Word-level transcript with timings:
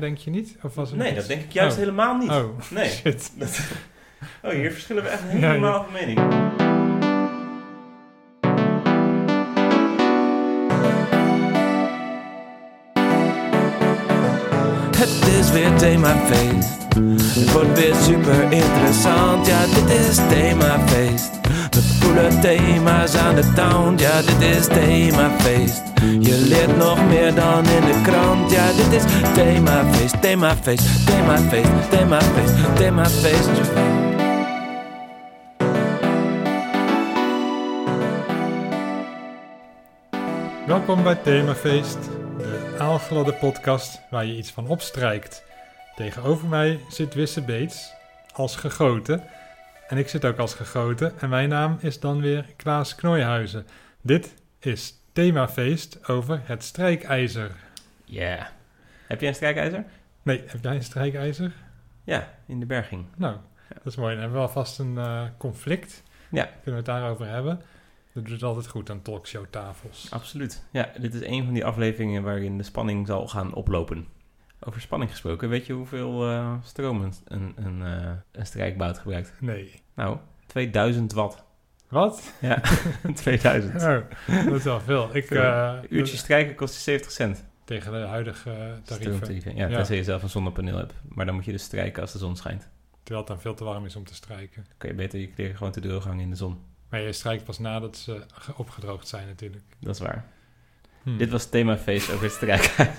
Denk 0.00 0.18
je 0.18 0.30
niet? 0.30 0.56
Of 0.62 0.74
was 0.74 0.90
het 0.90 0.98
Nee, 0.98 1.14
dat 1.14 1.26
denk 1.26 1.42
ik 1.42 1.52
juist 1.52 1.72
Oh. 1.76 1.78
helemaal 1.82 2.16
niet. 2.16 2.30
Oh, 2.30 2.44
Nee. 2.70 2.88
shit. 2.88 3.30
Dat- 3.38 3.60
oh, 4.42 4.50
hier 4.50 4.72
verschillen 4.72 5.02
we 5.02 5.08
echt 5.08 5.22
helemaal 5.22 5.72
ja. 5.78 5.82
van 5.84 5.92
mening. 5.92 6.18
Het 14.96 15.28
is 15.38 15.50
weer 15.50 15.74
themafeest. 15.78 16.78
Het 17.38 17.52
wordt 17.52 17.78
weer 17.78 17.94
super 17.94 18.52
interessant. 18.52 19.46
Ja, 19.46 19.60
dit 19.66 19.90
is 20.08 20.16
themafeest. 20.28 21.30
Voelen 22.10 22.40
thema's 22.40 23.14
aan 23.14 23.34
de 23.34 23.52
town. 23.52 23.96
Ja, 23.98 24.22
dit 24.22 24.40
is 24.40 24.66
themafeest. 24.66 25.82
Je 26.20 26.44
leert 26.48 26.76
nog 26.76 27.06
meer 27.08 27.34
dan 27.34 27.64
in 27.68 27.80
de 27.80 28.00
krant. 28.02 28.50
Ja, 28.50 28.72
dit 28.72 28.92
is 28.92 29.02
themafeest, 29.34 30.22
themafeest, 30.22 31.06
themafeest, 31.06 31.90
themafeest, 31.90 32.76
themafeest. 32.76 33.48
Welkom 40.66 41.02
bij 41.02 41.14
Themafeest, 41.14 41.98
de 42.38 42.74
aalgladde 42.78 43.32
podcast 43.32 44.00
waar 44.10 44.26
je 44.26 44.36
iets 44.36 44.50
van 44.50 44.68
opstrijkt. 44.68 45.42
Tegenover 45.96 46.48
mij 46.48 46.80
zit 46.88 47.14
Wisse 47.14 47.42
Beets, 47.42 47.92
als 48.32 48.56
gegoten. 48.56 49.22
En 49.90 49.96
ik 49.96 50.08
zit 50.08 50.24
ook 50.24 50.38
als 50.38 50.54
gegoten. 50.54 51.18
En 51.18 51.28
mijn 51.28 51.48
naam 51.48 51.76
is 51.80 52.00
dan 52.00 52.20
weer 52.20 52.46
Klaas 52.56 52.94
Knooihuizen. 52.94 53.66
Dit 54.00 54.34
is 54.58 54.94
Themafeest 55.12 56.08
over 56.08 56.40
het 56.44 56.64
strijkijzer. 56.64 57.56
Ja. 58.04 58.50
Heb 59.06 59.20
jij 59.20 59.28
een 59.28 59.34
strijkijzer? 59.34 59.84
Nee, 60.22 60.42
heb 60.46 60.62
jij 60.62 60.74
een 60.74 60.82
strijkijzer? 60.82 61.52
Ja, 62.04 62.34
in 62.46 62.60
de 62.60 62.66
berging. 62.66 63.04
Nou, 63.16 63.36
dat 63.68 63.86
is 63.86 63.96
mooi. 63.96 64.12
Dan 64.12 64.20
hebben 64.20 64.40
we 64.40 64.46
alvast 64.46 64.78
een 64.78 64.98
eh, 64.98 65.22
conflict. 65.38 66.02
Ja. 66.28 66.44
Kunnen 66.44 66.62
we 66.64 66.90
het 66.90 67.00
daarover 67.00 67.26
hebben? 67.26 67.62
Dat 68.12 68.24
doet 68.24 68.32
het 68.32 68.42
altijd 68.42 68.68
goed 68.68 68.90
aan 68.90 69.02
talkshowtafels. 69.02 70.06
Absoluut. 70.10 70.64
Ja, 70.70 70.92
dit 70.98 71.14
is 71.14 71.22
een 71.24 71.44
van 71.44 71.54
die 71.54 71.64
afleveringen 71.64 72.22
waarin 72.22 72.58
de 72.58 72.64
spanning 72.64 73.06
zal 73.06 73.28
gaan 73.28 73.54
oplopen. 73.54 74.06
Over 74.60 74.80
spanning 74.80 75.10
gesproken, 75.10 75.48
weet 75.48 75.66
je 75.66 75.72
hoeveel 75.72 76.28
eh, 76.28 76.54
stroom 76.62 77.02
een, 77.02 77.12
een, 77.24 77.52
een, 77.56 77.82
eh, 77.82 78.10
een 78.32 78.46
strijkbout 78.46 78.98
gebruikt? 78.98 79.32
Nee. 79.40 79.82
Nou, 79.94 80.18
2000 80.46 81.12
watt. 81.12 81.42
Wat? 81.88 82.34
Ja, 82.40 82.60
2000. 83.14 83.74
Oh, 83.82 84.44
dat 84.44 84.54
is 84.54 84.64
wel 84.64 84.80
veel. 84.80 85.16
Ik, 85.16 85.30
eh, 85.30 85.74
Uurtje 85.88 86.16
strijken 86.16 86.54
kost 86.54 86.74
je 86.74 86.80
70 86.80 87.10
cent. 87.12 87.44
Tegen 87.64 87.92
de 87.92 87.98
huidige 87.98 88.78
tarieven. 88.84 89.56
Ja, 89.56 89.66
Ja. 89.68 89.76
tenzij 89.76 89.96
je 89.96 90.04
zelf 90.04 90.22
een 90.22 90.28
zonnepaneel 90.28 90.76
hebt. 90.76 90.94
Maar 91.08 91.26
dan 91.26 91.34
moet 91.34 91.44
je 91.44 91.52
dus 91.52 91.62
strijken 91.62 92.02
als 92.02 92.12
de 92.12 92.18
zon 92.18 92.36
schijnt. 92.36 92.68
Terwijl 93.02 93.18
het 93.18 93.28
dan 93.28 93.40
veel 93.40 93.54
te 93.54 93.64
warm 93.64 93.84
is 93.84 93.96
om 93.96 94.04
te 94.04 94.14
strijken. 94.14 94.62
Dan 94.64 94.74
kun 94.78 94.88
je 94.88 94.94
beter 94.94 95.20
je 95.20 95.28
kleren 95.28 95.56
gewoon 95.56 95.72
te 95.72 95.80
droog 95.80 96.04
hangen 96.04 96.20
in 96.20 96.30
de 96.30 96.36
zon. 96.36 96.58
Maar 96.88 97.00
je 97.00 97.12
strijkt 97.12 97.44
pas 97.44 97.58
nadat 97.58 97.96
ze 97.96 98.22
ge- 98.34 98.52
opgedroogd 98.56 99.08
zijn 99.08 99.26
natuurlijk. 99.26 99.64
Dat 99.80 99.94
is 99.94 100.00
waar. 100.00 100.24
Hm. 101.02 101.16
Dit 101.16 101.30
was 101.30 101.48
themafeest 101.48 102.12
over 102.12 102.24
het. 102.24 102.40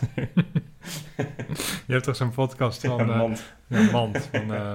Je 1.87 1.93
hebt 1.93 2.03
toch 2.03 2.15
zo'n 2.15 2.31
podcast 2.31 2.81
van 2.85 2.97
Ja, 2.97 3.13
eh, 3.13 3.17
mand. 3.17 3.53
ja, 3.67 3.91
Mand 3.91 4.29
van 4.31 4.53
eh, 4.53 4.73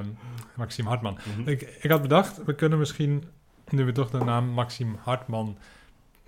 Maxime 0.54 0.88
Hartman. 0.88 1.18
Mhm. 1.36 1.48
Ik, 1.48 1.60
ik 1.80 1.90
had 1.90 2.02
bedacht, 2.02 2.44
we 2.44 2.54
kunnen 2.54 2.78
misschien, 2.78 3.24
nu 3.68 3.84
we 3.84 3.92
toch 3.92 4.10
de 4.10 4.18
naam 4.18 4.48
Maxime 4.48 4.96
Hartman 4.98 5.58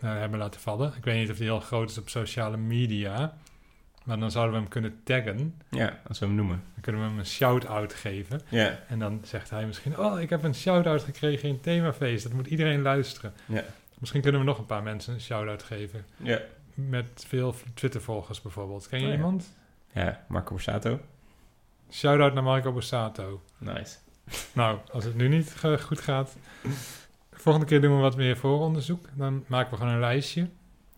eh, 0.01 0.13
hebben 0.13 0.39
laten 0.39 0.61
vallen. 0.61 0.93
Ik 0.97 1.05
weet 1.05 1.17
niet 1.19 1.31
of 1.31 1.37
die 1.37 1.47
heel 1.47 1.61
groot 1.61 1.91
is 1.91 1.99
op 1.99 2.09
sociale 2.09 2.57
media. 2.57 3.37
Maar 4.05 4.19
dan 4.19 4.31
zouden 4.31 4.55
we 4.55 4.61
hem 4.61 4.69
kunnen 4.69 5.01
taggen. 5.05 5.61
Ja, 5.71 6.01
als 6.07 6.19
we 6.19 6.27
hem 6.27 6.35
noemen. 6.35 6.63
Dan 6.73 6.83
kunnen 6.83 7.03
we 7.03 7.09
hem 7.09 7.19
een 7.19 7.27
shout-out 7.27 7.95
geven. 7.95 8.41
Ja. 8.49 8.79
En 8.89 8.99
dan 8.99 9.21
zegt 9.25 9.51
hij 9.51 9.67
misschien... 9.67 9.99
Oh, 9.99 10.21
ik 10.21 10.31
heb 10.31 10.43
een 10.43 10.55
shout-out 10.55 11.03
gekregen 11.03 11.49
in 11.49 11.61
Themafeest. 11.61 12.23
Dat 12.23 12.33
moet 12.33 12.47
iedereen 12.47 12.83
luisteren. 12.83 13.33
Ja. 13.47 13.65
Misschien 13.99 14.21
kunnen 14.23 14.41
we 14.41 14.47
nog 14.47 14.59
een 14.59 14.67
paar 14.67 14.83
mensen 14.83 15.15
een 15.15 15.21
shout-out 15.21 15.63
geven. 15.63 16.05
Ja. 16.17 16.41
Met 16.87 17.25
veel 17.27 17.55
Twitter-volgers 17.75 18.43
bijvoorbeeld. 18.43 18.89
Ken 18.89 18.99
je 18.99 19.05
Oh, 19.05 19.11
ja. 19.11 19.17
iemand? 19.17 19.57
Ja, 19.93 20.25
Marco 20.29 20.51
Borsato. 20.51 21.01
Shout-out 21.91 22.35
naar 22.35 22.43
Marco 22.43 22.73
Borsato. 22.73 23.43
Nice. 23.59 23.97
Nou, 24.53 24.79
als 24.93 25.05
het 25.05 25.15
nu 25.15 25.29
niet 25.29 25.55
goed 25.81 26.01
gaat... 26.01 26.37
Volgende 27.31 27.67
keer 27.67 27.81
doen 27.81 27.95
we 27.97 28.03
wat 28.03 28.17
meer 28.17 28.37
vooronderzoek. 28.37 29.09
Dan 29.15 29.45
maken 29.47 29.71
we 29.71 29.77
gewoon 29.77 29.93
een 29.93 30.01
lijstje 30.01 30.49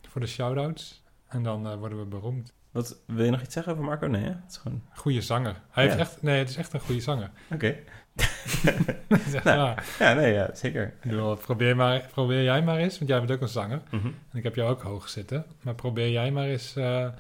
voor 0.08 0.20
de 0.20 0.26
shout-outs. 0.26 1.02
En 1.28 1.42
dan 1.42 1.66
eh, 1.68 1.74
worden 1.76 1.98
we 1.98 2.04
beroemd. 2.04 2.52
Wat, 2.70 3.00
wil 3.06 3.24
je 3.24 3.30
nog 3.30 3.42
iets 3.42 3.54
zeggen 3.54 3.72
over 3.72 3.84
Marco? 3.84 4.06
Nee, 4.06 4.22
hè? 4.22 4.28
Het 4.28 4.50
is 4.50 4.56
gewoon... 4.56 4.82
Goeie 4.94 5.20
zanger. 5.20 5.60
Hij 5.70 5.84
Ja. 5.84 5.90
heeft 5.90 6.02
echt... 6.02 6.22
Nee, 6.22 6.38
het 6.38 6.48
is 6.48 6.56
echt 6.56 6.72
een 6.72 6.80
goede 6.80 7.00
zanger. 7.00 7.30
Oké. 7.52 7.76
Nou. 9.44 9.78
Ja, 9.98 10.14
nee, 10.14 10.32
ja, 10.32 10.50
zeker. 10.54 10.86
Ik 10.86 11.10
bedoel, 11.10 11.36
probeer, 11.36 11.76
maar, 11.76 12.08
probeer 12.12 12.42
jij 12.42 12.62
maar 12.62 12.76
eens, 12.76 12.98
want 12.98 13.10
jij 13.10 13.18
bent 13.18 13.30
ook 13.30 13.40
een 13.40 13.48
zanger. 13.48 13.80
Mhm. 13.90 14.06
En 14.06 14.38
ik 14.38 14.42
heb 14.42 14.54
jou 14.54 14.70
ook 14.70 14.82
hoog 14.82 15.08
zitten. 15.08 15.44
Maar 15.62 15.74
probeer 15.74 16.10
jij 16.10 16.30
maar 16.30 16.46
eens 16.46 16.76
eh, 16.76 17.04
eh, 17.04 17.12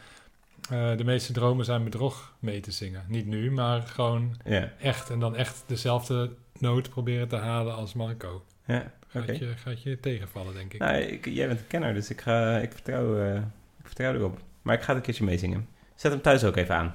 De 0.96 1.04
meeste 1.04 1.32
dromen 1.32 1.64
zijn 1.64 1.84
bedrog 1.84 2.32
mee 2.38 2.60
te 2.60 2.70
zingen. 2.70 3.04
Niet 3.08 3.26
nu, 3.26 3.50
maar 3.50 3.82
gewoon 3.82 4.36
echt. 4.80 5.10
En 5.10 5.20
dan 5.20 5.36
echt 5.36 5.64
dezelfde 5.66 6.30
noot 6.58 6.90
proberen 6.90 7.28
te 7.28 7.36
halen 7.36 7.74
als 7.74 7.94
Marco. 7.94 8.44
ja. 8.66 8.92
Gaat, 9.12 9.38
je, 9.38 9.52
gaat 9.56 9.82
je 9.82 10.00
tegenvallen, 10.00 10.54
denk 10.54 10.72
ik. 10.72 10.80
Nou, 10.80 10.96
ik, 10.96 11.24
jij 11.24 11.46
bent 11.46 11.60
een 11.60 11.66
kenner, 11.66 11.94
dus 11.94 12.10
ik, 12.10 12.20
ga, 12.20 12.58
ik, 12.58 12.72
vertrouw, 12.72 13.18
eh, 13.20 13.34
ik 13.78 13.86
vertrouw 13.86 14.14
erop. 14.14 14.38
Maar 14.62 14.74
ik 14.74 14.80
ga 14.80 14.86
het 14.86 14.96
een 14.96 15.02
keertje 15.02 15.24
meezingen. 15.24 15.68
Zet 15.94 16.12
hem 16.12 16.20
thuis 16.20 16.44
ook 16.44 16.56
even 16.56 16.74
aan. 16.74 16.94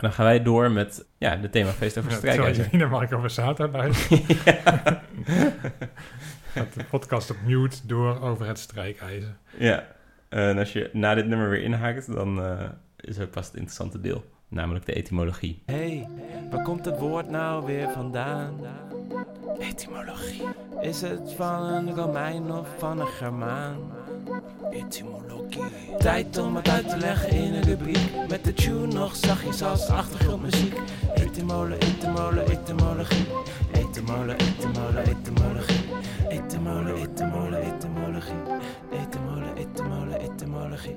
En 0.00 0.06
dan 0.06 0.12
gaan 0.12 0.24
wij 0.24 0.42
door 0.42 0.70
met 0.70 1.04
ja, 1.18 1.36
de 1.36 1.50
themafeest 1.50 1.98
over 1.98 2.10
Ja, 2.10 2.16
terwijl 2.16 2.38
strijkijzer. 2.40 2.68
je 2.72 2.78
naar 2.78 2.88
Marco 2.88 3.20
Versato 3.20 3.68
luistert. 3.68 4.20
Gaat 6.54 6.74
de 6.74 6.84
podcast 6.90 7.30
op 7.30 7.36
mute 7.46 7.76
door 7.86 8.20
over 8.20 8.46
het 8.46 8.58
strijkijzer. 8.58 9.36
Ja, 9.58 9.86
en 10.28 10.58
als 10.58 10.72
je 10.72 10.90
na 10.92 11.14
dit 11.14 11.26
nummer 11.26 11.48
weer 11.50 11.62
inhaakt, 11.62 12.12
dan 12.14 12.42
eh, 12.42 12.68
is 12.96 13.18
ook 13.20 13.30
pas 13.30 13.46
het 13.46 13.54
interessante 13.54 14.00
deel. 14.00 14.24
Namelijk 14.48 14.86
de 14.86 14.92
etymologie. 14.92 15.62
Hey, 15.66 16.08
waar 16.50 16.62
komt 16.62 16.84
het 16.84 16.98
woord 16.98 17.30
nou 17.30 17.66
weer 17.66 17.88
vandaan? 17.90 18.54
Etymologie. 19.58 20.42
Is 20.80 21.00
het 21.00 21.32
van 21.36 21.62
een 21.62 21.94
Romein 21.94 22.52
of 22.52 22.68
van 22.78 23.00
een 23.00 23.06
Germaan? 23.06 23.76
Tijd 25.98 26.38
om 26.38 26.56
het 26.56 26.68
uit 26.68 26.88
te 26.88 26.96
leggen 26.96 27.30
in 27.30 27.54
een 27.54 27.62
rubriek. 27.62 28.28
Met 28.28 28.44
de 28.44 28.52
tune 28.52 28.86
nog 28.86 29.16
zachtjes 29.16 29.62
als 29.62 29.88
achtergrondmuziek. 29.88 30.76
Etymole, 31.14 31.76
etymole, 31.78 32.42
etymologie. 32.42 33.26
Etymole, 33.72 34.32
etymole, 34.32 35.00
etymologie. 35.00 35.84
Etymole, 36.28 36.92
etymole, 36.92 37.56
etymologie. 37.56 38.42
Etymole, 38.90 39.52
etymole, 39.56 40.16
etymologie. 40.18 40.96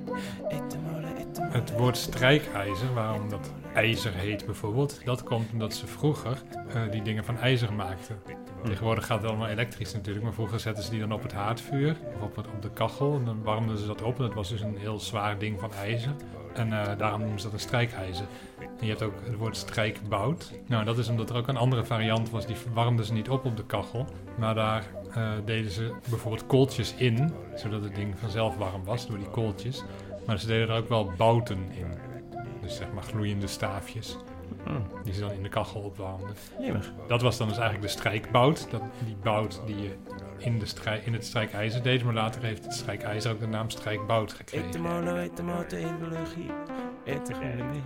Het 1.74 1.82
woord 1.82 1.98
strijkijzer, 1.98 2.94
waarom 2.94 3.30
dat 3.30 3.52
ijzer 3.74 4.14
heet 4.14 4.46
bijvoorbeeld, 4.46 5.02
dat 5.06 5.24
komt 5.24 5.52
omdat 5.52 5.74
ze 5.74 5.88
vroeger 5.88 6.42
eh, 6.68 6.82
die 6.92 7.02
dingen 7.02 7.26
van 7.26 7.38
ijzer 7.38 7.74
maakten. 7.74 8.22
Tegenwoordig 8.64 9.06
gaat 9.06 9.22
het 9.22 9.30
allemaal 9.30 9.48
elektrisch 9.48 9.94
natuurlijk, 9.94 10.24
maar 10.24 10.34
vroeger 10.34 10.60
zetten 10.60 10.84
ze 10.84 10.90
die 10.90 11.00
dan 11.00 11.12
op 11.12 11.24
het 11.24 11.34
haardvuur 11.34 11.98
of 12.16 12.22
op, 12.22 12.38
op 12.38 12.62
de 12.62 12.70
kachel 12.70 13.16
en 13.16 13.26
dan 13.26 13.44
warmden 13.44 13.78
ze 13.78 13.88
dat 13.88 14.02
op. 14.02 14.18
En 14.18 14.26
dat 14.26 14.34
was 14.34 14.50
dus 14.50 14.62
een 14.62 14.78
heel 14.78 15.00
zwaar 15.00 15.38
ding 15.38 15.60
van 15.60 15.74
ijzer. 15.74 16.12
En 16.54 16.74
eh, 16.74 16.98
daarom 16.98 17.20
noemen 17.20 17.40
ze 17.40 17.46
dat 17.46 17.54
een 17.54 17.60
strijkijzer. 17.60 18.26
En 18.60 18.86
je 18.86 18.88
hebt 18.88 19.02
ook 19.02 19.16
het 19.24 19.36
woord 19.36 19.58
strijkbout. 19.58 20.52
Nou, 20.68 20.86
dat 20.86 20.98
is 20.98 21.08
omdat 21.08 21.30
er 21.30 21.36
ook 21.36 21.48
een 21.48 21.58
andere 21.58 21.86
variant 21.86 22.30
was, 22.30 22.46
die 22.46 22.56
warmden 22.74 23.06
ze 23.06 23.14
niet 23.14 23.30
op 23.30 23.46
op 23.46 23.58
de 23.58 23.66
kachel. 23.66 24.06
Maar 24.38 24.56
daar 24.56 24.86
eh, 25.14 25.32
deden 25.46 25.72
ze 25.72 25.96
bijvoorbeeld 26.10 26.48
kooltjes 26.48 26.94
in, 26.98 27.34
zodat 27.56 27.84
het 27.84 27.96
ding 27.96 28.20
vanzelf 28.20 28.58
warm 28.58 28.84
was 28.84 29.08
door 29.08 29.18
die 29.18 29.30
kooltjes. 29.30 29.84
Maar 30.26 30.40
ze 30.40 30.48
deden 30.48 30.70
er 30.70 30.76
ook 30.76 30.90
wel 30.90 31.14
bouten 31.18 31.58
in. 31.72 31.98
Dus 32.62 32.76
zeg 32.76 32.92
maar 32.94 33.04
gloeiende 33.04 33.48
staafjes, 33.48 34.18
Hmm, 34.64 34.88
die 35.04 35.14
ze 35.14 35.20
dan 35.20 35.32
in 35.32 35.44
de 35.44 35.50
kachel 35.50 35.82
opwarmden. 35.82 36.36
jemig. 36.60 36.92
Dat 37.08 37.22
was 37.22 37.38
dan 37.38 37.48
dus 37.48 37.58
eigenlijk 37.58 37.88
de 37.92 37.98
strijkbout. 38.00 38.68
Dat, 38.72 38.82
die 39.06 39.16
bout 39.16 39.62
die 39.66 39.82
je 39.82 39.96
in, 40.38 40.60
de 40.60 40.66
strij, 40.66 41.02
in 41.06 41.14
het 41.14 41.26
strijkijzer 41.26 41.84
deed. 41.84 42.04
Maar 42.04 42.14
later 42.14 42.44
heeft 42.44 42.64
het 42.64 42.74
strijkijzer 42.74 43.32
ook 43.32 43.40
de 43.40 43.48
naam 43.48 43.70
strijkbout 43.70 44.34
gekregen. 44.34 44.68
Etymologie. 44.68 46.52
Etymologie. 47.06 47.84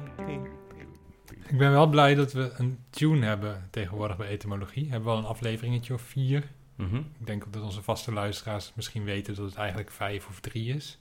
Ik 1.47 1.57
ben 1.57 1.71
wel 1.71 1.87
blij 1.87 2.15
dat 2.15 2.33
we 2.33 2.51
een 2.57 2.79
tune 2.89 3.25
hebben 3.25 3.67
tegenwoordig 3.71 4.17
bij 4.17 4.27
etymologie. 4.27 4.83
We 4.85 4.89
hebben 4.91 5.09
wel 5.09 5.17
een 5.17 5.25
afleveringetje 5.25 5.93
of 5.93 6.01
vier. 6.01 6.43
Mhm. 6.75 6.95
Ik 6.95 7.25
denk 7.25 7.53
dat 7.53 7.63
onze 7.63 7.81
vaste 7.81 8.13
luisteraars 8.13 8.71
misschien 8.75 9.03
weten 9.03 9.35
dat 9.35 9.45
het 9.45 9.55
eigenlijk 9.55 9.91
vijf 9.91 10.27
of 10.27 10.39
drie 10.39 10.75
is. 10.75 10.99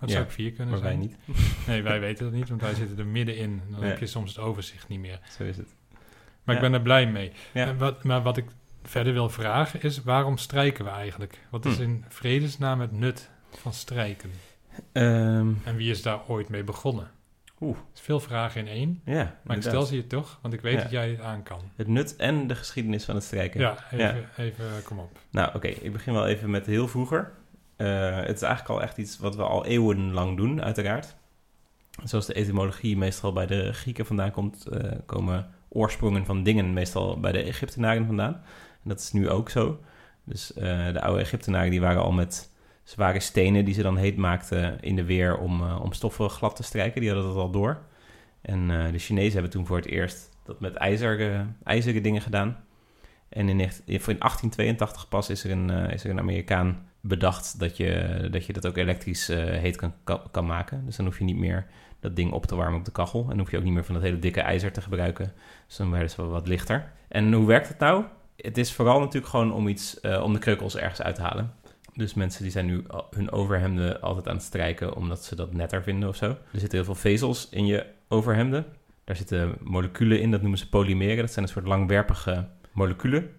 Ja, 0.00 0.08
zou 0.08 0.24
ook 0.24 0.30
vier 0.30 0.52
kunnen 0.52 0.72
Maar 0.74 0.82
wij 0.82 0.90
zijn. 0.90 1.00
niet. 1.02 1.16
Nee, 1.66 1.82
wij 1.82 2.00
weten 2.00 2.24
dat 2.24 2.34
niet, 2.34 2.48
want 2.48 2.60
wij 2.60 2.74
zitten 2.74 2.98
er 2.98 3.06
middenin. 3.06 3.62
Dan 3.70 3.80
Ja. 3.80 3.86
heb 3.86 3.98
je 3.98 4.06
soms 4.06 4.34
het 4.34 4.44
overzicht 4.44 4.88
niet 4.88 5.00
meer. 5.00 5.20
Zo 5.38 5.42
is 5.44 5.56
het. 5.56 5.74
Maar 6.44 6.54
Ja. 6.54 6.60
ik 6.62 6.70
ben 6.70 6.72
er 6.72 6.82
blij 6.82 7.06
mee. 7.06 7.32
Ja. 7.52 7.66
En 7.66 7.78
wat, 7.78 8.04
maar 8.04 8.22
wat 8.22 8.36
ik 8.36 8.44
verder 8.82 9.12
wil 9.12 9.28
vragen 9.28 9.82
is, 9.82 10.02
waarom 10.02 10.36
strijken 10.38 10.84
we 10.84 10.90
eigenlijk? 10.90 11.38
Wat 11.50 11.64
is 11.64 11.76
Hm. 11.76 11.82
in 11.82 12.04
vredesnaam 12.08 12.80
het 12.80 12.92
nut 12.92 13.30
van 13.50 13.72
strijken? 13.72 14.30
Ehm, 14.92 15.48
En 15.64 15.76
wie 15.76 15.90
is 15.90 16.02
daar 16.02 16.20
ooit 16.28 16.48
mee 16.48 16.64
begonnen? 16.64 17.10
Oeh. 17.60 17.76
is 17.94 18.00
veel 18.00 18.20
vragen 18.20 18.60
in 18.60 18.68
één. 18.68 19.00
Ja, 19.04 19.38
Maar 19.42 19.56
ik 19.56 19.62
stel 19.62 19.82
ze 19.82 19.96
je 19.96 20.06
toch, 20.06 20.38
want 20.42 20.54
ik 20.54 20.60
weet 20.60 20.74
Ja. 20.74 20.82
dat 20.82 20.90
jij 20.90 21.10
het 21.10 21.20
aan 21.20 21.42
kan. 21.42 21.60
Het 21.76 21.88
nut 21.88 22.16
en 22.16 22.46
de 22.46 22.54
geschiedenis 22.54 23.04
van 23.04 23.14
het 23.14 23.24
strijken. 23.24 23.60
Ja, 23.60 23.76
even, 23.90 23.98
Ja. 23.98 24.14
even 24.36 24.64
kom 24.84 24.98
op. 24.98 25.18
Nou, 25.30 25.54
oké. 25.54 25.66
Ik 25.68 25.92
begin 25.92 26.12
wel 26.12 26.26
even 26.26 26.50
met 26.50 26.66
heel 26.66 26.88
vroeger. 26.88 27.32
Eh, 27.76 28.16
het 28.16 28.36
is 28.36 28.42
eigenlijk 28.42 28.68
al 28.68 28.82
echt 28.82 28.98
iets 28.98 29.18
wat 29.18 29.36
we 29.36 29.42
al 29.42 29.66
eeuwenlang 29.66 30.36
doen, 30.36 30.62
uiteraard. 30.62 31.16
Zoals 32.04 32.26
de 32.26 32.34
etymologie 32.34 32.96
meestal 32.96 33.32
bij 33.32 33.46
de 33.46 33.72
Grieken 33.72 34.06
vandaan 34.06 34.30
komt, 34.30 34.66
eh, 34.66 34.92
komen 35.06 35.50
oorsprongen 35.68 36.24
van 36.24 36.42
dingen 36.42 36.72
meestal 36.72 37.20
bij 37.20 37.32
de 37.32 37.42
Egyptenaren 37.42 38.06
vandaan. 38.06 38.32
En 38.82 38.88
dat 38.88 39.00
is 39.00 39.12
nu 39.12 39.30
ook 39.30 39.50
zo. 39.50 39.80
Dus 40.24 40.52
eh, 40.52 40.92
de 40.92 41.00
oude 41.00 41.20
Egyptenaren 41.20 41.70
die 41.70 41.80
waren 41.80 42.02
al 42.02 42.12
met 42.12 42.50
zware 42.84 43.20
stenen 43.20 43.64
die 43.64 43.74
ze 43.74 43.82
dan 43.82 43.96
heet 43.96 44.16
maakten 44.16 44.80
in 44.80 44.96
de 44.96 45.04
weer 45.04 45.38
om, 45.38 45.70
om 45.70 45.92
stoffen 45.92 46.30
glad 46.30 46.56
te 46.56 46.62
strijken. 46.62 47.00
Die 47.00 47.10
hadden 47.10 47.28
dat 47.28 47.42
al 47.42 47.50
door. 47.50 47.82
En 48.42 48.68
de 48.68 48.98
Chinezen 48.98 49.32
hebben 49.32 49.50
toen 49.50 49.66
voor 49.66 49.76
het 49.76 49.86
eerst 49.86 50.36
dat 50.46 50.60
met 50.60 50.74
ijzer, 50.74 51.32
eh, 51.32 51.40
ijzeren 51.64 52.02
dingen 52.02 52.22
gedaan. 52.22 52.64
En 53.28 53.48
in, 53.48 53.60
in 53.84 54.18
1882 54.18 55.08
pas 55.08 55.30
is 55.30 55.44
er 55.44 55.50
een, 55.50 55.70
is 55.70 56.04
er 56.04 56.10
een 56.10 56.18
Amerikaan 56.18 56.85
bedacht 57.00 57.58
dat 57.58 57.76
je, 57.76 58.28
dat 58.30 58.46
je 58.46 58.52
dat 58.52 58.66
ook 58.66 58.76
elektrisch 58.76 59.28
eh, 59.28 59.38
heet 59.38 59.76
kan, 59.76 59.92
kan, 60.30 60.46
maken. 60.46 60.84
Dus 60.84 60.96
dan 60.96 61.06
hoef 61.06 61.18
je 61.18 61.24
niet 61.24 61.36
meer 61.36 61.66
dat 62.00 62.16
ding 62.16 62.32
op 62.32 62.46
te 62.46 62.56
warmen 62.56 62.78
op 62.78 62.84
de 62.84 62.90
kachel. 62.90 63.20
En 63.20 63.28
dan 63.28 63.38
hoef 63.38 63.50
je 63.50 63.56
ook 63.56 63.64
niet 63.64 63.72
meer 63.72 63.84
van 63.84 63.94
dat 63.94 64.02
hele 64.02 64.18
dikke 64.18 64.40
ijzer 64.40 64.72
te 64.72 64.80
gebruiken. 64.80 65.32
Dus 65.66 65.76
dan 65.76 65.90
werden 65.90 66.10
ze 66.10 66.22
wel 66.22 66.30
wat 66.30 66.48
lichter. 66.48 66.92
En 67.08 67.32
hoe 67.32 67.46
werkt 67.46 67.68
het 67.68 67.78
nou? 67.78 68.04
Het 68.36 68.58
is 68.58 68.72
vooral 68.72 68.98
natuurlijk 68.98 69.26
gewoon 69.26 69.52
om 69.52 69.68
iets, 69.68 70.00
eh, 70.00 70.22
om 70.22 70.32
de 70.32 70.38
kreukels 70.38 70.76
ergens 70.76 71.02
uit 71.02 71.14
te 71.14 71.22
halen. 71.22 71.52
Dus 71.94 72.14
mensen 72.14 72.42
die 72.42 72.52
zijn 72.52 72.66
nu 72.66 72.84
hun 73.10 73.30
overhemden 73.30 74.00
altijd 74.00 74.28
aan 74.28 74.36
het 74.36 74.44
strijken 74.44 74.96
omdat 74.96 75.24
ze 75.24 75.36
dat 75.36 75.52
netter 75.52 75.82
vinden 75.82 76.08
of 76.08 76.16
zo. 76.16 76.26
Er 76.26 76.60
zitten 76.60 76.78
heel 76.78 76.84
veel 76.84 76.94
vezels 76.94 77.48
in 77.48 77.66
je 77.66 77.86
overhemden. 78.08 78.66
Daar 79.04 79.16
zitten 79.16 79.56
moleculen 79.60 80.20
in, 80.20 80.30
dat 80.30 80.40
noemen 80.40 80.58
ze 80.58 80.68
polymeren. 80.68 81.16
Dat 81.16 81.32
zijn 81.32 81.44
een 81.44 81.50
soort 81.50 81.66
langwerpige 81.66 82.48
moleculen. 82.72 83.30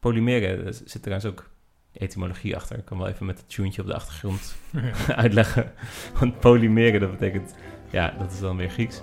Polymeren, 0.00 0.64
daar 0.64 0.72
zit 0.72 1.02
trouwens 1.02 1.30
ook 1.30 1.50
etymologie 1.94 2.56
achter. 2.56 2.78
Ik 2.78 2.84
kan 2.84 2.98
wel 2.98 3.08
even 3.08 3.26
met 3.26 3.38
het 3.38 3.48
tuentje 3.48 3.82
op 3.82 3.86
de 3.86 3.94
achtergrond 3.94 4.56
uitleggen. 5.24 5.72
Want 6.18 6.40
polymeren, 6.40 7.00
dat 7.00 7.10
betekent, 7.10 7.54
ja, 7.90 8.14
dat 8.18 8.32
is 8.32 8.40
dan 8.40 8.56
weer 8.56 8.70
Grieks. 8.70 9.02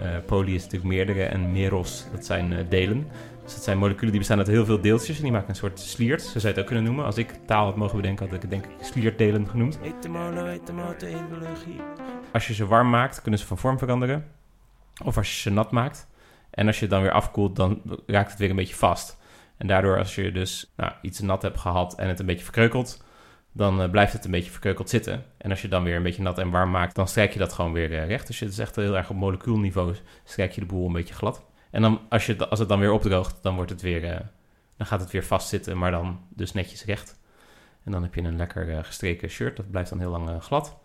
Eh, 0.00 0.16
poly 0.26 0.54
is 0.54 0.62
natuurlijk 0.62 0.90
meerdere 0.90 1.24
en 1.24 1.52
meros, 1.52 2.06
dat 2.12 2.24
zijn 2.24 2.52
eh, 2.52 2.64
delen. 2.68 3.06
Dus 3.42 3.54
dat 3.54 3.64
zijn 3.64 3.78
moleculen 3.78 4.10
die 4.10 4.18
bestaan 4.18 4.38
uit 4.38 4.46
heel 4.46 4.64
veel 4.64 4.80
deeltjes 4.80 5.16
en 5.16 5.22
die 5.22 5.32
maken 5.32 5.48
een 5.48 5.54
soort 5.54 5.80
sliert. 5.80 6.22
Zo 6.22 6.28
zou 6.28 6.42
je 6.42 6.48
het 6.48 6.58
ook 6.58 6.66
kunnen 6.66 6.84
noemen. 6.84 7.04
Als 7.04 7.16
ik 7.16 7.38
taal 7.46 7.64
had 7.64 7.76
mogen 7.76 7.96
bedenken, 7.96 8.26
had 8.26 8.34
ik 8.34 8.40
het 8.40 8.50
denk 8.50 8.64
ik 8.64 8.70
sliertdelen 8.80 9.48
genoemd. 9.48 9.78
Etymolo, 9.82 10.46
etymologie. 10.46 11.80
Als 12.32 12.46
je 12.46 12.54
ze 12.54 12.66
warm 12.66 12.90
maakt, 12.90 13.22
kunnen 13.22 13.40
ze 13.40 13.46
van 13.46 13.58
vorm 13.58 13.78
veranderen. 13.78 14.24
Of 15.04 15.16
als 15.16 15.34
je 15.34 15.40
ze 15.40 15.50
nat 15.50 15.70
maakt. 15.70 16.08
En 16.50 16.66
als 16.66 16.76
je 16.76 16.82
het 16.82 16.90
dan 16.90 17.02
weer 17.02 17.10
afkoelt, 17.10 17.56
dan 17.56 17.82
raakt 18.06 18.30
het 18.30 18.38
weer 18.38 18.50
een 18.50 18.56
beetje 18.56 18.74
vast. 18.74 19.18
En 19.56 19.66
daardoor, 19.66 19.98
als 19.98 20.14
je 20.14 20.32
dus 20.32 20.72
nou, 20.76 20.92
iets 21.02 21.20
nat 21.20 21.42
hebt 21.42 21.58
gehad 21.58 21.94
en 21.94 22.08
het 22.08 22.20
een 22.20 22.26
beetje 22.26 22.44
verkreukelt, 22.44 23.04
dan 23.52 23.82
eh, 23.82 23.90
blijft 23.90 24.12
het 24.12 24.24
een 24.24 24.30
beetje 24.30 24.50
verkreukeld 24.50 24.88
zitten. 24.88 25.24
En 25.38 25.50
als 25.50 25.62
je 25.62 25.68
dan 25.68 25.84
weer 25.84 25.96
een 25.96 26.02
beetje 26.02 26.22
nat 26.22 26.38
en 26.38 26.50
warm 26.50 26.70
maakt, 26.70 26.94
dan 26.94 27.08
strijk 27.08 27.32
je 27.32 27.38
dat 27.38 27.52
gewoon 27.52 27.72
weer 27.72 27.92
eh, 27.92 28.06
recht. 28.06 28.26
Dus 28.26 28.40
het 28.40 28.50
is 28.50 28.58
echt 28.58 28.76
heel 28.76 28.96
erg 28.96 29.10
op 29.10 29.16
molecuulniveau, 29.16 29.94
strijk 30.24 30.52
je 30.52 30.60
de 30.60 30.66
boel 30.66 30.86
een 30.86 30.92
beetje 30.92 31.14
glad. 31.14 31.44
En 31.70 31.82
dan, 31.82 32.00
als, 32.08 32.26
je, 32.26 32.48
als 32.48 32.58
het 32.58 32.68
dan 32.68 32.80
weer 32.80 32.92
opdroogt, 32.92 33.42
dan, 33.42 33.54
wordt 33.54 33.70
het 33.70 33.82
weer, 33.82 34.04
eh, 34.04 34.20
dan 34.76 34.86
gaat 34.86 35.00
het 35.00 35.10
weer 35.10 35.24
vastzitten, 35.24 35.78
maar 35.78 35.90
dan 35.90 36.20
dus 36.28 36.52
netjes 36.52 36.84
recht. 36.84 37.18
En 37.84 37.92
dan 37.92 38.02
heb 38.02 38.14
je 38.14 38.22
een 38.22 38.36
lekker 38.36 38.84
gestreken 38.84 39.28
shirt, 39.28 39.56
dat 39.56 39.70
blijft 39.70 39.90
dan 39.90 39.98
heel 39.98 40.10
lang 40.10 40.42
glad. 40.42 40.78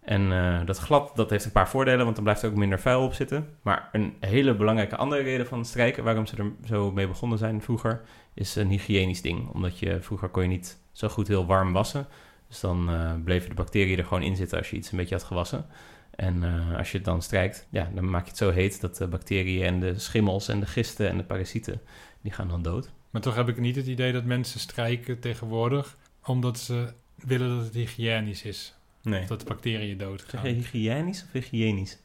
En 0.00 0.32
eh, 0.32 0.66
dat 0.66 0.78
glad, 0.78 1.16
dat 1.16 1.30
heeft 1.30 1.44
een 1.44 1.52
paar 1.52 1.68
voordelen, 1.68 2.04
want 2.04 2.14
dan 2.14 2.24
blijft 2.24 2.42
er 2.42 2.50
ook 2.50 2.56
minder 2.56 2.80
vuil 2.80 3.04
op 3.04 3.14
zitten. 3.14 3.48
Maar 3.62 3.88
een 3.92 4.14
hele 4.20 4.54
belangrijke 4.54 4.96
andere 4.96 5.22
reden 5.22 5.46
van 5.46 5.64
strijken, 5.64 6.04
waarom 6.04 6.26
ze 6.26 6.36
er 6.36 6.52
zo 6.64 6.92
mee 6.92 7.08
begonnen 7.08 7.38
zijn 7.38 7.62
vroeger, 7.62 8.00
is 8.34 8.56
een 8.56 8.68
hygiënisch 8.68 9.22
ding. 9.22 9.48
Omdat 9.48 9.78
je 9.78 10.00
vroeger 10.00 10.28
kon 10.28 10.42
je 10.42 10.48
niet 10.48 10.78
zo 10.92 11.08
goed 11.08 11.28
heel 11.28 11.46
warm 11.46 11.72
wassen. 11.72 12.06
Dus 12.48 12.60
dan 12.60 12.90
eh, 12.90 13.12
bleven 13.24 13.48
de 13.48 13.54
bacteriën 13.54 13.98
er 13.98 14.04
gewoon 14.04 14.22
in 14.22 14.36
zitten 14.36 14.58
als 14.58 14.70
je 14.70 14.76
iets 14.76 14.90
een 14.90 14.98
beetje 14.98 15.14
had 15.14 15.24
gewassen. 15.24 15.66
En 16.10 16.44
eh, 16.44 16.78
als 16.78 16.90
je 16.90 16.96
het 16.96 17.06
dan 17.06 17.22
strijkt, 17.22 17.66
ja, 17.70 17.90
dan 17.94 18.10
maak 18.10 18.22
je 18.22 18.28
het 18.28 18.38
zo 18.38 18.50
heet 18.50 18.80
dat 18.80 18.96
de 18.96 19.06
bacteriën 19.06 19.64
en 19.64 19.80
de 19.80 19.98
schimmels 19.98 20.48
en 20.48 20.60
de 20.60 20.66
gisten 20.66 21.08
en 21.08 21.16
de 21.16 21.24
parasieten, 21.24 21.80
die 22.20 22.32
gaan 22.32 22.48
dan 22.48 22.62
dood. 22.62 22.90
Maar 23.10 23.22
toch 23.22 23.34
heb 23.34 23.48
ik 23.48 23.58
niet 23.58 23.76
het 23.76 23.86
idee 23.86 24.12
dat 24.12 24.24
mensen 24.24 24.60
strijken 24.60 25.20
tegenwoordig 25.20 25.96
omdat 26.24 26.58
ze 26.58 26.92
willen 27.14 27.56
dat 27.56 27.64
het 27.64 27.74
hygiënisch 27.74 28.42
is. 28.42 28.74
Nee. 29.02 29.22
Of 29.22 29.28
dat 29.28 29.40
de 29.40 29.46
bacteriën 29.46 29.98
Zeg 29.98 30.08
doodgaan. 30.08 30.48
je 30.48 30.54
hygiënisch 30.54 31.22
of 31.22 31.32
hygiënisch? 31.32 31.98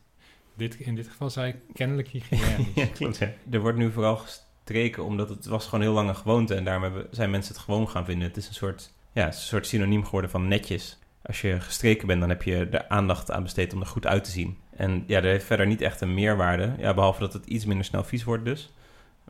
Dit, 0.53 0.75
in 0.75 0.95
dit 0.95 1.07
geval 1.07 1.30
zei 1.30 1.50
ik 1.51 1.56
kennelijk 1.74 2.07
hygiënisch. 2.07 2.68
ja, 2.75 2.86
klopt. 2.86 3.18
Ja. 3.18 3.31
Er 3.51 3.59
wordt 3.59 3.77
nu 3.77 3.92
vooral 3.92 4.18
gestreken 4.18 5.03
omdat 5.03 5.30
het 5.30 5.45
was 5.45 5.65
gewoon 5.65 5.81
heel 5.81 5.94
lang 5.94 6.09
een 6.09 6.15
gewoonte 6.15 6.56
en 6.56 6.63
daarom 6.63 6.83
hebben, 6.83 7.07
zijn 7.12 7.30
mensen 7.30 7.53
het 7.53 7.63
gewoon 7.63 7.89
gaan 7.89 8.06
vinden. 8.06 8.27
Het 8.27 8.38
is 8.38 8.47
een 8.47 8.53
soort, 8.53 8.94
ja, 9.12 9.25
een 9.25 9.33
soort 9.33 9.68
synoniem 9.68 10.03
geworden 10.06 10.30
van 10.30 10.47
netjes. 10.47 10.97
Als 11.21 11.42
je 11.42 11.59
gestreken 11.59 12.07
bent, 12.07 12.19
dan 12.19 12.30
heb 12.30 12.44
je 12.44 12.68
er 12.71 12.88
aandacht 12.88 13.31
aan 13.31 13.44
besteed 13.44 13.74
om 13.74 13.80
er 13.80 13.88
goed 13.88 14.06
uit 14.06 14.24
te 14.24 14.31
zien. 14.31 14.57
En 14.75 15.03
ja, 15.07 15.18
er 15.18 15.24
heeft 15.24 15.45
verder 15.45 15.68
niet 15.68 15.81
echt 15.81 16.01
een 16.01 16.13
meerwaarde. 16.13 16.75
Ja, 16.77 16.94
behalve 16.94 17.19
dat 17.19 17.33
het 17.33 17.45
iets 17.45 17.65
minder 17.65 17.86
snel 17.86 18.03
vies 18.03 18.24
wordt 18.24 18.45
dus. 18.45 18.74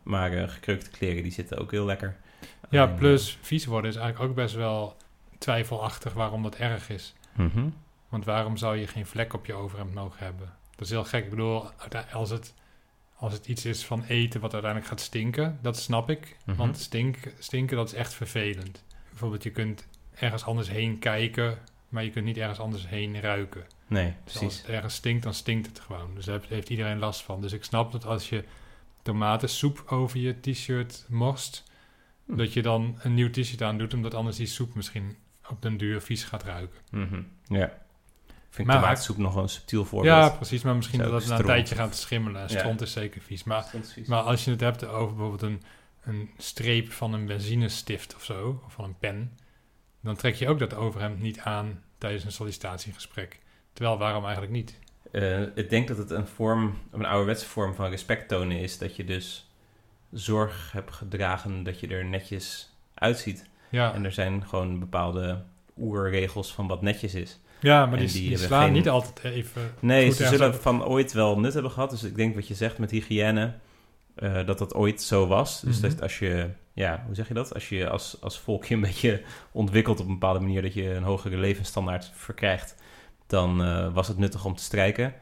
Maar 0.03 0.31
eh, 0.33 0.50
gekreukte 0.50 0.89
kleren, 0.89 1.23
die 1.23 1.31
zitten 1.31 1.57
ook 1.57 1.71
heel 1.71 1.85
lekker. 1.85 2.17
Ja, 2.69 2.88
plus 2.88 3.38
vies 3.41 3.65
worden 3.65 3.89
is 3.89 3.95
eigenlijk 3.95 4.29
ook 4.29 4.35
best 4.35 4.56
wel 4.56 4.95
twijfelachtig 5.38 6.13
waarom 6.13 6.44
dat 6.44 6.56
erg 6.56 6.89
is. 6.89 7.14
Mhm. 7.36 7.70
Want 8.10 8.26
waarom 8.26 8.58
zou 8.58 8.78
je 8.78 8.88
geen 8.88 9.06
vlek 9.06 9.34
op 9.34 9.46
je 9.46 9.54
overhemd 9.54 9.94
mogen 9.94 10.26
hebben? 10.26 10.54
Dat 10.76 10.86
is 10.86 10.90
heel 10.90 11.04
gek. 11.04 11.24
Ik 11.24 11.30
bedoel, 11.30 11.64
als 12.14 12.30
het, 12.30 12.54
als 13.16 13.34
het 13.34 13.48
iets 13.48 13.66
is 13.66 13.86
van 13.86 14.04
eten 14.04 14.42
wat 14.42 14.54
uiteindelijk 14.54 14.92
gaat 14.92 15.02
stinken, 15.02 15.60
dat 15.62 15.78
snap 15.78 16.10
ik. 16.10 16.38
Mhm. 16.46 16.58
Want 16.58 16.78
stink, 16.78 17.18
stinken, 17.40 17.78
dat 17.78 17.88
is 17.88 17.94
echt 17.94 18.14
vervelend. 18.14 18.84
Bijvoorbeeld, 19.10 19.44
je 19.44 19.52
kunt 19.52 19.88
ergens 20.16 20.44
anders 20.46 20.70
heen 20.70 21.00
kijken, 21.00 21.58
maar 21.90 22.04
je 22.04 22.10
kunt 22.10 22.26
niet 22.26 22.38
ergens 22.38 22.60
anders 22.60 22.88
heen 22.88 23.20
ruiken. 23.22 23.66
Nee, 23.88 24.14
Dus 24.24 24.34
als 24.34 24.40
precies. 24.44 24.58
het 24.62 24.70
ergens 24.70 24.96
stinkt, 24.96 25.24
dan 25.24 25.34
stinkt 25.34 25.68
het 25.68 25.80
gewoon. 25.80 26.16
Dus 26.16 26.26
daar 26.26 26.36
heeft, 26.38 26.50
heeft 26.50 26.70
iedereen 26.70 27.00
last 27.00 27.22
van. 27.22 27.42
Dus 27.42 27.54
ik 27.54 27.64
snap 27.64 27.92
dat 27.92 28.06
als 28.06 28.30
je 28.30 28.44
tomatensoep 29.02 29.84
over 29.88 30.20
je 30.20 30.40
t-shirt 30.40 31.06
morst, 31.10 31.64
Hm. 32.26 32.36
dat 32.36 32.54
je 32.54 32.62
dan 32.62 32.96
een 33.02 33.14
nieuw 33.14 33.30
t-shirt 33.30 33.62
aan 33.62 33.78
doet, 33.78 33.94
omdat 33.94 34.14
anders 34.14 34.38
die 34.38 34.46
soep 34.48 34.76
misschien 34.76 35.16
op 35.50 35.62
den 35.62 35.77
duur 35.77 36.01
vies 36.01 36.24
gaat 36.24 36.44
ruiken. 36.44 36.80
Mhm. 36.92 37.21
Ja. 37.47 37.65
Ik 37.65 38.62
vind 38.62 38.68
Maar- 38.68 38.80
tomaatsoep 38.81 39.18
nog 39.18 39.36
een 39.36 39.50
subtiel 39.50 39.86
voorbeeld. 39.86 40.15
Ja, 40.15 40.30
precies. 40.30 40.63
Maar 40.63 40.75
misschien 40.75 41.00
dat 41.00 41.12
het 41.12 41.13
na 41.15 41.18
een 41.19 41.25
stront. 41.38 41.45
tijdje 41.45 41.75
gaat 41.75 41.95
schimmelen. 41.95 42.42
En 42.42 42.47
Ja. 42.53 42.57
stront 42.59 42.81
is 42.81 42.92
zeker 42.92 43.21
vies. 43.21 43.44
Maar, 43.44 43.65
vies. 43.83 44.07
maar 44.07 44.21
als 44.21 44.45
je 44.45 44.51
het 44.51 44.59
hebt 44.59 44.86
over 44.86 45.15
bijvoorbeeld 45.15 45.41
een, 45.41 45.62
een 46.03 46.29
streep 46.38 46.91
van 46.91 47.13
een 47.13 47.25
benzinestift 47.25 48.15
of 48.15 48.24
zo, 48.24 48.62
of 48.65 48.74
van 48.74 48.84
een 48.86 48.98
pen, 48.98 49.38
dan 50.01 50.15
trek 50.15 50.36
je 50.36 50.48
ook 50.48 50.60
dat 50.60 50.74
overhemd 50.74 51.20
niet 51.22 51.39
aan 51.39 51.84
tijdens 51.98 52.24
een 52.24 52.31
sollicitatiegesprek. 52.31 53.39
Terwijl, 53.74 53.98
waarom 53.98 54.24
eigenlijk 54.24 54.53
niet? 54.53 54.79
Eh, 55.12 55.41
ik 55.41 55.70
denk 55.70 55.88
dat 55.88 55.98
het 55.98 56.10
een 56.10 56.27
vorm, 56.27 56.77
een 56.91 57.05
ouderwetse 57.05 57.46
vorm 57.46 57.74
van 57.75 57.89
respect 57.89 58.27
tonen 58.27 58.58
is. 58.60 58.77
Dat 58.77 58.96
je 58.96 59.03
dus 59.03 59.50
zorg 60.12 60.72
hebt 60.72 60.91
gedragen 60.93 61.63
dat 61.63 61.79
je 61.79 61.88
er 61.88 62.05
netjes 62.05 62.74
uitziet. 62.93 63.46
Ja, 63.75 63.94
En 63.94 64.05
er 64.05 64.12
zijn 64.12 64.44
gewoon 64.48 64.79
bepaalde 64.79 65.44
oerregels 65.77 66.53
van 66.53 66.67
wat 66.67 66.82
netjes 66.82 67.13
is. 67.15 67.39
ja 67.60 67.86
maar 67.86 67.98
die, 68.00 68.08
die 68.12 68.38
slaan 68.38 68.63
geen- 68.63 68.74
niet 68.74 68.89
altijd 68.89 69.24
even... 69.34 69.62
Nee, 69.79 70.12
ze 70.12 70.25
zullen 70.27 70.55
van 70.55 70.84
ooit 70.86 71.13
wel 71.13 71.39
nut 71.39 71.53
hebben 71.53 71.72
gehad. 71.72 71.89
Dus 71.89 72.03
ik 72.03 72.15
denk 72.15 72.36
wat 72.36 72.48
je 72.48 72.53
zegt 72.53 72.77
met 72.77 72.91
hygiëne, 72.91 73.53
eh, 74.15 74.46
dat 74.46 74.58
dat 74.58 74.74
ooit 74.74 75.01
zo 75.01 75.27
was. 75.27 75.62
Dus 75.62 75.79
Mhm. 75.79 75.89
dat 75.89 76.01
als 76.01 76.20
je, 76.20 76.50
ja, 76.74 77.03
hoe 77.05 77.15
zeg 77.15 77.27
je 77.27 77.34
dat? 77.34 77.53
Als 77.53 77.70
je 77.70 77.89
als, 77.89 78.17
als 78.22 78.39
volkje 78.39 78.75
een 78.75 78.82
beetje 78.82 79.22
ontwikkelt 79.51 80.00
op 80.00 80.05
een 80.08 80.13
bepaalde 80.13 80.39
manier, 80.39 80.62
dat 80.62 80.74
je 80.74 80.89
een 80.94 81.03
hogere 81.03 81.38
levensstandaard 81.38 82.12
verkrijgt, 82.13 82.75
dan 83.27 83.63
eh, 83.63 83.94
was 83.94 84.08
het 84.08 84.17
nuttig 84.17 84.46
om 84.46 84.55
te 84.55 84.63
strijken. 84.63 85.13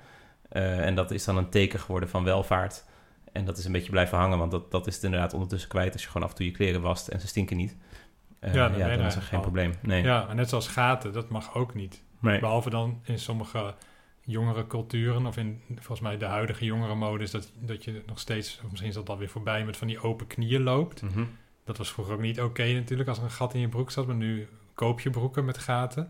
Eh, 0.49 0.85
en 0.85 0.95
dat 0.95 1.11
is 1.11 1.23
dan 1.23 1.37
een 1.37 1.49
teken 1.49 1.79
geworden 1.79 2.09
van 2.09 2.23
welvaart. 2.23 2.83
En 3.31 3.45
dat 3.45 3.57
is 3.57 3.65
een 3.65 3.71
beetje 3.71 3.89
blijven 3.91 4.17
hangen, 4.17 4.37
want 4.37 4.51
dat, 4.51 4.71
dat 4.71 4.87
is 4.87 4.95
het 4.95 5.03
inderdaad 5.03 5.33
ondertussen 5.33 5.69
kwijt 5.69 5.93
als 5.93 6.01
je 6.01 6.07
gewoon 6.07 6.23
af 6.23 6.29
en 6.29 6.35
toe 6.37 6.45
je 6.45 6.51
kleren 6.51 6.81
wast 6.81 7.07
en 7.07 7.19
ze 7.19 7.27
stinken 7.27 7.57
niet. 7.57 7.75
Eh, 8.43 8.53
Ja, 8.53 8.71
er 8.71 9.05
is 9.05 9.15
geen 9.15 9.41
probleem. 9.41 9.73
Nee. 9.81 10.03
Ja, 10.03 10.33
net 10.33 10.49
zoals 10.49 10.67
gaten, 10.67 11.13
dat 11.13 11.29
mag 11.29 11.55
ook 11.55 11.73
niet. 11.73 12.01
nee. 12.19 12.39
Behalve 12.39 12.69
dan 12.69 13.01
in 13.03 13.19
sommige 13.19 13.73
jongere 14.21 14.67
culturen, 14.67 15.25
of 15.25 15.37
in 15.37 15.61
volgens 15.75 15.99
mij 15.99 16.17
de 16.17 16.25
huidige 16.25 16.65
jongere 16.65 16.95
mode, 16.95 17.23
is 17.23 17.31
dat, 17.31 17.51
dat 17.59 17.83
je 17.83 18.03
nog 18.05 18.19
steeds, 18.19 18.59
of 18.63 18.69
misschien 18.69 18.89
is 18.89 18.95
dat 18.95 19.09
alweer 19.09 19.29
voorbij, 19.29 19.65
met 19.65 19.77
van 19.77 19.87
die 19.87 19.99
open 20.01 20.27
knieën 20.27 20.61
loopt. 20.63 21.01
Mhm. 21.01 21.23
Dat 21.65 21.77
was 21.77 21.91
vroeger 21.91 22.13
ook 22.13 22.21
niet 22.21 22.41
oké 22.41 22.73
natuurlijk, 22.73 23.09
als 23.09 23.17
er 23.17 23.23
een 23.23 23.31
gat 23.31 23.53
in 23.53 23.59
je 23.59 23.69
broek 23.69 23.91
zat, 23.91 24.05
maar 24.07 24.15
nu 24.15 24.47
koop 24.73 24.99
je 24.99 25.09
broeken 25.09 25.45
met 25.45 25.57
gaten. 25.57 26.09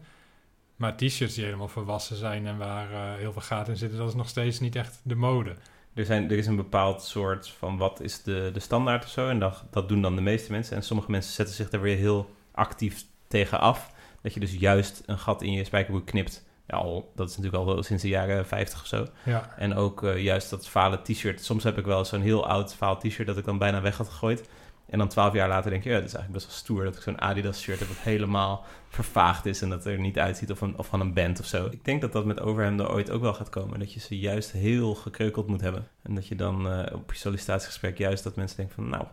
Maar 0.75 0.95
t-shirts 0.97 1.33
die 1.35 1.43
helemaal 1.43 1.67
verwassen 1.67 2.15
zijn 2.15 2.47
en 2.47 2.57
waar 2.57 2.91
eh, 2.91 3.19
heel 3.19 3.31
veel 3.31 3.41
gaten 3.41 3.73
in 3.73 3.79
zitten, 3.79 3.97
dat 3.97 4.07
is 4.07 4.15
nog 4.15 4.27
steeds 4.27 4.59
niet 4.59 4.75
echt 4.75 5.01
de 5.03 5.15
mode. 5.15 5.55
Er, 5.93 6.05
zijn, 6.05 6.31
er 6.31 6.37
is 6.37 6.47
een 6.47 6.55
bepaald 6.55 7.03
soort 7.03 7.47
van 7.47 7.77
wat 7.77 8.01
is 8.01 8.23
de, 8.23 8.49
de 8.53 8.59
standaard 8.59 9.03
of 9.03 9.09
zo. 9.09 9.29
En 9.29 9.39
dat, 9.39 9.63
dat 9.71 9.89
doen 9.89 10.01
dan 10.01 10.15
de 10.15 10.21
meeste 10.21 10.51
mensen. 10.51 10.75
En 10.75 10.83
sommige 10.83 11.11
mensen 11.11 11.33
zetten 11.33 11.55
zich 11.55 11.69
daar 11.69 11.81
weer 11.81 11.97
heel 11.97 12.29
actief 12.51 13.05
tegen 13.27 13.59
af. 13.59 13.91
Dat 14.21 14.33
je 14.33 14.39
dus 14.39 14.53
juist 14.53 15.03
een 15.05 15.19
gat 15.19 15.41
in 15.41 15.51
je 15.51 15.63
spijkerbroek 15.63 16.05
knipt 16.05 16.45
Ja, 16.67 16.77
al, 16.77 17.11
dat 17.15 17.29
is 17.29 17.37
natuurlijk 17.37 17.63
al 17.63 17.73
wel 17.73 17.83
sinds 17.83 18.03
de 18.03 18.09
jaren 18.09 18.45
50 18.45 18.81
of 18.81 18.87
zo. 18.87 19.07
Ja, 19.25 19.53
En 19.57 19.75
ook 19.75 20.03
eh, 20.03 20.23
juist 20.23 20.49
dat 20.49 20.67
vale 20.67 21.01
t-shirt. 21.01 21.43
Soms 21.43 21.63
heb 21.63 21.77
ik 21.77 21.85
wel 21.85 22.05
zo'n 22.05 22.21
heel 22.21 22.47
oud 22.47 22.73
vaal 22.73 22.97
t-shirt 22.97 23.27
dat 23.27 23.37
ik 23.37 23.45
dan 23.45 23.57
bijna 23.57 23.81
weg 23.81 23.97
had 23.97 24.09
gegooid. 24.09 24.49
En 24.93 24.99
dan 24.99 25.07
twaalf 25.07 25.33
jaar 25.33 25.47
later 25.47 25.71
denk 25.71 25.83
je, 25.83 25.89
ja, 25.89 25.95
dat 25.95 26.07
is 26.07 26.13
eigenlijk 26.13 26.45
best 26.45 26.55
wel 26.55 26.63
stoer 26.63 26.83
dat 26.83 26.95
ik 26.95 27.01
zo'n 27.01 27.21
Adidas 27.21 27.61
shirt 27.61 27.79
heb 27.79 27.87
dat 27.87 27.97
helemaal 27.97 28.65
vervaagd 28.89 29.45
is 29.45 29.61
en 29.61 29.69
dat 29.69 29.85
er 29.85 29.99
niet 29.99 30.19
uitziet 30.19 30.51
of, 30.51 30.61
een, 30.61 30.77
of 30.77 30.87
van 30.87 30.99
een 30.99 31.13
band 31.13 31.39
of 31.39 31.45
zo. 31.45 31.65
Ik 31.65 31.85
denk 31.85 32.01
dat 32.01 32.11
dat 32.11 32.25
met 32.25 32.39
overhemden 32.39 32.89
ooit 32.89 33.11
ook 33.11 33.21
wel 33.21 33.33
gaat 33.33 33.49
komen. 33.49 33.79
Dat 33.79 33.93
je 33.93 33.99
ze 33.99 34.19
juist 34.19 34.51
heel 34.51 34.95
gekreukeld 34.95 35.47
moet 35.47 35.61
hebben. 35.61 35.87
En 36.01 36.15
dat 36.15 36.27
je 36.27 36.35
dan 36.35 36.71
eh, 36.71 36.95
op 36.95 37.11
je 37.11 37.17
sollicitatiegesprek 37.17 37.97
juist 37.97 38.23
dat 38.23 38.35
mensen 38.35 38.57
denken 38.57 38.75
van, 38.75 38.89
nou, 38.89 39.05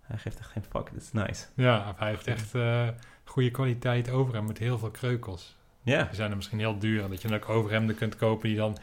hij 0.00 0.18
geeft 0.18 0.38
echt 0.38 0.50
geen 0.50 0.64
fuck, 0.70 0.90
dit 0.92 1.02
is 1.02 1.12
nice. 1.12 1.46
ja 1.54 1.94
hij 1.96 2.08
heeft 2.08 2.26
echt 2.26 2.54
eh, 2.54 2.88
goede 3.24 3.50
kwaliteit 3.50 4.10
overhemd 4.10 4.48
met 4.48 4.58
heel 4.58 4.78
veel 4.78 4.90
kreukels. 4.90 5.56
Ja, 5.82 6.02
Die 6.04 6.14
zijn 6.14 6.30
er 6.30 6.36
misschien 6.36 6.58
heel 6.58 6.78
duur. 6.78 7.02
En 7.02 7.10
dat 7.10 7.22
je 7.22 7.28
dan 7.28 7.36
ook 7.36 7.48
overhemden 7.48 7.96
kunt 7.96 8.16
kopen 8.16 8.48
die 8.48 8.58
dan, 8.58 8.76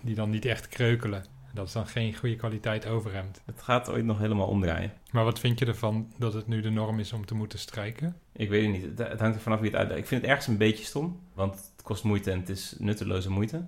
die 0.00 0.14
dan 0.14 0.30
niet 0.30 0.44
echt 0.44 0.68
kreukelen. 0.68 1.24
Dat 1.52 1.66
is 1.66 1.72
dan 1.72 1.86
geen 1.86 2.14
goede 2.14 2.36
kwaliteit 2.36 2.86
overhemd. 2.86 3.42
het 3.44 3.62
gaat 3.62 3.90
ooit 3.90 4.04
nog 4.04 4.18
helemaal 4.18 4.46
omdraaien. 4.46 4.92
Maar 5.10 5.24
wat 5.24 5.38
vind 5.38 5.58
je 5.58 5.66
ervan 5.66 6.12
dat 6.16 6.32
het 6.32 6.46
nu 6.46 6.60
de 6.60 6.70
norm 6.70 6.98
is 6.98 7.12
om 7.12 7.26
te 7.26 7.34
moeten 7.34 7.58
strijken? 7.58 8.16
Ik 8.32 8.48
weet 8.48 8.62
het 8.62 8.72
niet. 8.72 8.98
Het, 8.98 9.20
hangt 9.20 9.36
er 9.36 9.42
vanaf 9.42 9.60
wie 9.60 9.70
het 9.70 9.78
uitlegt. 9.78 10.00
Ik 10.00 10.06
vind 10.06 10.20
het 10.20 10.30
ergens 10.30 10.46
een 10.48 10.56
beetje 10.56 10.84
stom, 10.84 11.20
want 11.34 11.54
het 11.54 11.82
kost 11.82 12.04
moeite 12.04 12.30
en 12.30 12.38
het 12.38 12.48
is 12.48 12.74
nutteloze 12.78 13.30
moeite. 13.30 13.64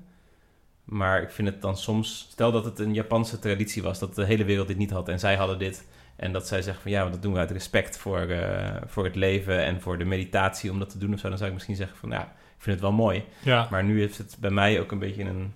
Maar 0.84 1.22
ik 1.22 1.30
vind 1.30 1.48
het 1.48 1.62
dan 1.62 1.76
soms... 1.76 2.28
Stel 2.30 2.52
dat 2.52 2.64
het 2.64 2.78
een 2.78 2.94
Japanse 2.94 3.38
traditie 3.38 3.82
was, 3.82 3.98
dat 3.98 4.14
de 4.14 4.24
hele 4.24 4.44
wereld 4.44 4.68
dit 4.68 4.76
niet 4.76 4.90
had 4.90 5.08
en 5.08 5.18
zij 5.18 5.36
hadden 5.36 5.58
dit. 5.58 5.86
En 6.16 6.32
dat 6.32 6.46
zij 6.46 6.62
zeggen 6.62 6.82
van 6.82 6.90
ja, 6.90 7.08
dat 7.08 7.22
doen 7.22 7.32
we 7.32 7.38
uit 7.38 7.50
respect 7.50 7.98
voor, 7.98 8.20
eh, 8.20 8.76
voor 8.86 9.04
het 9.04 9.14
leven 9.14 9.64
en 9.64 9.80
voor 9.80 9.98
de 9.98 10.04
meditatie 10.04 10.70
om 10.70 10.78
dat 10.78 10.90
te 10.90 10.98
doen 10.98 11.12
of 11.12 11.18
zo. 11.18 11.28
Dan 11.28 11.36
zou 11.36 11.48
ik 11.48 11.54
misschien 11.54 11.76
zeggen 11.76 11.96
van 11.96 12.10
ja, 12.10 12.22
ik 12.22 12.62
vind 12.62 12.74
het 12.74 12.80
wel 12.80 12.92
mooi. 12.92 13.24
Ja, 13.42 13.68
Maar 13.70 13.84
nu 13.84 14.00
heeft 14.00 14.18
het 14.18 14.36
bij 14.40 14.50
mij 14.50 14.80
ook 14.80 14.92
een 14.92 14.98
beetje 14.98 15.24
een, 15.24 15.52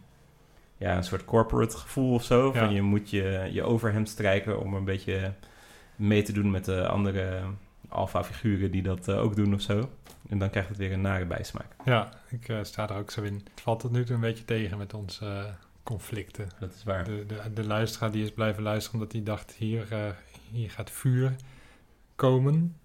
ja, 0.76 0.96
een 0.96 1.04
soort 1.04 1.24
corporate 1.24 1.76
gevoel 1.76 2.14
of 2.14 2.24
zo. 2.24 2.52
Van 2.52 2.68
Ja. 2.68 2.74
je 2.74 2.82
moet 2.82 3.10
je, 3.10 3.48
je 3.52 3.62
overhemd 3.62 4.08
strijken 4.08 4.60
om 4.60 4.74
een 4.74 4.84
beetje 4.84 5.32
mee 5.96 6.22
te 6.22 6.32
doen 6.32 6.50
met 6.50 6.64
de 6.64 6.88
andere 6.88 7.42
alfa-figuren 7.88 8.70
die 8.70 8.82
dat 8.82 9.08
eh, 9.08 9.22
ook 9.22 9.36
doen 9.36 9.54
of 9.54 9.60
zo. 9.60 9.90
En 10.28 10.38
dan 10.38 10.50
krijgt 10.50 10.68
het 10.68 10.78
weer 10.78 10.92
een 10.92 11.00
nare 11.00 11.24
bijsmaak. 11.24 11.76
ja 11.84 12.08
ik 12.28 12.48
eh, 12.48 12.58
sta 12.62 12.88
er 12.88 12.96
ook 12.96 13.10
zo 13.10 13.22
in. 13.22 13.34
Het 13.34 13.60
valt 13.62 13.80
tot 13.80 13.90
nu 13.90 14.04
toe 14.04 14.14
een 14.14 14.20
beetje 14.20 14.44
tegen 14.44 14.78
met 14.78 14.94
onze 14.94 15.26
eh, 15.26 15.44
conflicten. 15.82 16.48
Dat 16.58 16.72
is 16.74 16.84
waar. 16.84 17.04
De, 17.04 17.24
de, 17.26 17.52
de 17.54 17.64
luisteraar 17.66 18.10
die 18.10 18.24
is 18.24 18.32
blijven 18.32 18.62
luisteren 18.62 18.98
omdat 18.98 19.12
hij 19.14 19.22
dacht 19.22 19.52
hier, 19.52 19.86
hier 20.50 20.70
gaat 20.70 20.90
vuur 20.90 21.36
komen. 22.16 22.76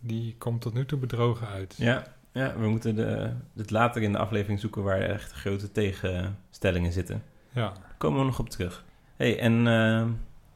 Die 0.00 0.34
komt 0.38 0.60
tot 0.60 0.74
nu 0.74 0.86
toe 0.86 0.98
bedrogen 0.98 1.48
uit. 1.48 1.74
Ja, 1.76 2.14
ja 2.34 2.56
we 2.58 2.68
moeten 2.68 2.94
de, 2.94 3.32
het 3.56 3.70
later 3.70 4.02
in 4.02 4.12
de 4.12 4.18
aflevering 4.18 4.60
zoeken 4.60 4.82
waar 4.82 5.00
echt 5.00 5.32
grote 5.32 5.72
tegenstellingen 5.72 6.92
zitten. 6.92 7.22
Ja, 7.50 7.68
Daar 7.68 7.94
komen 7.98 8.18
we 8.18 8.24
nog 8.26 8.38
op 8.38 8.50
terug. 8.50 8.84
hey, 9.16 9.38
en 9.38 9.66
eh, 9.66 10.06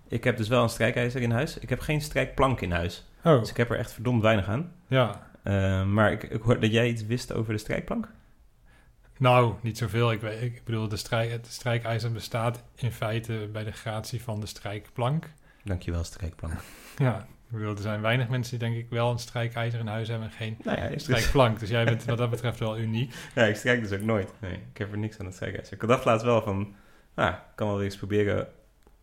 ik 0.08 0.24
heb 0.24 0.36
dus 0.36 0.48
wel 0.48 0.62
een 0.62 0.68
strijkijzer 0.68 1.20
in 1.22 1.30
huis. 1.30 1.58
Ik 1.58 1.68
heb 1.68 1.80
geen 1.80 2.00
strijkplank 2.00 2.60
in 2.60 2.72
huis. 2.72 3.06
Oh, 3.24 3.38
Dus 3.40 3.50
ik 3.50 3.56
heb 3.56 3.70
er 3.70 3.78
echt 3.78 3.92
verdomd 3.92 4.22
weinig 4.22 4.48
aan. 4.48 4.72
ja. 4.86 5.26
Eh, 5.42 5.84
maar 5.84 6.12
ik, 6.12 6.22
ik 6.22 6.42
hoorde 6.42 6.60
dat 6.60 6.72
jij 6.72 6.88
iets 6.88 7.06
wist 7.06 7.32
over 7.32 7.52
de 7.52 7.58
strijkplank. 7.58 8.08
Nou, 9.18 9.54
niet 9.60 9.78
zoveel. 9.78 10.12
Ik, 10.12 10.20
weet, 10.20 10.42
ik 10.42 10.64
bedoel, 10.64 10.88
de 10.88 10.96
strijk, 10.96 11.30
het 11.30 11.46
strijkijzer 11.46 12.12
bestaat 12.12 12.62
in 12.74 12.92
feite 12.92 13.48
bij 13.52 13.64
de 13.64 13.72
gratie 13.72 14.22
van 14.22 14.40
de 14.40 14.46
strijkplank. 14.46 15.30
Dankjewel, 15.64 16.04
strijkplank. 16.04 16.54
Ja, 16.96 17.26
ik 17.50 17.56
bedoel, 17.56 17.74
er 17.74 17.82
zijn 17.82 18.00
weinig 18.00 18.28
mensen 18.28 18.58
die 18.58 18.68
denk 18.68 18.78
ik 18.80 18.90
wel 18.90 19.10
een 19.10 19.18
strijkijzer 19.18 19.80
in 19.80 19.86
huis 19.86 20.08
hebben 20.08 20.28
en 20.28 20.34
geen 20.34 20.56
nou 20.64 20.76
ja, 20.78 20.84
ik, 20.84 21.00
strijkplank. 21.00 21.60
Dus 21.60 21.68
jij 21.68 21.84
bent 21.84 22.04
wat 22.04 22.18
dat 22.18 22.30
betreft 22.30 22.58
wel 22.58 22.78
uniek. 22.78 23.14
ja, 23.34 23.44
ik 23.44 23.56
strijk 23.56 23.80
dus 23.80 23.92
ook 23.92 24.04
nooit. 24.06 24.32
Nee, 24.40 24.52
ik 24.52 24.78
heb 24.78 24.92
er 24.92 24.98
niks 24.98 25.18
aan 25.18 25.26
het 25.26 25.34
strijkijzer. 25.34 25.72
Ik 25.82 25.88
dacht 25.88 26.04
laatst 26.04 26.24
wel 26.26 26.42
van, 26.42 26.74
ah, 27.14 27.28
ik 27.28 27.40
kan 27.54 27.68
wel 27.68 27.82
eens 27.82 27.96
proberen 27.96 28.48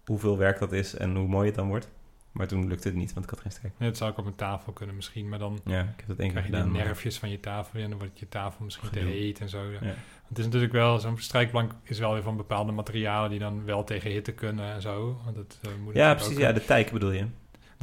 hoeveel 0.05 0.37
werk 0.37 0.59
dat 0.59 0.71
is 0.71 0.95
en 0.95 1.15
hoe 1.15 1.27
mooi 1.27 1.45
het 1.45 1.55
dan 1.55 1.67
wordt. 1.67 1.89
Maar 2.31 2.47
toen 2.47 2.67
lukte 2.67 2.87
het 2.87 2.97
niet, 2.97 3.13
want 3.13 3.25
ik 3.25 3.31
had 3.31 3.39
geen 3.41 3.51
strijk. 3.51 3.73
Ja, 3.77 3.85
Dat 3.85 3.97
zou 3.97 4.11
ook 4.11 4.17
op 4.17 4.25
een 4.25 4.35
tafel 4.35 4.73
kunnen 4.73 4.95
misschien, 4.95 5.29
maar 5.29 5.39
dan 5.39 5.59
Ja, 5.65 5.81
ik 5.81 5.87
heb 5.97 6.07
dat 6.07 6.17
één 6.17 6.31
keer 6.31 6.41
die 6.41 6.51
gedaan. 6.51 6.71
maar- 6.71 6.83
nerfjes 6.83 7.17
van 7.19 7.29
je 7.29 7.39
tafel 7.39 7.79
en 7.79 7.89
dan 7.89 7.99
wordt 7.99 8.19
je 8.19 8.29
tafel 8.29 8.63
misschien 8.65 8.89
te 8.89 8.99
heet 8.99 9.39
en 9.39 9.49
zo. 9.49 9.63
Ja. 9.71 9.79
Het 10.27 10.37
is 10.37 10.45
natuurlijk 10.45 10.71
wel, 10.71 10.99
zo'n 10.99 11.17
strijkplank 11.17 11.71
is 11.83 11.99
wel 11.99 12.13
weer 12.13 12.21
van 12.23 12.37
bepaalde 12.37 12.71
materialen 12.71 13.29
die 13.29 13.39
dan 13.39 13.65
wel 13.65 13.83
tegen 13.83 14.11
hitte 14.11 14.31
kunnen 14.31 14.73
en 14.73 14.81
zo. 14.81 15.21
Want 15.23 15.35
dat, 15.35 15.59
eh, 15.61 15.69
moet 15.83 15.93
Ja, 15.93 16.13
precies. 16.13 16.37
Ja, 16.37 16.51
de 16.51 16.65
tijk 16.65 16.91
bedoel 16.91 17.11
je. 17.11 17.25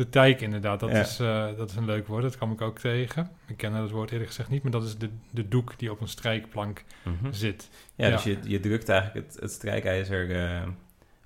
De 0.02 0.08
tijk 0.08 0.40
inderdaad, 0.40 0.80
dat, 0.80 0.90
Ja. 0.90 1.00
is, 1.00 1.18
eh, 1.20 1.46
dat 1.56 1.70
is 1.70 1.76
een 1.76 1.84
leuk 1.84 2.06
woord, 2.06 2.22
dat 2.22 2.36
kwam 2.36 2.52
ik 2.52 2.60
ook 2.60 2.78
tegen. 2.78 3.30
Ik 3.46 3.56
ken 3.56 3.72
dat 3.72 3.90
woord 3.90 4.10
eerlijk 4.10 4.28
gezegd 4.28 4.48
niet, 4.48 4.62
maar 4.62 4.72
dat 4.72 4.84
is 4.84 4.98
de, 4.98 5.08
de 5.30 5.48
doek 5.48 5.78
die 5.78 5.90
op 5.90 6.00
een 6.00 6.08
strijkplank 6.08 6.84
Mhm. 7.04 7.32
zit. 7.32 7.68
Ja, 7.94 8.06
Ja. 8.06 8.12
dus 8.14 8.24
je, 8.24 8.38
je 8.42 8.60
drukt 8.60 8.88
eigenlijk 8.88 9.26
het, 9.26 9.40
het 9.40 9.50
strijkijzer, 9.52 10.36
eh, 10.44 10.68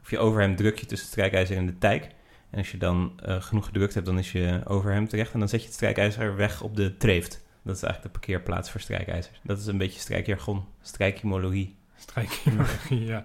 of 0.02 0.11
je 0.11 0.18
overhemd 0.18 0.56
druk 0.56 0.78
je 0.78 0.87
tussen 0.87 1.06
het 1.09 1.16
strijkijzer 1.16 1.56
en 1.56 1.66
de 1.66 1.78
tijk. 1.78 2.09
En 2.50 2.59
als 2.59 2.71
je 2.71 2.76
dan 2.78 3.12
eh, 3.23 3.42
genoeg 3.42 3.64
gedrukt 3.66 3.95
hebt, 3.95 4.06
dan 4.06 4.18
is 4.18 4.33
je 4.33 4.61
overhemd 4.64 5.11
terecht. 5.11 5.33
En 5.33 5.38
dan 5.38 5.49
zet 5.49 5.61
je 5.61 5.66
het 5.66 5.75
strijkijzer 5.75 6.37
weg 6.37 6.62
op 6.62 6.76
de 6.76 6.97
treeft. 6.97 7.45
Dat 7.62 7.76
is 7.76 7.83
eigenlijk 7.83 8.12
de 8.14 8.18
parkeerplaats 8.21 8.71
voor 8.71 8.80
strijkijzers. 8.80 9.40
Dat 9.42 9.59
is 9.59 9.66
een 9.66 9.78
beetje 9.78 10.00
strijkjargon, 10.00 10.64
strijkimologie. 10.83 11.75
Strijkchirurgie, 12.06 13.04
ja. 13.04 13.22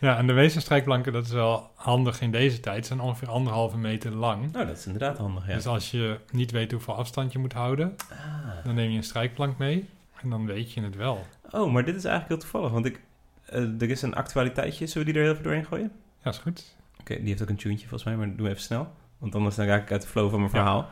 Ja, 0.00 0.16
en 0.16 0.26
de 0.26 0.32
meeste 0.32 0.60
strijkplanken, 0.60 1.12
dat 1.12 1.24
is 1.24 1.32
wel 1.32 1.70
handig 1.74 2.20
in 2.20 2.30
deze 2.30 2.60
tijd, 2.60 2.86
zijn 2.86 3.00
ongeveer 3.00 3.28
anderhalve 3.30 3.76
meter 3.78 4.10
lang. 4.12 4.52
Nou, 4.52 4.66
dat 4.66 4.76
is 4.76 4.86
inderdaad 4.86 5.18
handig, 5.18 5.46
ja. 5.46 5.54
Dus 5.54 5.66
als 5.66 5.90
je 5.90 6.18
niet 6.30 6.50
weet 6.50 6.70
hoeveel 6.72 6.94
afstand 6.94 7.32
je 7.32 7.38
moet 7.38 7.52
houden, 7.52 7.94
Ah. 8.10 8.64
dan 8.64 8.74
neem 8.74 8.90
je 8.90 8.96
een 8.96 9.02
strijkplank 9.02 9.58
mee 9.58 9.88
en 10.22 10.30
dan 10.30 10.46
weet 10.46 10.72
je 10.72 10.80
het 10.82 10.96
wel. 10.96 11.26
Oh, 11.50 11.72
maar 11.72 11.84
dit 11.84 11.94
is 11.96 12.04
eigenlijk 12.04 12.28
heel 12.28 12.50
toevallig, 12.50 12.72
want 12.72 12.86
ik, 12.86 13.00
eh, 13.46 13.80
er 13.80 13.90
is 13.90 14.02
een 14.02 14.14
actualiteitje. 14.14 14.86
Zullen 14.86 15.06
we 15.06 15.12
die 15.12 15.20
er 15.20 15.26
heel 15.26 15.32
even 15.36 15.44
doorheen 15.44 15.66
gooien? 15.66 15.92
Ja, 16.22 16.30
is 16.30 16.38
goed. 16.38 16.76
Oké, 17.00 17.14
die 17.18 17.28
heeft 17.28 17.42
ook 17.42 17.48
een 17.48 17.56
tuentje 17.56 17.88
volgens 17.88 18.04
mij, 18.14 18.16
maar 18.26 18.36
doe 18.36 18.48
even 18.48 18.62
snel. 18.62 18.92
Want 19.18 19.34
anders 19.34 19.54
dan 19.56 19.66
raak 19.66 19.82
ik 19.82 19.92
uit 19.92 20.02
de 20.02 20.08
flow 20.08 20.30
van 20.30 20.38
mijn 20.38 20.50
verhaal. 20.50 20.88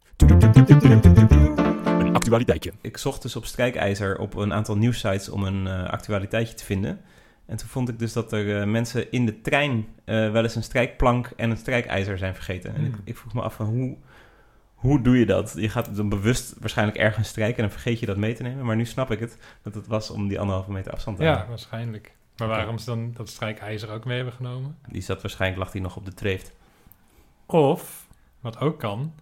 Een 1.84 2.14
actualiteitje. 2.14 2.72
Ik 2.80 2.96
zocht 2.96 3.22
dus 3.22 3.36
op 3.36 3.44
strijkijzer 3.44 4.18
op 4.18 4.34
een 4.36 4.52
aantal 4.52 4.76
nieuwsites 4.76 5.28
om 5.28 5.44
een 5.44 5.66
eh, 5.66 5.90
actualiteitje 5.90 6.54
te 6.54 6.64
vinden. 6.64 7.00
En 7.52 7.58
toen 7.58 7.68
vond 7.68 7.88
ik 7.88 7.98
dus 7.98 8.12
dat 8.12 8.32
er 8.32 8.60
eh, 8.60 8.66
mensen 8.66 9.10
in 9.12 9.26
de 9.26 9.40
trein 9.40 9.86
eh, 10.04 10.30
wel 10.30 10.42
eens 10.42 10.54
een 10.54 10.62
strijkplank 10.62 11.32
en 11.36 11.50
een 11.50 11.56
strijkijzer 11.56 12.18
zijn 12.18 12.34
vergeten. 12.34 12.74
En 12.74 12.84
ik, 12.84 12.92
Hmm. 12.92 13.00
ik 13.04 13.16
vroeg 13.16 13.34
me 13.34 13.42
af 13.42 13.54
van 13.54 13.66
hoe, 13.66 13.96
hoe 14.74 15.00
doe 15.02 15.18
je 15.18 15.26
dat? 15.26 15.54
Je 15.56 15.68
gaat 15.68 15.96
dan 15.96 16.08
bewust 16.08 16.54
waarschijnlijk 16.60 16.98
ergens 16.98 17.28
strijken 17.28 17.56
en 17.56 17.62
dan 17.62 17.72
vergeet 17.72 17.98
je 18.00 18.06
dat 18.06 18.16
mee 18.16 18.34
te 18.34 18.42
nemen. 18.42 18.64
Maar 18.64 18.76
nu 18.76 18.84
snap 18.84 19.10
ik 19.10 19.20
het, 19.20 19.38
dat 19.62 19.74
het 19.74 19.86
was 19.86 20.10
om 20.10 20.28
die 20.28 20.40
anderhalve 20.40 20.72
meter 20.72 20.92
afstand 20.92 21.16
te 21.16 21.22
Ja, 21.22 21.28
houden. 21.28 21.50
waarschijnlijk. 21.50 22.14
Maar 22.36 22.48
waarom 22.48 22.78
ze 22.78 22.84
dan 22.84 23.12
dat 23.12 23.28
strijkijzer 23.28 23.90
ook 23.90 24.04
mee 24.04 24.16
hebben 24.16 24.34
genomen? 24.34 24.76
Die 24.88 25.02
zat 25.02 25.22
waarschijnlijk, 25.22 25.62
lag 25.62 25.72
die 25.72 25.80
nog 25.82 25.96
op 25.96 26.04
de 26.04 26.14
treeft. 26.14 26.52
Of, 27.46 28.06
wat 28.40 28.60
ook 28.60 28.78
kan, 28.78 29.14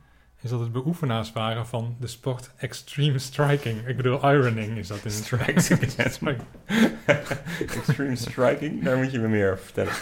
is 0.42 0.50
dat 0.50 0.60
het 0.60 0.72
beoefenaars 0.72 1.32
waren 1.32 1.66
van 1.66 1.96
de 2.00 2.06
sport 2.06 2.50
extreme 2.56 3.18
striking. 3.18 3.86
Ik 3.86 3.96
bedoel, 3.96 4.30
ironing 4.30 4.76
is 4.76 4.88
dat 4.88 5.04
in 5.04 5.10
Strike. 5.10 5.52
Extreme 7.76 8.16
striking, 8.16 8.84
daar 8.84 8.96
moet 8.96 9.12
je 9.12 9.18
me 9.18 9.28
meer 9.28 9.52
over 9.52 9.64
vertellen. 9.64 9.92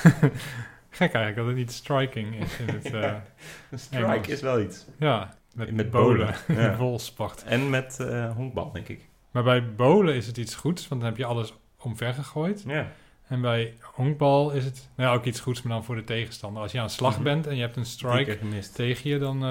Gek 0.91 1.13
eigenlijk 1.13 1.37
dat 1.37 1.47
het 1.47 1.57
niet 1.57 1.73
striking 1.73 2.35
is 2.41 2.59
in 2.59 2.69
het... 2.75 2.85
eh, 2.95 3.03
Een 3.71 3.79
strike 3.79 4.05
Engels. 4.07 4.29
is 4.29 4.41
wel 4.41 4.61
iets. 4.61 4.87
ja, 4.99 5.35
met, 5.55 5.73
Met 5.73 5.91
bolen. 5.91 6.35
ja. 6.49 6.77
En 7.47 7.71
met 7.71 8.01
eh 8.01 8.33
honkbal, 8.35 8.73
denk 8.73 8.89
ik. 8.89 9.09
Maar 9.31 9.43
bij 9.43 9.75
bolen 9.75 10.15
is 10.15 10.27
het 10.27 10.37
iets 10.37 10.55
goeds, 10.55 10.89
want 10.89 11.01
dan 11.01 11.11
heb 11.11 11.19
je 11.19 11.25
alles 11.25 11.55
omver 11.79 12.15
gegooid. 12.15 12.63
Ja. 12.67 12.87
En 13.29 13.41
bij 13.41 13.75
honkbal 13.83 14.51
is 14.51 14.65
het 14.65 14.89
nou 14.97 15.11
ja, 15.11 15.15
ook 15.17 15.25
iets 15.25 15.41
goeds, 15.41 15.63
maar 15.63 15.73
dan 15.73 15.85
voor 15.85 15.95
de 15.97 16.05
tegenstander. 16.05 16.63
Als 16.63 16.73
je 16.73 16.79
aan 16.81 16.87
de 16.87 16.93
slag 16.93 17.15
Mhm. 17.15 17.23
bent 17.23 17.47
en 17.47 17.55
je 17.57 17.61
hebt 17.61 17.77
een 17.77 17.85
strike 17.87 18.39
tegen 18.75 19.11
je, 19.11 19.19
dan 19.19 19.45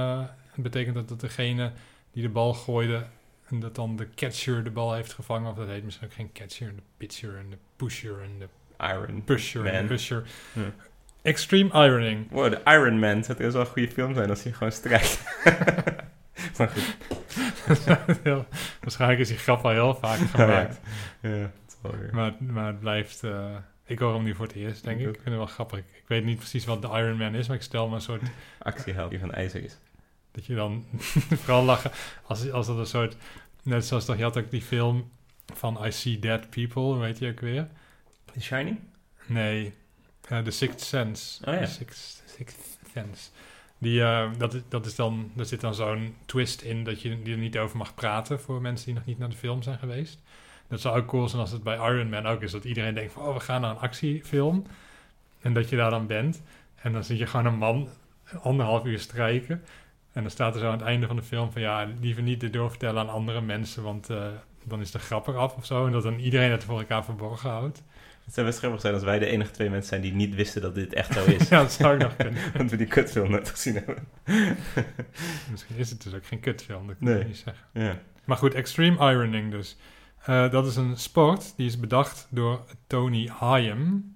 betekent 0.64 0.96
dat 0.96 1.10
dat 1.10 1.20
degene 1.20 1.72
die 2.12 2.22
de 2.24 2.30
bal 2.30 2.54
gooide, 2.54 3.06
en 3.50 3.60
dat 3.60 3.76
dan 3.76 3.96
de 3.96 4.08
catcher 4.16 4.64
de 4.64 4.70
bal 4.72 4.94
heeft 4.94 5.14
gevangen. 5.14 5.52
Of 5.52 5.58
dat 5.58 5.68
heet 5.68 5.84
misschien 5.84 6.08
ook 6.08 6.14
geen 6.14 6.32
catcher, 6.34 6.76
de 6.76 6.82
pitcher 6.98 7.38
en 7.38 7.50
de 7.50 7.58
pusher 7.76 8.22
en 8.22 8.40
de 8.40 8.48
Iron 8.86 9.24
pusher 9.24 9.66
en 9.66 9.82
de 9.82 9.88
pusher. 9.88 10.24
Ja. 10.54 10.62
Extreme 11.22 11.70
ironing. 11.86 12.32
Wow, 12.32 12.50
de 12.52 12.62
Iron 12.72 13.00
Man. 13.00 13.18
Het 13.18 13.26
zou 13.38 13.52
wel 13.52 13.62
een 13.62 13.68
goede 13.68 13.92
film 13.92 14.14
zijn 14.14 14.30
als 14.30 14.44
hij 14.44 14.52
gewoon 14.52 14.72
strijkt. 14.72 15.24
maar 16.58 16.70
goed. 16.70 16.98
Heel- 18.24 18.46
Waarschijnlijk 18.82 19.20
is 19.20 19.28
die 19.28 19.38
grap 19.38 19.64
al 19.66 19.72
heel 19.72 19.96
vaak 19.96 20.18
gemaakt. 20.20 20.80
Ja, 21.22 21.52
is. 21.82 22.12
Maar, 22.12 22.34
maar 22.40 22.68
het 22.68 22.80
blijft... 22.80 23.24
eh, 23.24 23.56
ik 23.86 24.00
hoor 24.00 24.14
hem 24.14 24.24
nu 24.24 24.36
voor 24.36 24.46
het 24.46 24.56
eerst, 24.56 24.84
denk 24.84 25.00
Ik. 25.00 25.08
Ik 25.08 25.14
vind 25.14 25.26
het 25.26 25.36
wel 25.36 25.46
grappig. 25.46 25.80
Ik 25.80 26.04
weet 26.08 26.24
niet 26.24 26.38
precies 26.38 26.66
wat 26.66 26.82
de 26.82 26.88
Iron 26.88 27.18
Man 27.18 27.36
is, 27.36 27.48
maar 27.48 27.58
ik 27.58 27.64
stel 27.64 27.88
me 27.90 27.96
een 27.96 28.02
soort... 28.02 28.22
Actieheld 28.60 29.10
die 29.10 29.20
van 29.20 29.32
ijzer 29.34 29.64
is. 29.64 29.78
Dat 30.38 30.46
je 30.46 30.56
dan 30.56 30.86
vooral 31.42 31.64
lachen 31.64 31.92
als, 32.24 32.52
als 32.52 32.68
dat 32.68 32.78
een 32.78 32.86
soort... 32.86 33.16
Net 33.64 33.86
zoals 33.86 34.06
toch, 34.06 34.18
je 34.18 34.24
had 34.24 34.38
ook 34.38 34.52
die 34.52 34.62
film 34.62 35.10
van 35.54 35.86
I 35.86 35.92
See 35.92 36.20
Dead 36.20 36.50
People, 36.50 36.98
weet 36.98 37.18
je 37.20 37.30
ook 37.30 37.40
weer? 37.40 37.68
The 38.34 38.42
Shining? 38.42 38.80
Nee, 39.26 39.74
eh, 40.28 40.40
The 40.40 40.52
Sixth 40.52 40.82
Sense. 40.82 41.46
Oh 41.46 41.54
ja. 41.54 41.60
The 41.60 41.72
Sixth, 41.72 42.24
Sixth 42.38 42.78
Sense. 42.94 43.30
Die, 43.78 44.04
eh, 44.04 44.30
dat, 44.38 44.54
is- 44.54 44.62
dat 44.70 44.86
is 44.86 44.96
dan, 44.96 45.32
er 45.38 45.46
zit 45.46 45.62
dan 45.62 45.76
zo'n 45.76 46.16
twist 46.26 46.62
in 46.62 46.84
dat 46.84 47.02
je 47.02 47.22
die 47.22 47.34
er 47.34 47.40
niet 47.40 47.58
over 47.58 47.78
mag 47.78 47.94
praten 47.96 48.40
voor 48.40 48.62
mensen 48.62 48.86
die 48.86 48.96
nog 48.96 49.06
niet 49.06 49.18
naar 49.20 49.30
de 49.30 49.36
film 49.36 49.62
zijn 49.62 49.78
geweest. 49.80 50.20
Dat 50.68 50.82
zou 50.82 51.00
ook 51.00 51.08
cool 51.08 51.28
zijn 51.30 51.42
als 51.42 51.52
het 51.52 51.64
bij 51.64 51.76
Iron 51.76 52.10
Man 52.10 52.26
ook 52.26 52.42
is. 52.42 52.52
Dat 52.52 52.64
iedereen 52.66 52.94
denkt 52.94 53.14
van, 53.14 53.24
oh, 53.24 53.34
we 53.34 53.40
gaan 53.40 53.62
naar 53.62 53.72
een 53.72 53.78
actiefilm. 53.78 54.66
En 55.42 55.54
dat 55.54 55.70
je 55.70 55.76
daar 55.76 55.90
dan 55.90 56.08
bent. 56.08 56.42
En 56.76 56.92
dan 56.94 57.04
zie 57.04 57.18
je 57.18 57.28
gewoon 57.28 57.46
een 57.46 57.58
man 57.58 57.90
anderhalf 58.42 58.86
uur 58.86 59.00
strijken. 59.00 59.64
En 60.18 60.24
dan 60.24 60.32
staat 60.32 60.54
er 60.54 60.60
zo 60.60 60.66
aan 60.66 60.72
het 60.78 60.82
einde 60.82 61.08
van 61.08 61.16
de 61.16 61.24
film 61.24 61.52
van... 61.52 61.62
ja, 61.62 61.88
liever 62.02 62.24
niet 62.24 62.40
dit 62.40 62.54
doorvertellen 62.54 63.02
aan 63.02 63.10
andere 63.10 63.42
mensen... 63.42 63.84
want 63.84 64.10
eh, 64.10 64.28
dan 64.64 64.82
is 64.82 64.92
de 64.92 65.00
grap 65.00 65.28
eraf 65.28 65.56
of 65.56 65.66
zo. 65.66 65.86
En 65.86 65.92
dat 65.92 66.04
dan 66.04 66.20
iedereen 66.20 66.52
het 66.52 66.64
voor 66.64 66.80
elkaar 66.80 67.06
verborgen 67.06 67.50
houdt. 67.50 67.84
Het 68.26 68.34
zou 68.34 68.46
best 68.48 68.60
grappig 68.60 68.82
zijn 68.82 68.94
als 68.94 69.04
wij 69.04 69.20
de 69.20 69.26
enige 69.26 69.52
twee 69.52 69.70
mensen 69.70 69.90
zijn 69.90 70.02
die 70.02 70.14
niet 70.14 70.36
wisten 70.36 70.62
dat 70.62 70.76
dit 70.76 70.94
echt 70.94 71.14
zo 71.14 71.24
is. 71.40 71.50
ja, 71.50 71.62
dat 71.62 71.72
zou 71.72 71.94
ik 71.96 72.02
nog 72.02 72.16
kunnen. 72.16 72.42
Want 72.58 72.72
we 72.72 72.78
die 72.78 72.88
kutfilm 72.88 73.32
net 73.32 73.50
gezien 73.50 73.76
hebben. 73.76 74.08
Misschien 75.52 75.76
is 75.76 75.90
het 75.90 76.04
dus 76.04 76.14
ook 76.14 76.26
geen 76.26 76.40
kutfilm, 76.40 76.88
dat 76.88 76.96
kan 77.00 77.08
Nee. 77.08 77.20
ik 77.20 77.28
niet 77.28 77.38
zeggen. 77.46 77.66
Ja. 77.74 77.98
Maar 78.26 78.38
goed, 78.38 78.54
extreme 78.54 79.12
ironing 79.12 79.52
dus. 79.52 79.78
Eh, 80.26 80.52
dat 80.52 80.66
is 80.68 80.76
een 80.76 80.98
sport 80.98 81.54
die 81.58 81.68
is 81.68 81.80
bedacht 81.80 82.28
door 82.30 82.62
Tony 82.88 83.32
Hyam 83.40 84.16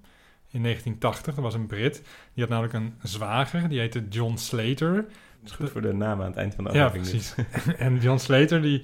in 0.49 0.61
1980. 0.61 1.33
Dat 1.35 1.43
was 1.43 1.53
een 1.53 1.67
Brit. 1.67 1.95
Die 2.33 2.43
had 2.43 2.49
namelijk 2.49 2.73
een 2.73 2.93
zwager, 3.03 3.69
die 3.69 3.79
heette 3.79 4.07
John 4.09 4.35
Slater. 4.37 5.05
Het 5.41 5.49
is 5.49 5.55
goed 5.55 5.69
voor 5.69 5.81
de 5.81 5.93
naam 5.93 6.19
aan 6.21 6.27
het 6.27 6.35
eind 6.35 6.55
van 6.55 6.63
de 6.63 6.71
Ja, 6.73 6.85
aflevering. 6.85 7.21
dus. 7.21 7.33
precies. 7.33 7.75
en 7.85 7.97
John 7.99 8.17
Slater 8.17 8.61
die 8.61 8.83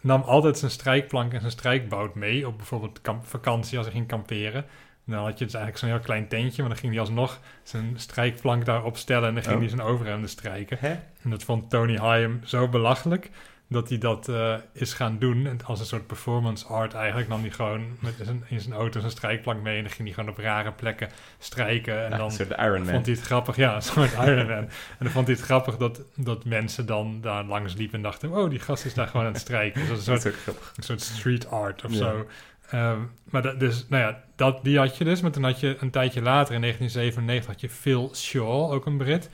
nam 0.00 0.22
altijd 0.22 0.58
zijn 0.58 0.70
strijkplank 0.70 1.32
en 1.32 1.40
zijn 1.40 1.52
strijkbout 1.52 2.14
mee 2.14 2.46
op 2.46 2.56
bijvoorbeeld 2.56 3.00
vakantie 3.22 3.76
als 3.78 3.86
hij 3.86 3.96
ging 3.96 4.08
kamperen. 4.08 4.64
En 5.06 5.14
dan 5.14 5.24
had 5.24 5.38
je 5.38 5.44
dus 5.44 5.54
eigenlijk 5.54 5.84
zo'n 5.84 5.88
heel 5.94 6.04
klein 6.06 6.28
tentje, 6.28 6.60
maar 6.62 6.70
dan 6.70 6.80
ging 6.80 6.92
hij 6.92 7.00
alsnog 7.00 7.40
zijn 7.62 7.92
strijkplank 7.96 8.64
daarop 8.64 8.96
stellen 8.96 9.28
en 9.28 9.34
dan 9.34 9.42
ging 9.42 9.54
Oh. 9.54 9.60
hij 9.60 9.68
zijn 9.70 9.80
overhemden 9.82 10.28
strijken. 10.30 10.76
Hè? 10.80 10.90
En 11.22 11.30
dat 11.30 11.42
vond 11.42 11.70
Tony 11.70 11.96
Hyam 11.98 12.40
zo 12.44 12.68
belachelijk 12.68 13.30
dat 13.68 13.88
hij 13.88 13.98
dat 13.98 14.28
eh, 14.28 14.54
is 14.72 14.92
gaan 14.94 15.18
doen. 15.18 15.46
En 15.46 15.58
als 15.64 15.80
een 15.80 15.86
soort 15.86 16.06
performance 16.06 16.66
art 16.66 16.94
eigenlijk 16.94 17.28
nam 17.28 17.40
hij 17.40 17.50
gewoon 17.50 17.86
met 18.00 18.14
zijn, 18.24 18.44
in 18.48 18.60
zijn 18.60 18.74
auto 18.74 19.00
zijn 19.00 19.12
strijkplank 19.12 19.62
mee 19.62 19.76
en 19.76 19.82
dan 19.82 19.92
ging 19.92 20.04
hij 20.08 20.12
gewoon 20.16 20.30
op 20.30 20.38
rare 20.38 20.72
plekken 20.72 21.08
strijken. 21.38 22.04
En 22.04 22.10
Ja, 22.10 22.16
dan 22.16 22.26
een 22.26 22.32
soort 22.32 22.50
Iron 22.50 22.82
Man. 22.82 22.92
vond 22.92 23.06
hij 23.06 23.14
het 23.14 23.24
grappig, 23.24 23.56
ja, 23.56 23.74
een 23.74 23.82
soort 23.82 24.12
Iron 24.26 24.46
Man. 24.46 24.56
En 24.58 24.68
dan 24.98 25.10
vond 25.10 25.26
hij 25.26 25.36
het 25.36 25.44
grappig 25.44 25.76
dat, 25.76 26.02
dat 26.14 26.44
mensen 26.44 26.86
dan 26.86 27.20
daar 27.20 27.44
langs 27.44 27.74
liepen 27.74 27.96
en 27.96 28.02
dachten, 28.02 28.30
oh, 28.30 28.50
die 28.50 28.58
gast 28.58 28.84
is 28.84 28.94
daar 28.94 29.06
gewoon 29.06 29.26
aan 29.26 29.32
het 29.32 29.40
strijken. 29.40 29.80
Dus 29.80 29.88
dat 29.88 29.98
is 29.98 30.06
een 30.06 30.12
soort, 30.20 30.24
is 30.24 30.32
ook 30.38 30.42
grappig. 30.42 30.72
een 30.76 30.82
soort 30.82 31.00
street 31.00 31.50
art 31.50 31.84
of 31.84 31.90
Ja. 31.90 31.96
zo. 31.96 32.26
Ehm, 32.70 32.98
maar 33.24 33.42
dat, 33.42 33.60
dus, 33.60 33.86
nou 33.88 34.02
ja, 34.02 34.22
dat, 34.36 34.64
die 34.64 34.78
had 34.78 34.96
je 34.96 35.04
dus. 35.04 35.20
Maar 35.20 35.30
toen 35.30 35.44
had 35.44 35.60
je 35.60 35.76
een 35.80 35.90
tijdje 35.90 36.22
later, 36.22 36.54
in 36.54 36.60
1997, 36.60 37.46
had 37.52 37.60
je 37.60 37.68
Phil 37.70 38.14
Shaw, 38.14 38.72
ook 38.72 38.86
een 38.86 38.96
Brit. 38.96 39.30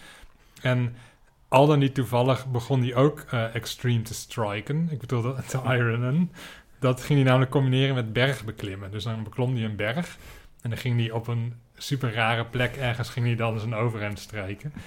En 0.63 0.95
al 1.55 1.67
dan 1.67 1.79
niet 1.79 1.95
toevallig 1.95 2.47
begon 2.47 2.81
hij 2.83 2.95
ook 2.95 3.21
eh, 3.31 3.55
extreme 3.55 4.03
te 4.03 4.15
striken. 4.15 4.89
Ik 4.91 4.99
bedoel, 4.99 5.23
dat- 5.23 5.49
te 5.49 5.61
ironen. 5.65 6.33
Dat 6.79 7.03
ging 7.03 7.19
hij 7.19 7.29
namelijk 7.29 7.51
combineren 7.51 7.95
met 7.95 8.13
bergbeklimmen. 8.13 8.91
Dus 8.91 9.05
dan 9.05 9.23
beklom 9.23 9.55
hij 9.55 9.65
een 9.65 9.77
berg. 9.77 10.17
En 10.63 10.71
dan 10.71 10.79
ging 10.79 10.99
hij 11.01 11.11
op 11.11 11.27
een 11.27 11.55
super 11.77 12.13
rare 12.15 12.45
plek 12.45 12.77
ergens 12.77 13.09
ging 13.09 13.27
hij 13.27 13.37
dan 13.37 13.59
zijn 13.61 13.75
overhemd 13.75 14.19
strijken. 14.19 14.73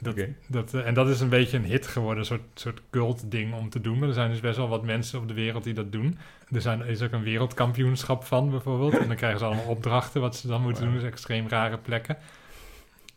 Dat, 0.00 0.16
dat, 0.46 0.74
eh, 0.74 0.86
en 0.86 0.94
dat 0.94 1.08
is 1.08 1.20
een 1.20 1.28
beetje 1.28 1.56
een 1.56 1.64
hit 1.64 1.86
geworden, 1.86 2.18
een 2.18 2.24
soort, 2.26 2.42
soort 2.54 2.80
cult 2.90 3.30
ding 3.30 3.54
om 3.54 3.68
te 3.70 3.80
doen. 3.80 3.98
Maar 3.98 4.08
er 4.08 4.14
zijn 4.14 4.30
dus 4.30 4.40
best 4.40 4.56
wel 4.56 4.68
wat 4.68 4.84
mensen 4.84 5.18
op 5.20 5.28
de 5.28 5.34
wereld 5.34 5.64
die 5.64 5.74
dat 5.74 5.92
doen. 5.92 6.18
Er 6.52 6.60
zijn, 6.60 6.82
is 6.86 7.02
ook 7.02 7.12
een 7.12 7.22
wereldkampioenschap 7.22 8.24
van 8.24 8.50
bijvoorbeeld. 8.50 8.98
En 8.98 9.06
dan 9.06 9.16
krijgen 9.16 9.38
ze 9.38 9.44
allemaal 9.44 9.64
opdrachten 9.64 10.20
wat 10.20 10.36
ze 10.36 10.46
dan 10.46 10.62
moeten 10.62 10.84
doen. 10.84 10.94
Dus 10.94 11.02
extreem 11.02 11.48
rare 11.48 11.78
plekken. 11.78 12.16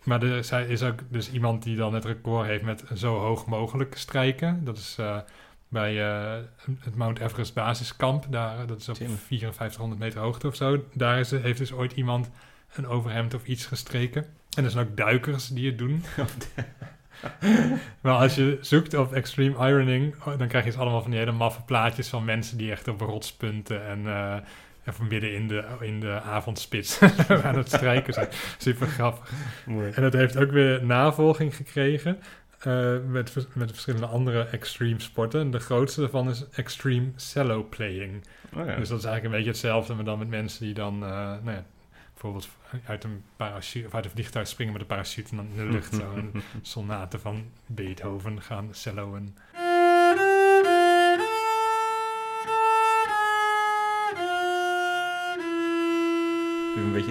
Maar 0.03 0.23
er 0.23 0.43
zij- 0.43 0.65
is 0.65 0.83
ook 0.83 0.99
dus 1.09 1.31
iemand 1.31 1.63
die 1.63 1.75
dan 1.75 1.93
het 1.93 2.05
record 2.05 2.47
heeft 2.47 2.63
met 2.63 2.83
zo 2.95 3.17
hoog 3.17 3.45
mogelijk 3.45 3.97
strijken. 3.97 4.63
Dat 4.63 4.77
is 4.77 4.95
eh, 4.99 5.17
bij 5.67 6.09
eh, 6.09 6.43
het 6.79 6.95
Mount 6.95 7.19
Everest 7.19 7.53
basiskamp. 7.53 8.25
Daar, 8.29 8.67
dat 8.67 8.79
is 8.79 8.89
op 8.89 8.95
Tim. 8.95 9.09
5400 9.09 10.01
meter 10.01 10.19
hoogte 10.19 10.47
of 10.47 10.55
zo. 10.55 10.83
Daar 10.93 11.19
is, 11.19 11.31
heeft 11.31 11.57
dus 11.57 11.73
ooit 11.73 11.91
iemand 11.91 12.29
een 12.75 12.87
overhemd 12.87 13.33
of 13.33 13.45
iets 13.45 13.65
gestreken. 13.65 14.25
En 14.57 14.63
er 14.63 14.71
zijn 14.71 14.87
ook 14.87 14.97
duikers 14.97 15.47
die 15.47 15.65
het 15.65 15.77
doen. 15.77 16.03
maar 18.01 18.17
als 18.17 18.35
je 18.35 18.57
zoekt 18.61 18.93
op 18.93 19.13
extreme 19.13 19.67
ironing, 19.67 20.15
oh, 20.25 20.37
dan 20.37 20.47
krijg 20.47 20.63
je 20.65 20.71
dus 20.71 20.79
allemaal 20.79 21.01
van 21.01 21.11
die 21.11 21.19
hele 21.19 21.31
maffe 21.31 21.61
plaatjes 21.61 22.07
van 22.07 22.25
mensen 22.25 22.57
die 22.57 22.71
echt 22.71 22.87
op 22.87 23.01
rotspunten 23.01 23.87
en 23.87 24.07
eh 24.07 24.35
even 24.89 25.07
midden 25.07 25.33
in 25.33 25.47
de, 25.47 25.63
in 25.79 25.99
de 25.99 26.21
avondspits 26.21 26.99
aan 27.43 27.57
het 27.57 27.67
strijken 27.67 28.13
zijn. 28.13 28.27
Super 28.57 28.87
grappig. 28.87 29.31
Mooi. 29.65 29.91
En 29.91 30.03
het 30.03 30.13
heeft 30.13 30.37
ook 30.37 30.51
weer 30.51 30.85
navolging 30.85 31.55
gekregen 31.55 32.19
eh, 32.59 32.97
met, 33.07 33.47
met 33.53 33.71
verschillende 33.71 34.05
andere 34.05 34.43
extreme 34.43 34.99
sporten. 34.99 35.41
En 35.41 35.51
de 35.51 35.59
grootste 35.59 35.99
daarvan 35.99 36.29
is 36.29 36.49
extreme 36.49 37.11
cello 37.15 37.63
playing. 37.63 38.23
Oh, 38.53 38.65
ja. 38.65 38.75
Dus 38.75 38.89
dat 38.89 38.99
is 38.99 39.05
eigenlijk 39.05 39.23
een 39.23 39.31
beetje 39.31 39.49
hetzelfde, 39.49 39.93
maar 39.93 40.03
dan 40.03 40.19
met 40.19 40.29
mensen 40.29 40.65
die 40.65 40.73
dan, 40.73 41.03
eh, 41.03 41.09
nou 41.09 41.51
ja, 41.51 41.63
bijvoorbeeld 42.13 42.49
uit 42.85 43.03
een 43.03 43.23
parachute 43.35 43.87
of 43.87 43.93
uit 43.93 44.05
een 44.05 44.11
vliegtuig 44.11 44.47
springen 44.47 44.73
met 44.73 44.81
een 44.81 44.87
parachute 44.87 45.29
en 45.29 45.37
dan 45.37 45.47
in 45.55 45.55
de 45.55 45.71
lucht 45.71 45.95
zo 46.01 46.15
een 46.15 46.43
sonate 46.61 47.19
van 47.19 47.43
Beethoven 47.65 48.41
gaan 48.41 48.67
celloen. 48.71 49.37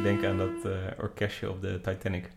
Denken 0.09 0.29
aan 0.29 0.37
dat 0.37 0.65
eh, 0.65 0.99
orkestje 0.99 1.51
op 1.51 1.61
de 1.61 1.81
Titanic. 1.81 2.31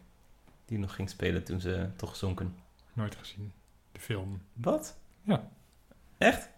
Die 0.66 0.78
nog 0.78 0.96
ging 0.96 1.10
spelen 1.10 1.44
toen 1.44 1.62
ze 1.62 1.88
toch 1.96 2.16
zonken. 2.16 2.56
Nooit 2.94 3.16
gezien, 3.16 3.52
de 3.92 4.00
film. 4.00 4.42
Wat? 4.54 4.98
Ja. 5.24 5.50
Echt? 6.18 6.50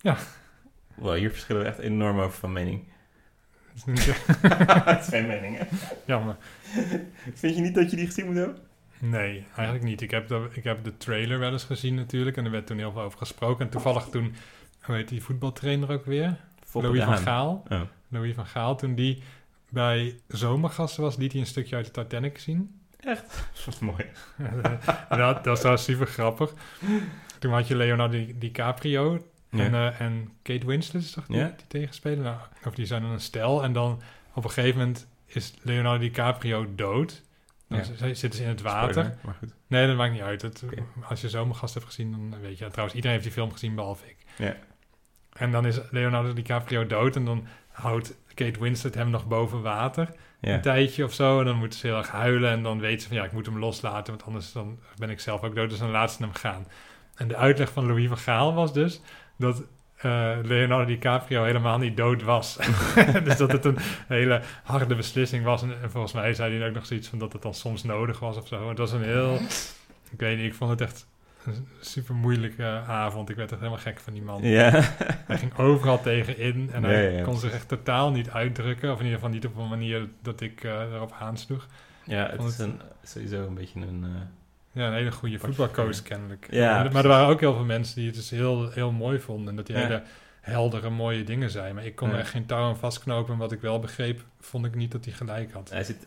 Ja. 0.00 0.16
Wow, 0.94 1.16
hier 1.16 1.30
verschillen 1.30 1.62
we 1.62 1.68
echt 1.68 1.78
enorm 1.78 2.20
over 2.20 2.38
van 2.38 2.52
mening. 2.52 2.88
Dat 4.84 5.00
is 5.00 5.06
geen 5.08 5.26
mening, 5.26 5.58
hè? 5.58 5.64
Jammer. 6.04 6.36
Vind 7.34 7.56
je 7.56 7.60
niet 7.60 7.74
dat 7.74 7.90
je 7.90 7.96
die 7.96 8.06
gezien 8.06 8.26
moet 8.26 8.36
hebben? 8.36 8.58
Nee, 8.98 9.46
eigenlijk 9.56 9.84
niet. 9.84 10.00
Ik 10.00 10.10
heb, 10.10 10.28
de, 10.28 10.48
ik 10.52 10.64
heb 10.64 10.84
de 10.84 10.96
trailer 10.96 11.38
wel 11.38 11.52
eens 11.52 11.64
gezien 11.64 11.94
natuurlijk 11.94 12.36
en 12.36 12.44
er 12.44 12.50
werd 12.50 12.66
toen 12.66 12.78
heel 12.78 12.92
veel 12.92 13.02
over 13.02 13.18
gesproken. 13.18 13.64
En 13.64 13.70
toevallig 13.70 14.04
toen, 14.04 14.34
hoe 14.80 14.94
heet 14.94 15.08
die 15.08 15.22
voetbaltrainer 15.22 15.90
ook 15.90 16.04
weer? 16.04 16.36
Louis 16.72 17.02
van. 17.02 17.16
Gaal. 17.16 17.64
Oh. 17.68 17.80
Louis 18.08 18.34
van 18.34 18.46
Gaal, 18.46 18.76
toen 18.76 18.94
die 18.94 19.22
bij 19.70 20.20
Zomergasten 20.28 21.02
was, 21.02 21.16
liet 21.16 21.32
hij 21.32 21.40
een 21.40 21.46
stukje 21.46 21.76
uit 21.76 21.84
de 21.94 22.02
Titanic 22.02 22.38
zien. 22.38 22.80
Echt? 23.00 23.48
Dat 23.64 23.74
is 23.74 23.78
mooi. 23.80 24.04
Dat, 25.08 25.44
dat 25.44 25.62
was 25.62 25.84
super 25.84 26.06
grappig. 26.06 26.52
Toen 27.38 27.52
had 27.52 27.68
je 27.68 27.76
Leonardo 27.76 28.16
Di- 28.16 28.38
DiCaprio 28.38 29.26
en, 29.50 29.74
eh, 29.74 30.00
en 30.00 30.30
Kate 30.42 30.66
Winslet, 30.66 31.02
is 31.02 31.10
toch 31.10 31.26
die, 31.26 31.36
Ja. 31.36 31.44
die 31.56 31.66
tegenspelen? 31.66 32.22
Nou, 32.22 32.36
of 32.64 32.74
die 32.74 32.86
zijn 32.86 33.02
dan 33.02 33.10
een 33.10 33.20
stel. 33.20 33.62
En 33.62 33.72
dan 33.72 34.00
op 34.34 34.44
een 34.44 34.50
gegeven 34.50 34.78
moment 34.78 35.06
is 35.26 35.54
Leonardo 35.62 35.98
DiCaprio 35.98 36.74
dood. 36.74 37.22
Dan 37.68 37.78
Ja. 37.78 37.84
zitten 38.14 38.32
ze 38.38 38.42
in 38.42 38.48
het 38.48 38.60
water. 38.62 38.92
Spoiler, 38.92 39.18
maar 39.24 39.34
goed. 39.34 39.54
Nee, 39.66 39.86
dat 39.86 39.96
maakt 39.96 40.12
niet 40.12 40.22
uit. 40.22 40.62
Als 41.08 41.20
je 41.20 41.28
Zomergast 41.28 41.74
hebt 41.74 41.86
gezien, 41.86 42.10
dan 42.10 42.40
weet 42.40 42.58
je. 42.58 42.66
Trouwens, 42.68 42.94
iedereen 42.96 43.16
heeft 43.16 43.24
die 43.28 43.38
film 43.38 43.52
gezien, 43.52 43.74
behalve 43.74 44.04
ik. 44.06 44.16
Ja. 44.38 44.56
En 45.32 45.50
dan 45.50 45.66
is 45.66 45.78
Leonardo 45.90 46.32
DiCaprio 46.32 46.86
dood. 46.86 47.16
En 47.16 47.24
dan 47.24 47.46
houdt 47.70 48.14
Kate 48.34 48.60
Winslet 48.60 48.94
hem 48.94 49.10
nog 49.10 49.26
boven 49.26 49.62
water. 49.62 50.08
Een 50.40 50.60
tijdje 50.60 51.04
of 51.04 51.12
zo. 51.12 51.38
En 51.38 51.44
dan 51.44 51.56
moet 51.56 51.74
ze 51.74 51.86
heel 51.86 51.96
erg 51.96 52.10
huilen. 52.10 52.50
En 52.50 52.62
dan 52.62 52.80
weet 52.80 53.02
ze 53.02 53.08
van, 53.08 53.16
ja, 53.16 53.24
ik 53.24 53.32
moet 53.32 53.46
hem 53.46 53.58
loslaten. 53.58 54.12
Want 54.12 54.26
anders 54.26 54.52
dan 54.52 54.78
ben 54.96 55.10
ik 55.10 55.20
zelf 55.20 55.42
ook 55.42 55.54
dood. 55.54 55.70
Dus 55.70 55.78
dan 55.78 55.90
laat 55.90 56.12
ze 56.12 56.22
hem 56.22 56.34
gaan. 56.34 56.66
En 57.14 57.28
de 57.28 57.36
uitleg 57.36 57.72
van 57.72 57.86
Louis 57.86 58.08
van 58.08 58.18
Gaal 58.18 58.54
was 58.54 58.72
dus... 58.72 59.00
dat 59.36 59.64
eh, 59.96 60.36
Leonardo 60.42 60.84
DiCaprio 60.84 61.44
helemaal 61.44 61.78
niet 61.78 61.96
dood 61.96 62.22
was. 62.22 62.58
dus 63.24 63.36
dat 63.36 63.52
het 63.52 63.64
een 63.64 63.78
hele 64.08 64.42
harde 64.64 64.94
beslissing 64.94 65.44
was. 65.44 65.62
En, 65.62 65.82
en 65.82 65.90
volgens 65.90 66.12
mij 66.12 66.34
zei 66.34 66.58
hij 66.58 66.68
ook 66.68 66.74
nog 66.74 66.86
zoiets 66.86 67.08
van 67.08 67.18
dat 67.18 67.32
het 67.32 67.42
dan 67.42 67.54
soms 67.54 67.82
nodig 67.82 68.18
was 68.18 68.36
of 68.36 68.46
zo. 68.46 68.68
Het 68.68 68.78
was 68.78 68.92
een 68.92 69.02
heel... 69.02 69.38
Ik 70.10 70.18
weet 70.18 70.36
niet, 70.36 70.46
ik 70.46 70.54
vond 70.54 70.70
het 70.70 70.80
echt 70.80 71.06
super 71.80 72.14
moeilijke 72.14 72.64
avond. 72.86 73.28
Ik 73.30 73.36
werd 73.36 73.50
echt 73.50 73.60
helemaal 73.60 73.82
gek 73.82 74.00
van 74.00 74.12
die 74.12 74.22
man. 74.22 74.42
Ja. 74.42 74.70
Hij 75.26 75.38
ging 75.38 75.56
overal 75.58 76.00
tegenin 76.02 76.70
en 76.72 76.82
hij 76.84 77.02
Ja, 77.02 77.10
ja, 77.10 77.18
ja. 77.18 77.24
kon 77.24 77.36
zich 77.38 77.52
echt 77.52 77.68
totaal 77.68 78.10
niet 78.10 78.30
uitdrukken. 78.30 78.92
Of 78.92 78.98
in 78.98 79.04
ieder 79.04 79.18
geval 79.20 79.34
niet 79.34 79.46
op 79.46 79.56
een 79.56 79.68
manier 79.68 80.08
dat 80.22 80.40
ik 80.40 80.64
eh 80.64 80.80
erop 80.92 81.12
aansloeg. 81.18 81.66
ja, 82.04 82.26
het 82.26 82.36
Vond 82.36 82.48
is 82.48 82.58
een, 82.58 82.80
sowieso 83.02 83.46
een 83.46 83.54
beetje 83.54 83.80
een... 83.80 84.04
eh, 84.04 84.10
Ja, 84.72 84.86
een 84.86 84.94
hele 84.94 85.12
goede 85.12 85.38
voetbalcoach 85.38 86.02
kennelijk. 86.02 86.46
Ja, 86.50 86.84
En- 86.84 86.92
maar 86.92 87.02
er 87.02 87.08
waren 87.08 87.28
ook 87.28 87.40
heel 87.40 87.54
veel 87.54 87.64
mensen 87.64 87.94
die 87.96 88.06
het 88.06 88.14
dus 88.14 88.30
heel, 88.30 88.70
heel 88.70 88.92
mooi 88.92 89.18
vonden. 89.18 89.48
En 89.48 89.56
dat 89.56 89.66
die 89.66 89.76
Ja. 89.76 89.82
hele 89.82 90.02
heldere, 90.40 90.90
mooie 90.90 91.24
dingen 91.24 91.50
zijn. 91.50 91.74
Maar 91.74 91.84
ik 91.84 91.96
kon 91.96 92.08
Ja. 92.08 92.14
er 92.14 92.20
echt 92.20 92.30
geen 92.30 92.46
touw 92.46 92.62
aan 92.68 92.76
vastknopen. 92.78 93.32
En 93.32 93.38
wat 93.38 93.52
ik 93.52 93.60
wel 93.60 93.78
begreep, 93.78 94.24
vond 94.40 94.66
ik 94.66 94.74
niet 94.74 94.92
dat 94.92 95.04
hij 95.04 95.14
gelijk 95.14 95.52
had. 95.52 95.70
hij 95.70 95.84
zit 95.84 96.06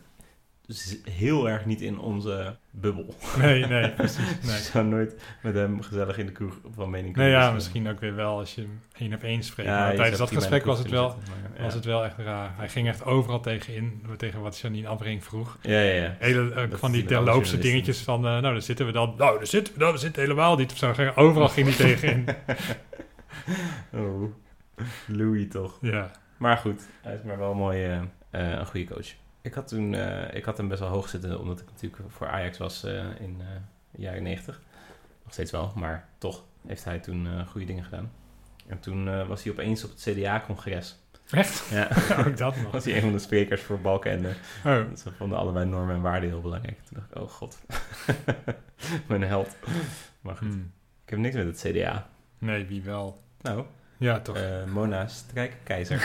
dus 0.66 0.96
heel 1.10 1.48
erg 1.48 1.64
niet 1.66 1.80
in 1.80 1.98
onze 1.98 2.56
bubbel. 2.70 3.14
Nee, 3.38 3.66
nee, 3.66 3.90
precies. 4.00 4.28
Je 4.28 4.46
Nee. 4.46 4.56
zou 4.58 4.84
nooit 4.84 5.14
met 5.42 5.54
hem 5.54 5.82
gezellig 5.82 6.18
in 6.18 6.26
de 6.26 6.32
kroeg 6.32 6.58
van 6.74 6.90
mening 6.90 7.04
Nee, 7.04 7.12
kunnen 7.14 7.30
ja, 7.30 7.36
wisselen. 7.38 7.54
misschien 7.54 7.88
ook 7.88 8.00
weer 8.00 8.14
wel 8.14 8.38
als 8.38 8.54
je 8.54 8.60
hem 8.60 8.80
één 8.98 9.14
op 9.14 9.22
één 9.22 9.42
spreekt. 9.42 9.68
Ja, 9.68 9.78
maar 9.78 9.94
tijdens 9.94 10.18
dat 10.18 10.30
gesprek 10.32 10.64
was 10.64 10.78
het, 10.78 10.88
wel, 10.90 11.10
zitten, 11.10 11.34
was 11.62 11.70
ja. 11.72 11.76
het 11.78 11.84
wel 11.84 12.04
echt 12.04 12.18
raar. 12.18 12.52
Hij 12.56 12.68
ging 12.68 12.88
echt 12.88 13.04
overal 13.04 13.40
tegenin, 13.40 14.02
tegen 14.16 14.40
wat 14.40 14.58
Janine 14.58 14.88
Abbring 14.88 15.24
vroeg. 15.24 15.58
Ja, 15.62 15.80
ja, 15.80 16.02
ja. 16.02 16.16
Hele, 16.18 16.52
eh, 16.54 16.62
van 16.70 16.92
die 16.92 17.04
terloopse 17.04 17.58
dingetjes 17.58 17.98
van, 18.00 18.16
eh, 18.26 18.30
nou, 18.30 18.42
daar 18.42 18.62
zitten 18.62 18.86
we 18.86 18.92
dan. 18.92 19.14
Nou, 19.18 19.36
daar 19.38 19.46
zitten 19.46 19.72
we 19.74 19.78
dan, 19.78 19.92
we 19.92 19.98
zitten 19.98 20.22
helemaal 20.22 20.56
niet. 20.56 20.72
Of 20.72 20.78
zo. 20.78 20.92
Ging- 20.92 21.16
Overal 21.16 21.48
ging 21.48 21.66
hij 21.66 21.76
tegenin. 21.76 22.24
Oh, 23.92 24.32
Louis 25.06 25.46
toch. 25.50 25.78
Ja. 25.80 26.10
Maar 26.36 26.56
goed, 26.56 26.82
hij 27.02 27.14
is 27.14 27.22
maar 27.22 27.38
wel 27.38 27.50
een 27.50 27.56
mooie, 27.56 28.00
eh, 28.30 28.50
een 28.50 28.66
goede 28.66 28.86
coach. 28.86 29.08
Ik 29.44 29.54
had 29.54 29.68
toen, 29.68 29.94
eh, 29.94 30.36
ik 30.36 30.44
had 30.44 30.56
hem 30.56 30.68
best 30.68 30.80
wel 30.80 30.88
hoog 30.88 31.08
zitten, 31.08 31.40
omdat 31.40 31.60
ik 31.60 31.66
natuurlijk 31.70 32.02
voor 32.08 32.28
Ajax 32.28 32.58
was 32.58 32.84
eh, 32.84 33.20
in 33.20 33.36
eh, 33.40 33.46
de 33.90 34.02
jaren 34.02 34.22
90. 34.22 34.60
Nog 35.22 35.32
steeds 35.32 35.50
wel, 35.50 35.72
maar 35.76 36.08
toch 36.18 36.44
heeft 36.66 36.84
hij 36.84 36.98
toen 36.98 37.46
goede 37.46 37.66
dingen 37.66 37.84
gedaan. 37.84 38.12
En 38.66 38.80
toen 38.80 39.26
was 39.26 39.42
hij 39.42 39.52
opeens 39.52 39.84
op 39.84 39.90
het 39.90 40.00
CDA-congres. 40.00 40.96
Echt? 41.30 41.68
Ja, 41.70 41.88
Ook 42.26 42.36
dat 42.36 42.56
nog. 42.56 42.72
was 42.78 42.84
hij 42.84 42.94
een 42.94 43.00
van 43.00 43.12
de 43.12 43.18
sprekers 43.18 43.62
voor 43.62 43.80
Balkenende. 43.80 44.34
Oh, 44.64 44.94
Ze 44.96 45.12
vonden 45.12 45.38
allebei 45.38 45.66
normen 45.66 45.94
en 45.94 46.02
waarden 46.02 46.28
heel 46.28 46.40
belangrijk. 46.40 46.78
Toen 46.84 46.98
dacht 46.98 47.10
ik, 47.10 47.22
oh 47.22 47.30
god, 47.30 47.58
mijn 49.08 49.22
held. 49.22 49.56
Maar 50.20 50.36
goed, 50.36 50.48
hmm. 50.48 50.72
ik 51.04 51.10
heb 51.10 51.18
niks 51.18 51.34
met 51.34 51.46
het 51.46 51.72
CDA. 51.72 52.08
Nee, 52.38 52.66
wie 52.66 52.82
wel? 52.82 53.22
Nou, 53.40 53.64
Ja, 53.96 54.20
toch. 54.20 54.38
Mona 54.66 55.06
Strijkkeizer. 55.06 56.02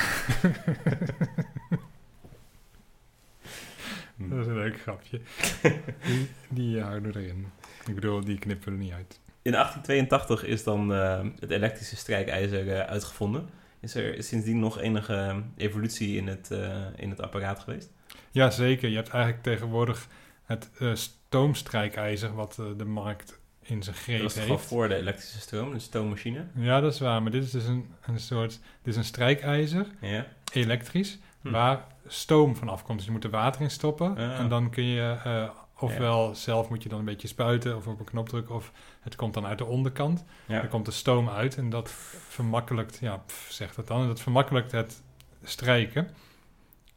Dat 4.19 4.39
is 4.39 4.45
een 4.47 4.55
leuk 4.55 4.81
grapje. 4.81 5.21
die 6.07 6.27
die 6.49 6.77
eh, 6.77 6.83
houden 6.85 7.11
we 7.13 7.19
erin. 7.19 7.47
Ik 7.87 7.95
bedoel, 7.95 8.23
die 8.23 8.39
knippen 8.39 8.71
er 8.73 8.77
niet 8.79 8.91
uit. 8.91 9.19
In 9.41 9.51
1882 9.51 10.43
is 10.43 10.63
dan 10.63 10.93
eh, 10.93 11.25
het 11.39 11.49
elektrische 11.51 11.95
strijkijzer 11.95 12.71
eh, 12.73 12.79
uitgevonden. 12.87 13.49
Is 13.79 13.95
er 13.95 14.23
sindsdien 14.23 14.59
nog 14.59 14.79
enige 14.79 15.43
evolutie 15.57 16.17
in 16.17 16.27
het, 16.27 16.51
eh, 16.51 16.85
in 16.95 17.09
het 17.09 17.21
apparaat 17.21 17.59
geweest? 17.59 17.89
Ja, 18.31 18.49
zeker. 18.49 18.89
Je 18.89 18.95
hebt 18.95 19.09
eigenlijk 19.09 19.43
tegenwoordig 19.43 20.07
het 20.45 20.69
eh, 20.79 20.95
stoomstrijkijzer 20.95 22.33
wat 22.35 22.57
eh, 22.59 22.65
de 22.77 22.85
markt 22.85 23.39
in 23.61 23.83
zijn 23.83 23.95
Dat 23.95 24.03
greep 24.03 24.21
was 24.21 24.33
toch 24.33 24.43
al 24.43 24.49
heeft. 24.49 24.65
voor 24.67 24.87
de 24.87 24.95
elektrische 24.95 25.39
stroom, 25.39 25.73
de 25.73 25.79
stoommachine? 25.79 26.45
Ja, 26.55 26.79
dat 26.81 26.93
is 26.93 26.99
waar. 26.99 27.21
Maar 27.21 27.31
dit 27.31 27.43
is 27.43 27.51
dus 27.51 27.65
een, 27.65 27.85
een 28.05 28.19
soort... 28.19 28.49
Dit 28.81 28.93
is 28.93 28.95
een 28.95 29.03
strijkijzer, 29.03 29.85
Ja. 30.01 30.25
elektrisch, 30.53 31.17
Hm. 31.41 31.51
waar 31.51 31.85
stoom 32.07 32.55
van 32.55 32.69
afkomt. 32.69 32.97
Dus 32.97 33.07
je 33.07 33.11
moet 33.13 33.23
er 33.23 33.29
water 33.29 33.61
in 33.61 33.71
stoppen. 33.71 34.17
Ah. 34.17 34.39
En 34.39 34.49
dan 34.49 34.69
kun 34.69 34.83
je... 34.83 35.17
eh, 35.23 35.49
ofwel 35.79 36.35
zelf 36.35 36.69
moet 36.69 36.83
je 36.83 36.89
dan 36.89 36.99
een 36.99 37.05
beetje 37.05 37.27
spuiten 37.27 37.75
of 37.75 37.87
op 37.87 37.99
een 37.99 38.05
knop 38.05 38.29
drukken... 38.29 38.55
of 38.55 38.71
het 39.01 39.15
komt 39.15 39.33
dan 39.33 39.45
uit 39.45 39.57
de 39.57 39.65
onderkant. 39.65 40.25
Ja. 40.45 40.61
Er 40.61 40.67
komt 40.67 40.85
de 40.85 40.91
stoom 40.91 41.29
uit 41.29 41.57
en 41.57 41.69
dat 41.69 41.91
vermakkelijkt... 42.29 42.97
Ja, 43.01 43.17
pff, 43.17 43.51
zegt 43.51 43.75
het 43.75 43.87
dan. 43.87 44.01
En 44.01 44.07
dat 44.07 44.21
vermakkelijkt 44.21 44.71
het 44.71 45.01
strijken. 45.43 46.09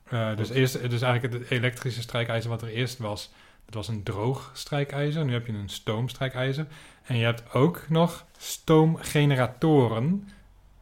Eh, 0.09 0.37
dus, 0.37 0.50
eerst, 0.50 0.90
dus 0.90 1.02
eigenlijk 1.02 1.35
het 1.35 1.50
elektrische 1.50 2.00
strijkijzer 2.02 2.50
wat 2.50 2.62
er 2.62 2.68
eerst 2.68 2.98
was... 2.98 3.31
dat 3.64 3.74
was 3.74 3.88
een 3.88 4.02
droog 4.02 4.50
strijkijzer. 4.55 5.24
Nu 5.24 5.33
heb 5.33 5.46
je 5.46 5.52
een 5.52 5.68
stoomstrijkijzer. 5.68 6.66
En 7.02 7.16
je 7.16 7.24
hebt 7.24 7.55
ook 7.55 7.85
nog 7.88 8.26
stoomgeneratoren. 8.37 10.28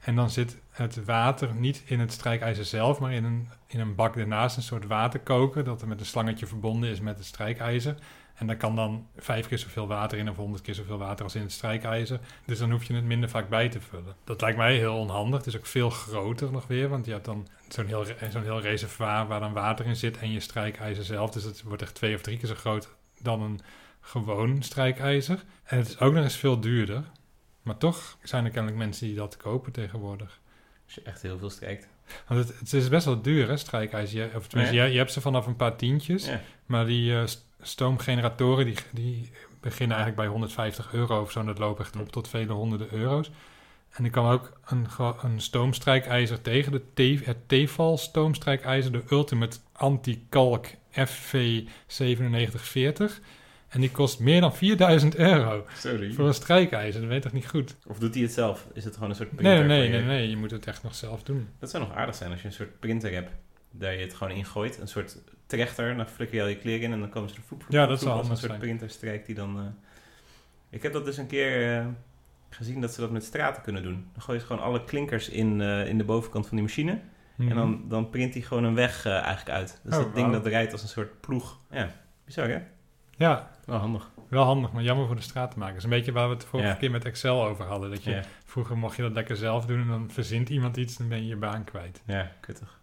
En 0.01 0.17
dan 0.17 0.31
zit 0.31 0.57
het 0.81 1.05
water 1.05 1.55
niet 1.55 1.83
in 1.87 2.01
het 2.01 2.13
strijkijzer 2.13 2.65
zelf, 2.65 2.99
maar 2.99 3.13
in 3.13 3.25
een, 3.25 3.49
in 3.67 3.81
een 3.81 3.95
bak 3.95 4.17
ernaast, 4.17 4.57
een 4.57 4.63
soort 4.63 4.87
waterkoker, 4.87 5.65
dat 5.65 5.83
er 5.83 5.89
met 5.89 6.01
een 6.01 6.07
slangetje 6.07 6.47
verbonden 6.47 6.91
is 6.91 7.01
met 7.01 7.17
het 7.17 7.27
strijkijzer. 7.27 7.95
En 8.35 8.47
daar 8.47 8.57
kan 8.57 8.77
dan 8.77 9.07
vijf 9.17 9.49
keer 9.49 9.59
zoveel 9.59 9.87
water 9.87 10.19
in 10.19 10.31
of 10.31 10.37
honderd 10.37 10.63
keer 10.63 10.75
zoveel 10.75 10.99
water 10.99 11.25
als 11.25 11.35
in 11.35 11.43
het 11.43 11.53
strijkijzer. 11.53 12.21
Dus 12.45 12.59
dan 12.59 12.71
hoef 12.71 12.85
je 12.85 12.95
het 12.95 13.05
minder 13.05 13.29
vaak 13.29 13.49
bij 13.49 13.69
te 13.69 13.81
vullen. 13.81 14.15
Dat 14.25 14.41
lijkt 14.41 14.57
mij 14.57 14.77
heel 14.77 14.99
onhandig. 14.99 15.39
Het 15.39 15.47
is 15.47 15.57
ook 15.57 15.67
veel 15.67 15.91
groter 15.91 16.53
nog 16.53 16.67
weer, 16.67 16.89
want 16.89 17.07
je 17.07 17.13
hebt 17.13 17.25
dan 17.25 17.49
zo'n 17.69 17.87
heel, 17.87 18.05
zo'n 18.31 18.43
heel 18.43 18.61
reservoir 18.61 19.27
waar 19.27 19.41
dan 19.41 19.53
water 19.53 19.87
in 19.87 19.97
zit 19.97 20.19
en 20.19 20.33
je 20.33 20.41
strijkijzer 20.41 21.05
zelf. 21.05 21.31
Dus 21.31 21.45
het 21.45 21.63
wordt 21.63 21.83
echt 21.83 21.95
twee 21.95 22.15
of 22.15 22.21
drie 22.21 22.39
keer 22.39 22.49
zo 22.49 22.55
groot 22.55 22.97
dan 23.19 23.43
een 23.43 23.61
gewoon 24.01 24.63
strijkijzer. 24.63 25.45
En 25.65 25.79
het 25.79 25.89
is 25.89 26.01
ook 26.01 26.13
nog 26.13 26.25
eens 26.25 26.37
veel 26.37 26.61
duurder. 26.61 27.05
Maar 27.63 27.77
toch 27.77 28.17
zijn 28.23 28.45
er 28.45 28.51
kennelijk 28.51 28.79
mensen 28.79 29.07
die 29.07 29.17
dat 29.17 29.37
kopen 29.37 29.73
tegenwoordig. 29.73 30.40
Als 30.95 30.99
je 31.05 31.11
echt 31.11 31.23
heel 31.23 31.39
veel 31.39 31.51
strijkt. 31.51 31.89
Want 32.29 32.49
het, 32.49 32.59
het 32.59 32.73
is 32.73 32.89
best 32.89 33.05
wel 33.05 33.23
duur, 33.23 33.49
hè, 33.49 33.57
strijkijzer. 33.57 34.19
Je, 34.19 34.37
of 34.37 34.47
tenminste, 34.47 34.77
Ja. 34.77 34.85
je, 34.85 34.91
je 34.93 34.99
hebt 34.99 35.13
ze 35.13 35.21
vanaf 35.21 35.47
een 35.47 35.57
paar 35.57 35.77
tientjes. 35.77 36.27
Ja. 36.27 36.41
Maar 36.67 36.87
die 36.87 37.15
eh, 37.17 37.27
st- 37.27 37.45
stoomgeneratoren, 37.61 38.65
die, 38.65 38.77
die 38.93 39.31
beginnen 39.61 39.97
eigenlijk 39.97 40.17
bij 40.17 40.27
150 40.27 40.93
euro 40.93 41.21
of 41.21 41.31
zo. 41.31 41.41
En 41.41 41.47
dat 41.47 41.59
loopt 41.59 41.81
echt 41.81 41.97
op 42.01 42.13
tot 42.13 42.29
vele 42.29 42.53
honderden 42.53 42.93
euro's. 42.93 43.31
En 43.91 44.05
ik 44.05 44.13
kan 44.13 44.31
ook 44.31 44.53
een, 44.67 44.87
een 45.23 45.41
stoomstrijkijzer 45.41 46.41
tegen, 46.41 46.73
de 46.73 46.83
T- 47.19 47.25
het 47.27 47.49
Tefal 47.49 47.99
stoomstrijkijzer, 47.99 48.93
de 48.93 49.03
Ultimate 49.11 49.59
Anti-Kalk 49.73 50.67
FV 50.91 51.63
9740. 51.99 53.21
En 53.71 53.81
die 53.81 53.91
kost 53.91 54.21
meer 54.21 54.41
dan 54.41 54.55
4000 54.55 55.17
euro 55.17 55.65
Sorry. 55.75 56.13
voor 56.13 56.27
een 56.27 56.35
strijkijzer. 56.35 57.01
Dat 57.01 57.11
weet 57.11 57.23
toch 57.23 57.33
niet 57.33 57.49
goed? 57.49 57.77
Of 57.87 57.99
doet 57.99 58.15
hij 58.15 58.23
het 58.23 58.33
zelf? 58.33 58.67
Is 58.73 58.85
het 58.85 58.95
gewoon 58.95 59.11
een 59.11 59.17
soort 59.17 59.29
printer? 59.37 59.53
nee, 59.53 59.61
voor 59.61 59.69
nee, 59.69 59.89
nee, 59.91 60.03
nee. 60.19 60.29
Je 60.31 60.37
moet 60.37 60.51
het 60.51 60.67
echt 60.67 60.83
nog 60.83 60.95
zelf 60.95 61.23
doen. 61.23 61.49
Dat 61.59 61.71
zou 61.71 61.85
nog 61.85 61.95
aardig 61.95 62.15
zijn 62.15 62.31
als 62.31 62.41
je 62.41 62.47
een 62.47 62.53
soort 62.53 62.79
printer 62.81 63.13
hebt. 63.13 63.31
Daar 63.71 63.93
je 63.95 64.01
het 64.05 64.15
gewoon 64.15 64.33
ingooit. 64.37 64.79
Een 64.81 64.89
soort 64.89 65.19
trechter. 65.47 65.97
Dan 65.97 66.07
flikker 66.09 66.37
je 66.37 66.43
al 66.43 66.49
je 66.49 66.57
kleren 66.59 66.83
in 66.83 66.93
en 66.93 67.01
dan 67.01 67.09
komen 67.11 67.29
ze 67.31 67.37
er 67.37 67.43
voep, 67.47 67.63
voep, 67.63 67.73
Ja, 67.73 67.87
dat 67.87 68.01
zou 68.01 68.19
een 68.19 68.25
soort 68.25 68.39
zijn. 68.39 68.59
printer 68.59 68.91
strijkt 68.91 69.27
die 69.27 69.35
dan... 69.35 69.59
eh, 69.59 69.65
Ik 70.71 70.83
heb 70.83 70.93
dat 70.93 71.05
dus 71.05 71.17
een 71.17 71.27
keer 71.27 71.79
eh, 71.79 71.87
gezien 72.51 72.81
dat 72.81 72.95
ze 72.95 73.01
dat 73.01 73.11
met 73.11 73.25
straten 73.25 73.63
kunnen 73.63 73.83
doen. 73.83 74.07
Dan 74.13 74.23
gooi 74.23 74.39
je 74.39 74.45
gewoon 74.45 74.63
alle 74.63 74.85
klinkers 74.85 75.29
in, 75.29 75.61
eh, 75.61 75.87
in 75.89 75.99
de 75.99 76.05
bovenkant 76.05 76.47
van 76.47 76.57
die 76.57 76.67
machine. 76.67 77.01
En 77.39 77.55
dan, 77.55 77.85
dan 77.89 78.11
print 78.11 78.33
hij 78.35 78.43
gewoon 78.43 78.65
een 78.65 78.75
weg 78.75 79.07
eigenlijk 79.07 79.49
uit. 79.51 79.81
Dus 79.85 79.97
Oh, 79.97 79.99
dat 80.05 80.15
ding 80.15 80.27
wauw. 80.31 80.39
dat 80.43 80.47
rijdt 80.53 80.73
als 80.73 80.83
een 80.83 80.89
soort 80.89 81.21
ploeg. 81.21 81.59
Ja, 81.71 81.91
bizar 82.25 82.49
hè? 82.49 82.59
Ja, 83.17 83.51
Wel 83.71 83.79
handig. 83.79 84.11
wel 84.29 84.45
handig, 84.45 84.73
maar 84.73 84.83
jammer 84.83 85.07
voor 85.07 85.17
de 85.17 85.23
straatmakers. 85.23 85.85
Een 85.85 85.91
beetje 85.91 86.13
waar 86.13 86.29
we 86.29 86.35
het 86.35 86.45
vorige 86.45 86.69
Ja. 86.69 86.75
keer 86.75 86.91
met 86.91 87.05
Excel 87.05 87.45
over 87.47 87.65
hadden. 87.65 87.91
Dat 87.91 88.05
je, 88.05 88.11
Ja, 88.11 88.23
Vroeger 88.45 88.79
mocht 88.79 88.97
je 88.97 89.03
dat 89.03 89.13
lekker 89.13 89.37
zelf 89.37 89.67
doen 89.67 89.81
en 89.81 89.87
dan 89.89 90.11
verzint 90.11 90.49
iemand 90.49 90.77
iets 90.77 90.99
en 90.99 91.09
ben 91.09 91.19
je 91.19 91.27
je 91.27 91.37
baan 91.37 91.65
kwijt. 91.65 92.03
ja 92.07 92.33
kuttig. 92.41 92.79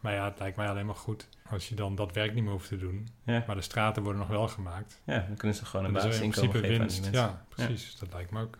Maar 0.00 0.12
ja, 0.12 0.24
het 0.24 0.38
lijkt 0.38 0.56
mij 0.56 0.68
alleen 0.68 0.86
maar 0.86 0.94
goed 0.94 1.28
als 1.50 1.68
je 1.68 1.74
dan 1.74 1.94
dat 1.94 2.12
werk 2.14 2.34
niet 2.34 2.42
meer 2.44 2.52
hoeft 2.52 2.68
te 2.68 2.76
doen. 2.76 3.08
Ja. 3.24 3.44
Maar 3.46 3.56
de 3.56 3.62
straten 3.62 4.02
worden 4.02 4.20
nog 4.20 4.30
wel 4.30 4.48
gemaakt. 4.48 5.00
ja, 5.04 5.24
dan 5.28 5.36
kunnen 5.36 5.56
ze 5.56 5.64
gewoon 5.64 5.86
een 5.86 5.92
Dan 5.92 6.06
is 6.06 6.18
in 6.20 6.28
basisinkomen 6.28 6.60
geven 6.60 6.68
aan 6.68 6.86
die 6.88 6.96
winst. 7.00 7.00
mensen. 7.02 7.20
Ja, 7.22 7.44
precies. 7.48 7.96
Dat 7.98 8.12
lijkt 8.12 8.30
me 8.30 8.40
ook. 8.40 8.58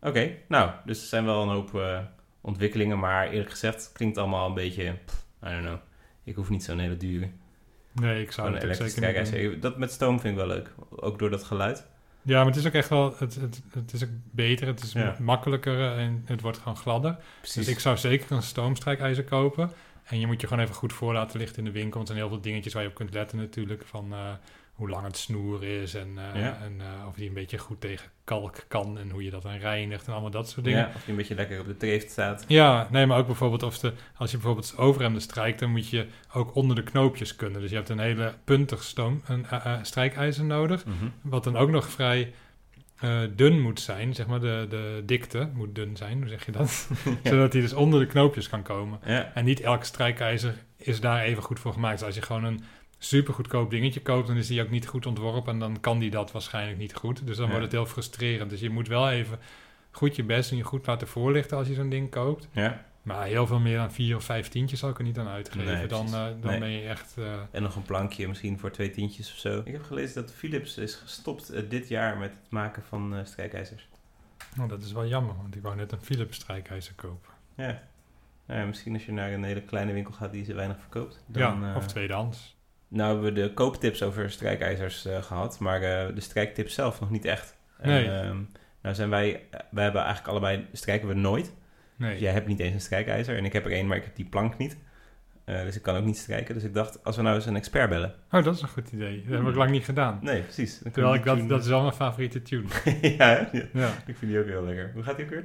Oké, 0.00 0.30
nou, 0.48 0.70
dus 0.84 1.00
er 1.00 1.06
zijn 1.08 1.24
wel 1.24 1.42
een 1.42 1.48
hoop 1.48 1.74
eh, 1.74 1.98
ontwikkelingen, 2.40 2.98
maar 2.98 3.28
eerlijk 3.28 3.50
gezegd 3.50 3.90
klinkt 3.92 4.18
allemaal 4.18 4.48
een 4.48 4.54
beetje, 4.54 4.92
pff, 5.04 5.24
I 5.44 5.48
don't 5.48 5.64
know. 5.64 5.78
Ik 6.24 6.34
hoef 6.34 6.48
niet 6.50 6.64
zo'n 6.64 6.78
hele 6.78 6.96
dure. 6.96 7.30
Nee, 8.00 8.22
ik 8.22 8.32
zou 8.32 8.54
het 8.54 8.76
zeker 8.76 9.22
niet 9.22 9.50
doen. 9.52 9.60
Dat 9.60 9.78
met 9.78 9.92
stoom 9.92 10.20
vind 10.20 10.32
ik 10.32 10.38
wel 10.46 10.48
leuk, 10.56 10.70
ook 10.90 11.18
door 11.18 11.30
dat 11.30 11.44
geluid. 11.44 11.86
Ja, 12.22 12.36
maar 12.36 12.46
het 12.46 12.56
is 12.56 12.66
ook 12.66 12.72
echt 12.72 12.88
wel, 12.88 13.14
het, 13.18 13.34
het, 13.34 13.60
het 13.72 13.92
is 13.92 14.02
ook 14.04 14.08
beter, 14.30 14.66
het 14.66 14.82
is 14.82 14.92
Ja. 14.92 15.16
makkelijker 15.18 15.92
en 15.96 16.22
het 16.26 16.40
wordt 16.40 16.58
gewoon 16.58 16.76
gladder. 16.76 17.16
Precies. 17.40 17.54
Dus 17.64 17.68
ik 17.74 17.78
zou 17.80 17.96
zeker 17.96 18.32
een 18.32 18.42
stoomstrijkijzer 18.42 19.24
kopen. 19.24 19.70
En 20.08 20.20
je 20.20 20.26
moet 20.26 20.40
je 20.40 20.46
gewoon 20.46 20.62
even 20.62 20.74
goed 20.74 20.92
voor 20.92 21.12
laten 21.12 21.38
lichten 21.38 21.58
in 21.58 21.64
de 21.64 21.70
winkel. 21.70 21.96
Want 21.96 22.08
er 22.08 22.14
zijn 22.14 22.26
heel 22.26 22.34
veel 22.36 22.44
dingetjes 22.44 22.72
waar 22.72 22.82
je 22.82 22.88
op 22.88 22.94
kunt 22.94 23.12
letten 23.14 23.38
natuurlijk. 23.38 23.82
Van 23.86 24.12
eh, 24.12 24.18
hoe 24.72 24.88
lang 24.88 25.04
het 25.06 25.16
snoer 25.16 25.64
is 25.64 25.94
en, 25.94 26.08
eh, 26.34 26.40
Ja. 26.42 26.58
en 26.62 26.80
eh, 26.80 27.06
of 27.08 27.14
die 27.14 27.28
een 27.28 27.34
beetje 27.34 27.58
goed 27.58 27.80
tegen 27.80 28.10
kalk 28.24 28.64
kan. 28.68 28.98
En 28.98 29.10
hoe 29.10 29.24
je 29.24 29.30
dat 29.30 29.42
dan 29.42 29.56
reinigt 29.56 30.06
en 30.06 30.12
allemaal 30.12 30.30
dat 30.30 30.48
soort 30.48 30.64
dingen. 30.64 30.80
Ja, 30.80 30.86
of 30.94 31.00
die 31.00 31.10
een 31.10 31.16
beetje 31.16 31.34
lekker 31.34 31.60
op 31.60 31.66
de 31.66 31.76
treeft 31.76 32.10
staat. 32.10 32.44
Ja, 32.48 32.88
nee, 32.90 33.06
maar 33.06 33.18
ook 33.18 33.26
bijvoorbeeld 33.26 33.62
of 33.62 33.78
de, 33.78 33.92
als 34.16 34.30
je 34.30 34.36
bijvoorbeeld 34.36 34.74
overhemden 34.76 35.22
strijkt, 35.22 35.58
dan 35.58 35.70
moet 35.70 35.88
je 35.88 36.06
ook 36.32 36.54
onder 36.54 36.76
de 36.76 36.82
knoopjes 36.82 37.36
kunnen. 37.36 37.60
Dus 37.60 37.70
je 37.70 37.76
hebt 37.76 37.88
een 37.88 37.98
hele 37.98 38.34
puntig 38.44 38.82
stoom, 38.82 39.22
een 39.26 39.46
strijkijzer 39.82 40.44
nodig, 40.44 40.84
Mhm. 40.86 40.94
wat 41.22 41.44
dan 41.44 41.56
ook 41.56 41.70
nog 41.70 41.86
vrij 41.88 42.32
eh, 43.00 43.20
dun 43.36 43.60
moet 43.60 43.80
zijn. 43.80 44.14
Zeg 44.14 44.26
maar 44.26 44.40
de, 44.40 44.66
de 44.68 45.02
dikte 45.06 45.50
moet 45.54 45.74
dun 45.74 45.96
zijn, 45.96 46.18
hoe 46.18 46.28
zeg 46.28 46.46
je 46.46 46.52
dat? 46.52 46.88
Ja. 47.04 47.10
Zodat 47.30 47.52
hij 47.52 47.62
dus 47.62 47.72
onder 47.72 48.00
de 48.00 48.06
knoopjes 48.06 48.48
kan 48.48 48.62
komen. 48.62 48.98
Ja, 49.04 49.30
En 49.34 49.44
niet 49.44 49.60
elk 49.60 49.84
strijkijzer 49.84 50.54
is 50.76 51.00
daar 51.00 51.22
even 51.22 51.42
goed 51.42 51.60
voor 51.60 51.72
gemaakt. 51.72 51.98
Dus 51.98 52.06
als 52.06 52.14
je 52.14 52.22
gewoon 52.22 52.44
een 52.44 52.64
super 52.98 53.34
goedkoop 53.34 53.70
dingetje 53.70 54.00
koopt, 54.00 54.26
dan 54.26 54.36
is 54.36 54.46
die 54.46 54.62
ook 54.62 54.70
niet 54.70 54.86
goed 54.86 55.06
ontworpen 55.06 55.52
en 55.52 55.58
dan 55.58 55.80
kan 55.80 55.98
die 55.98 56.10
dat 56.10 56.32
waarschijnlijk 56.32 56.78
niet 56.78 56.94
goed. 56.94 57.26
Dus 57.26 57.36
dan 57.36 57.44
Ja. 57.44 57.50
wordt 57.50 57.64
het 57.66 57.74
heel 57.74 57.86
frustrerend. 57.86 58.50
Dus 58.50 58.60
je 58.60 58.70
moet 58.70 58.88
wel 58.88 59.10
even 59.10 59.38
goed 59.90 60.16
je 60.16 60.22
best 60.24 60.48
doen, 60.50 60.58
je 60.58 60.64
goed 60.64 60.86
laten 60.86 61.08
voorlichten 61.08 61.56
als 61.56 61.68
je 61.68 61.74
zo'n 61.74 61.88
ding 61.88 62.10
koopt. 62.10 62.48
ja. 62.52 62.86
Maar 63.08 63.26
heel 63.26 63.46
veel 63.46 63.58
meer 63.58 63.76
dan 63.76 63.92
vier 63.92 64.16
of 64.16 64.24
vijf 64.24 64.48
tientjes 64.48 64.78
zou 64.80 64.92
ik 64.92 64.98
er 64.98 65.04
niet 65.04 65.18
aan 65.18 65.28
uitgeven. 65.28 65.74
Nee, 65.74 65.86
dan 65.86 66.06
eh, 66.06 66.12
dan 66.12 66.38
Nee. 66.50 66.58
ben 66.58 66.70
je 66.70 66.88
echt... 66.88 67.14
eh, 67.18 67.32
En 67.50 67.62
nog 67.62 67.76
een 67.76 67.82
plankje 67.82 68.28
misschien 68.28 68.58
voor 68.58 68.70
twee 68.70 68.90
tientjes 68.90 69.32
of 69.32 69.38
zo. 69.38 69.62
Ik 69.64 69.72
heb 69.72 69.82
gelezen 69.82 70.22
dat 70.22 70.32
Philips 70.34 70.76
is 70.78 70.94
gestopt 70.94 71.50
eh, 71.50 71.62
dit 71.68 71.88
jaar 71.88 72.18
met 72.18 72.30
het 72.30 72.50
maken 72.50 72.82
van 72.82 73.16
eh, 73.16 73.24
strijkijzers. 73.24 73.88
nou, 74.56 74.68
dat 74.68 74.82
is 74.82 74.92
wel 74.92 75.06
jammer, 75.06 75.34
want 75.36 75.56
ik 75.56 75.62
wou 75.62 75.76
net 75.76 75.92
een 75.92 76.00
Philips 76.02 76.36
strijkijzer 76.36 76.94
kopen. 76.94 77.30
Ja. 77.56 77.80
Nou 78.46 78.60
ja, 78.60 78.66
misschien 78.66 78.94
als 78.94 79.04
je 79.06 79.12
naar 79.12 79.32
een 79.32 79.44
hele 79.44 79.62
kleine 79.62 79.92
winkel 79.92 80.12
gaat 80.14 80.32
die 80.32 80.44
ze 80.44 80.54
weinig 80.54 80.76
verkoopt. 80.80 81.22
Dan, 81.26 81.60
ja, 81.60 81.76
of 81.76 81.86
tweedehands. 81.86 82.56
Nou 82.88 83.12
hebben 83.12 83.34
we 83.34 83.40
de 83.40 83.54
kooptips 83.54 84.02
over 84.02 84.30
strijkijzers 84.30 85.04
eh, 85.04 85.22
gehad, 85.22 85.58
maar 85.58 85.82
eh, 85.82 86.14
de 86.14 86.20
strijktips 86.20 86.74
zelf 86.74 87.00
nog 87.00 87.10
niet 87.10 87.24
echt. 87.24 87.56
En, 87.78 87.88
Nee. 87.88 88.10
ehm, 88.10 88.42
nou 88.82 88.94
zijn 88.94 89.10
wij, 89.10 89.46
wij 89.70 89.82
hebben 89.84 90.02
eigenlijk 90.02 90.30
allebei, 90.30 90.66
strijken 90.72 91.08
we 91.08 91.14
nooit. 91.14 91.52
Nee. 91.98 92.18
Jij 92.20 92.32
hebt 92.32 92.46
niet 92.46 92.60
eens 92.60 92.74
een 92.74 92.80
strijkijzer 92.80 93.36
en 93.36 93.44
ik 93.44 93.52
heb 93.52 93.64
er 93.64 93.72
één, 93.72 93.86
maar 93.86 93.96
ik 93.96 94.04
heb 94.04 94.16
die 94.16 94.24
plank 94.24 94.58
niet. 94.58 94.76
Eh, 95.44 95.62
dus 95.62 95.76
ik 95.76 95.82
kan 95.82 95.96
ook 95.96 96.04
niet 96.04 96.18
strijken. 96.18 96.54
Dus 96.54 96.64
ik 96.64 96.74
dacht, 96.74 97.04
als 97.04 97.16
we 97.16 97.22
nou 97.22 97.34
eens 97.34 97.46
een 97.46 97.56
expert 97.56 97.88
bellen. 97.88 98.14
Oh, 98.30 98.44
dat 98.44 98.54
is 98.54 98.62
een 98.62 98.68
goed 98.68 98.92
idee. 98.92 99.24
Dat 99.26 99.38
heb 99.38 99.48
ik 99.48 99.54
lang 99.54 99.70
niet 99.70 99.84
gedaan. 99.84 100.18
Nee, 100.22 100.42
precies. 100.42 100.78
Dan 100.78 100.92
Terwijl 100.92 101.14
ik 101.14 101.24
dat, 101.24 101.48
dat 101.48 101.62
is 101.62 101.68
wel 101.68 101.80
mijn 101.80 101.92
favoriete 101.92 102.42
tune. 102.42 102.66
ja, 103.18 103.48
ja. 103.72 103.90
ik 104.06 104.16
vind 104.16 104.30
die 104.30 104.38
ook 104.38 104.46
heel 104.46 104.64
lekker. 104.64 104.90
Hoe 104.94 105.02
gaat 105.02 105.16
die 105.16 105.24
ook 105.24 105.30
weer? 105.30 105.44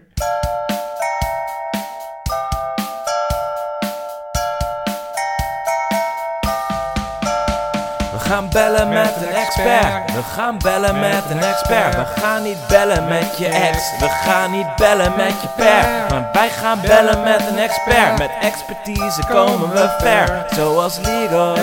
Gaan 8.33 8.49
bellen 8.49 8.89
met 8.89 9.15
een 9.15 9.33
expert. 9.33 10.13
We 10.13 10.21
gaan 10.21 10.57
bellen 10.57 10.99
met 10.99 11.29
een 11.29 11.39
expert. 11.39 11.95
We 11.95 12.05
gaan 12.21 12.43
niet 12.43 12.67
bellen 12.67 13.07
met 13.07 13.37
je 13.37 13.47
ex. 13.47 13.99
We 13.99 14.09
gaan 14.09 14.51
niet 14.51 14.75
bellen 14.75 15.15
met 15.15 15.41
je 15.41 15.47
per. 15.55 15.83
Maar 16.09 16.29
wij 16.33 16.49
gaan 16.49 16.81
bellen 16.81 17.23
met 17.23 17.47
een 17.47 17.57
expert. 17.57 18.17
Met 18.17 18.31
expertise 18.41 19.27
komen 19.27 19.69
we 19.69 19.95
ver. 19.99 20.45
Zoals 20.53 20.97
Ligo 20.97 21.53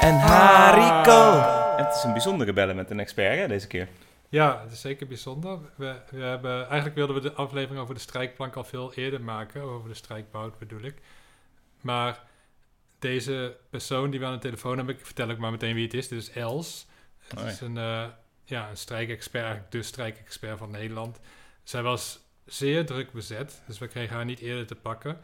en 0.00 0.18
Hariko. 0.18 1.38
En 1.76 1.84
het 1.84 1.94
is 1.94 2.04
een 2.04 2.12
bijzondere 2.12 2.52
bellen 2.52 2.76
met 2.76 2.90
een 2.90 3.00
expert 3.00 3.38
hè, 3.38 3.48
deze 3.48 3.66
keer. 3.66 3.88
Ja, 4.28 4.60
het 4.62 4.72
is 4.72 4.80
zeker 4.80 5.06
bijzonder. 5.06 5.58
We, 5.74 5.94
we 6.10 6.22
hebben, 6.22 6.58
eigenlijk 6.58 6.94
wilden 6.94 7.14
we 7.14 7.22
de 7.22 7.32
aflevering 7.32 7.80
over 7.80 7.94
de 7.94 8.00
strijkplank 8.00 8.56
al 8.56 8.64
veel 8.64 8.92
eerder 8.94 9.20
maken. 9.20 9.62
Over 9.62 9.88
de 9.88 9.94
strijkbout 9.94 10.58
bedoel 10.58 10.82
ik. 10.82 10.94
Maar 11.80 12.18
deze 12.98 13.56
persoon 13.70 14.10
die 14.10 14.20
we 14.20 14.26
aan 14.26 14.32
de 14.32 14.38
telefoon 14.38 14.76
hebben, 14.76 14.94
ik 14.94 15.06
vertel 15.06 15.30
ook 15.30 15.38
maar 15.38 15.50
meteen 15.50 15.74
wie 15.74 15.84
het 15.84 15.94
is. 15.94 16.08
Dit 16.08 16.18
is 16.18 16.30
Els. 16.30 16.86
Het 17.18 17.38
Oh 17.38 17.44
ja. 17.44 17.50
is 17.50 17.60
een, 17.60 17.76
eh, 17.76 18.06
ja, 18.44 18.70
een 18.70 18.76
strijkexpert, 18.76 19.44
eigenlijk 19.44 19.72
de 19.72 19.82
strijkexpert 19.82 20.58
van 20.58 20.70
Nederland. 20.70 21.20
Zij 21.62 21.82
was 21.82 22.20
zeer 22.44 22.86
druk 22.86 23.12
bezet, 23.12 23.62
dus 23.66 23.78
we 23.78 23.86
kregen 23.86 24.16
haar 24.16 24.24
niet 24.24 24.40
eerder 24.40 24.66
te 24.66 24.74
pakken. 24.74 25.20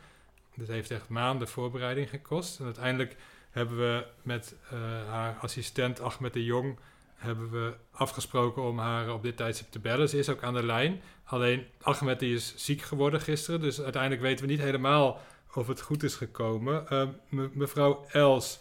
Dit 0.55 0.69
heeft 0.69 0.91
echt 0.91 1.09
maanden 1.09 1.49
voorbereiding 1.49 2.11
gekost. 2.11 2.59
En 2.59 2.65
uiteindelijk 2.65 3.17
hebben 3.51 3.77
we 3.77 4.07
met 4.23 4.55
eh, 4.71 4.79
haar 5.09 5.37
assistent 5.41 6.01
Ahmed 6.01 6.33
de 6.33 6.45
Jong 6.45 6.79
hebben 7.15 7.51
we 7.51 7.75
afgesproken 7.91 8.63
om 8.63 8.79
haar 8.79 9.13
op 9.13 9.23
dit 9.23 9.37
tijdstip 9.37 9.71
te 9.71 9.79
bellen. 9.79 10.09
Ze 10.09 10.19
is 10.19 10.29
ook 10.29 10.43
aan 10.43 10.55
de 10.55 10.63
lijn. 10.63 11.03
Alleen 11.25 11.67
Ahmed 11.81 12.19
die 12.19 12.35
is 12.35 12.55
ziek 12.57 12.83
geworden 12.83 13.21
gisteren, 13.21 13.61
dus 13.61 13.81
uiteindelijk 13.81 14.23
weten 14.23 14.45
we 14.45 14.51
niet 14.51 14.61
helemaal 14.61 15.21
of 15.57 15.67
het 15.67 15.81
goed 15.81 16.03
is 16.03 16.15
gekomen. 16.15 16.89
Ehm, 16.89 17.09
me- 17.29 17.51
mevrouw 17.53 18.05
Els, 18.13 18.59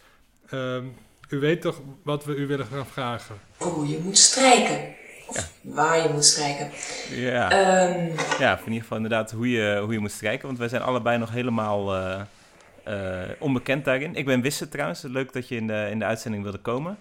ehm, 0.50 0.86
u 1.30 1.40
weet 1.40 1.62
toch 1.62 1.80
wat 2.04 2.26
we 2.26 2.36
u 2.36 2.48
willen 2.48 2.66
gaan 2.66 2.86
vragen? 2.86 3.36
Hoe 3.58 3.88
je 3.88 4.00
moet 4.04 4.18
strijken. 4.18 4.96
Of 5.28 5.52
waar 5.62 5.98
je 6.04 6.10
moet 6.14 6.26
strijken. 6.26 6.70
Ja. 7.12 7.50
Ehm, 7.52 8.08
ja, 8.40 8.58
in 8.58 8.66
ieder 8.66 8.82
geval 8.82 8.98
inderdaad 8.98 9.32
hoe 9.32 9.50
je, 9.52 9.80
hoe 9.84 9.94
je 9.94 10.00
moet 10.00 10.12
strijken. 10.12 10.46
Want 10.48 10.58
wij 10.60 10.68
zijn 10.68 10.82
allebei 10.82 11.18
nog 11.18 11.32
helemaal 11.32 11.96
eh, 11.96 12.22
eh, 12.84 13.30
onbekend 13.40 13.86
daarin. 13.86 14.16
Ik 14.16 14.26
ben 14.26 14.42
Wisse 14.42 14.70
trouwens. 14.70 15.02
Leuk 15.02 15.34
dat 15.34 15.48
je 15.48 15.56
in 15.56 15.68
de, 15.68 15.88
in 15.92 16.00
de 16.00 16.06
uitzending 16.06 16.44
wilde 16.44 16.58
komen. 16.58 16.98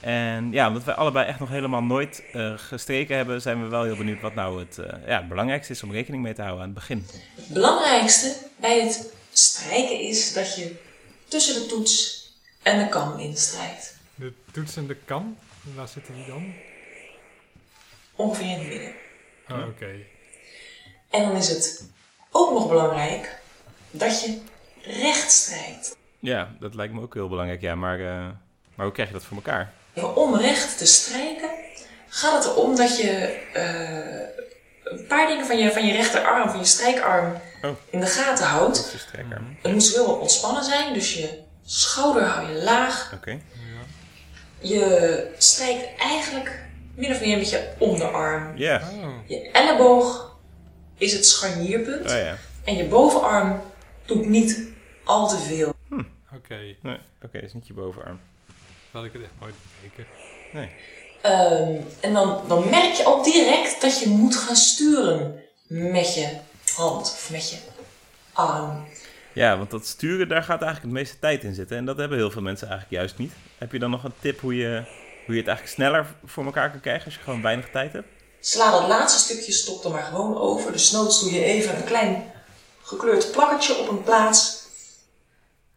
En 0.00 0.52
ja, 0.52 0.68
omdat 0.68 0.84
wij 0.84 0.94
allebei 0.94 1.26
echt 1.26 1.38
nog 1.38 1.48
helemaal 1.48 1.82
nooit 1.82 2.22
eh, 2.32 2.52
gestreken 2.56 3.16
hebben, 3.16 3.40
zijn 3.42 3.62
we 3.62 3.68
wel 3.68 3.82
heel 3.82 3.96
benieuwd 3.96 4.20
wat 4.20 4.34
nou 4.34 4.58
het, 4.60 4.78
eh, 4.78 4.92
ja, 5.06 5.16
het 5.18 5.28
belangrijkste 5.28 5.72
is 5.72 5.82
om 5.82 5.92
rekening 5.92 6.22
mee 6.22 6.34
te 6.34 6.42
houden 6.42 6.60
aan 6.62 6.70
het 6.70 6.78
begin. 6.78 7.06
het 7.36 7.48
belangrijkste 7.52 8.36
bij 8.60 8.80
het 8.80 9.12
strijken 9.38 10.00
is 10.00 10.32
dat 10.32 10.56
je 10.56 10.74
tussen 11.28 11.54
de 11.54 11.66
toets 11.66 12.24
en 12.62 12.78
de 12.78 12.88
kam 12.88 13.18
instrijkt. 13.18 13.96
De 14.14 14.32
toets 14.52 14.76
en 14.76 14.86
de 14.86 14.96
kam, 15.04 15.38
waar 15.74 15.88
zitten 15.88 16.14
die 16.14 16.26
dan? 16.26 16.54
Ongeveer 18.14 18.46
in 18.46 18.58
het 18.58 18.68
midden. 18.68 18.92
Oh, 19.48 19.68
oké. 19.68 19.94
En 21.10 21.22
dan 21.22 21.36
is 21.36 21.48
het 21.48 21.88
ook 22.30 22.52
nog 22.52 22.68
belangrijk 22.68 23.38
dat 23.90 24.24
je 24.24 24.38
recht 24.82 25.30
strijkt. 25.30 25.96
Ja, 26.18 26.56
dat 26.60 26.74
lijkt 26.74 26.94
me 26.94 27.00
ook 27.00 27.14
heel 27.14 27.28
belangrijk. 27.28 27.60
Ja, 27.60 27.74
maar, 27.74 28.00
eh, 28.00 28.28
maar 28.74 28.86
hoe 28.86 28.92
krijg 28.92 29.08
je 29.08 29.14
dat 29.14 29.24
voor 29.24 29.36
elkaar? 29.36 29.72
Om 30.14 30.36
recht 30.36 30.78
te 30.78 30.86
strijken 30.86 31.50
gaat 32.08 32.44
het 32.44 32.52
erom 32.52 32.76
dat 32.76 32.96
je 32.96 33.10
eh, 33.52 34.44
een 34.84 35.06
paar 35.06 35.26
dingen 35.26 35.46
van 35.46 35.58
je, 35.58 35.72
van 35.72 35.86
je 35.86 35.92
rechterarm, 35.92 36.48
van 36.48 36.58
je 36.58 36.64
strijkarm, 36.64 37.40
Oh. 37.68 37.76
in 37.90 38.00
de 38.00 38.06
gaten 38.06 38.46
houdt. 38.46 38.76
Dat 38.76 38.86
is 38.86 38.92
je 38.92 38.98
strijkarm. 38.98 39.56
Het 39.62 39.72
moet 39.72 39.98
ontspannen 39.98 40.64
zijn, 40.64 40.94
dus 40.94 41.14
je 41.14 41.38
schouder 41.64 42.22
hou 42.22 42.52
je 42.52 42.62
laag. 42.62 43.12
Oké. 43.14 43.40
Je 44.58 45.34
strijkt 45.38 45.98
eigenlijk 45.98 46.64
min 46.94 47.10
of 47.10 47.20
meer 47.20 47.32
een 47.32 47.38
beetje 47.38 47.74
om 47.78 47.98
de 47.98 48.04
arm. 48.04 48.56
Ja. 48.56 48.82
Oh, 48.92 49.28
Je 49.28 49.50
elleboog 49.50 50.36
is 50.96 51.12
het 51.12 51.26
scharnierpunt. 51.26 52.10
Oh 52.10 52.16
ja. 52.16 52.36
En 52.64 52.76
je 52.76 52.84
bovenarm 52.84 53.60
doet 54.04 54.26
niet 54.28 54.68
al 55.04 55.28
te 55.28 55.38
veel. 55.38 55.74
oké. 56.34 56.58
Nee, 56.82 56.98
oké, 57.22 57.32
dat 57.32 57.42
is 57.42 57.52
niet 57.52 57.66
je 57.66 57.72
bovenarm. 57.72 58.20
Dat 58.46 59.02
had 59.02 59.04
ik 59.04 59.12
het 59.12 59.22
echt 59.22 59.32
nooit 59.40 59.54
bekeken. 59.82 60.06
Nee. 60.52 60.70
Ehm, 61.22 61.80
en 62.00 62.12
dan, 62.12 62.40
dan 62.48 62.70
merk 62.70 62.92
je 62.94 63.04
al 63.04 63.22
direct 63.22 63.80
dat 63.80 64.00
je 64.00 64.08
moet 64.08 64.36
gaan 64.36 64.56
sturen 64.56 65.42
met 65.68 66.14
je 66.14 66.28
hand 66.76 67.02
of 67.02 67.28
met 67.30 67.50
je 67.50 67.56
arm. 68.32 68.86
Ja, 69.32 69.58
want 69.58 69.70
dat 69.70 69.86
sturen, 69.86 70.28
daar 70.28 70.42
gaat 70.42 70.62
eigenlijk 70.62 70.82
het 70.82 71.02
meeste 71.02 71.18
tijd 71.18 71.44
in 71.44 71.54
zitten. 71.54 71.76
En 71.76 71.84
dat 71.84 71.96
hebben 71.96 72.18
heel 72.18 72.30
veel 72.30 72.42
mensen 72.42 72.68
eigenlijk 72.68 73.00
juist 73.00 73.18
niet. 73.18 73.32
Heb 73.58 73.72
je 73.72 73.78
dan 73.78 73.90
nog 73.90 74.04
een 74.04 74.12
tip 74.20 74.40
hoe 74.40 74.56
je, 74.56 74.82
hoe 75.24 75.34
je 75.34 75.40
het 75.40 75.48
eigenlijk 75.48 75.68
sneller 75.68 76.06
voor 76.24 76.44
elkaar 76.44 76.70
kan 76.70 76.80
krijgen 76.80 77.04
als 77.04 77.14
je 77.14 77.20
gewoon 77.20 77.42
weinig 77.42 77.70
tijd 77.70 77.92
hebt? 77.92 78.08
Sla 78.40 78.70
dat 78.70 78.88
laatste 78.88 79.18
stukje 79.18 79.52
stok 79.52 79.84
er 79.84 79.90
maar 79.90 80.02
gewoon 80.02 80.38
over. 80.38 80.72
Dus 80.72 80.90
noods 80.90 81.20
doe 81.20 81.32
je 81.32 81.44
even 81.44 81.76
een 81.76 81.84
klein 81.84 82.32
gekleurd 82.82 83.32
plakkertje 83.32 83.76
op 83.76 83.88
een 83.88 84.02
plaats. 84.02 84.64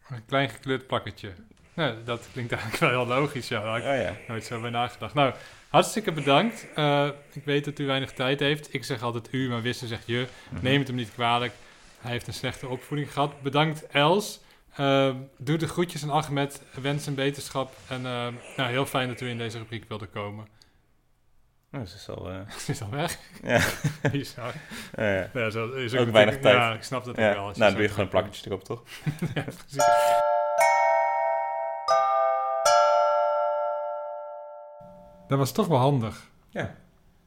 Een 0.08 0.26
klein 0.26 0.48
gekleurd 0.48 0.86
plakketje. 0.86 1.32
Nou, 1.74 1.94
dat 2.04 2.20
klinkt 2.32 2.52
eigenlijk 2.52 2.82
wel 2.84 2.90
heel 2.90 3.06
logisch, 3.06 3.48
ja. 3.48 3.62
Daar 3.62 3.76
ik 3.76 3.84
Oh 3.84 4.02
ja. 4.02 4.16
nooit 4.28 4.44
zo 4.44 4.60
bij 4.60 4.70
nagedacht. 4.70 5.14
Nou, 5.14 5.34
hartstikke 5.70 6.12
bedankt. 6.12 6.66
Eh, 6.74 7.08
ik 7.32 7.44
weet 7.44 7.64
dat 7.64 7.78
u 7.78 7.86
weinig 7.86 8.12
tijd 8.12 8.40
heeft. 8.40 8.74
Ik 8.74 8.84
zeg 8.84 9.02
altijd 9.02 9.28
u, 9.30 9.48
maar 9.48 9.62
Wisse 9.62 9.86
zegt 9.86 10.06
je. 10.06 10.26
Neem 10.60 10.78
het 10.78 10.86
hem 10.88 10.96
niet 10.96 11.12
kwalijk. 11.14 11.52
Hij 12.00 12.10
heeft 12.10 12.26
een 12.26 12.32
slechte 12.34 12.68
opvoeding 12.68 13.12
gehad. 13.12 13.42
Bedankt 13.42 13.86
Els. 13.86 14.40
Eh, 14.76 15.14
doe 15.38 15.56
de 15.58 15.68
groetjes 15.68 16.02
aan 16.02 16.10
Ahmed. 16.10 16.62
Wens 16.80 17.04
hem 17.04 17.14
beterschap. 17.14 17.72
En 17.88 18.06
eh, 18.06 18.26
nou, 18.56 18.70
heel 18.70 18.86
fijn 18.86 19.08
dat 19.08 19.20
u 19.20 19.28
in 19.28 19.38
deze 19.38 19.58
rubriek 19.58 19.84
wilde 19.88 20.06
komen. 20.06 20.46
Nou, 21.70 21.86
ze 21.86 21.94
is 21.96 22.08
al... 22.08 22.30
eh, 22.30 22.50
Ze 22.64 22.70
is 22.72 22.82
al 22.82 22.90
weg. 22.90 23.18
Ja. 23.42 23.60
Bizar. 24.12 24.52
ja, 24.96 25.12
ja. 25.14 25.30
Ja, 25.34 25.50
zo, 25.50 25.72
is 25.72 25.94
Ook 25.94 26.10
weinig 26.10 26.38
tijd. 26.38 26.54
Ja, 26.56 26.74
ik 26.74 26.82
snap 26.82 27.04
dat 27.04 27.14
ook 27.14 27.20
Ja, 27.20 27.34
wel. 27.34 27.46
als 27.46 27.56
nou, 27.56 27.70
dan 27.72 27.80
doe 27.80 27.88
je 27.88 27.94
gewoon 27.94 28.04
een 28.04 28.10
terugkomt. 28.10 28.42
plakketje 28.42 28.50
erop, 28.50 28.64
toch? 28.64 28.82
Ja, 29.34 29.42
precies. 29.42 30.28
Dat 35.30 35.38
was 35.38 35.52
toch 35.52 35.66
wel 35.66 35.78
handig. 35.78 36.30
Ja. 36.48 36.74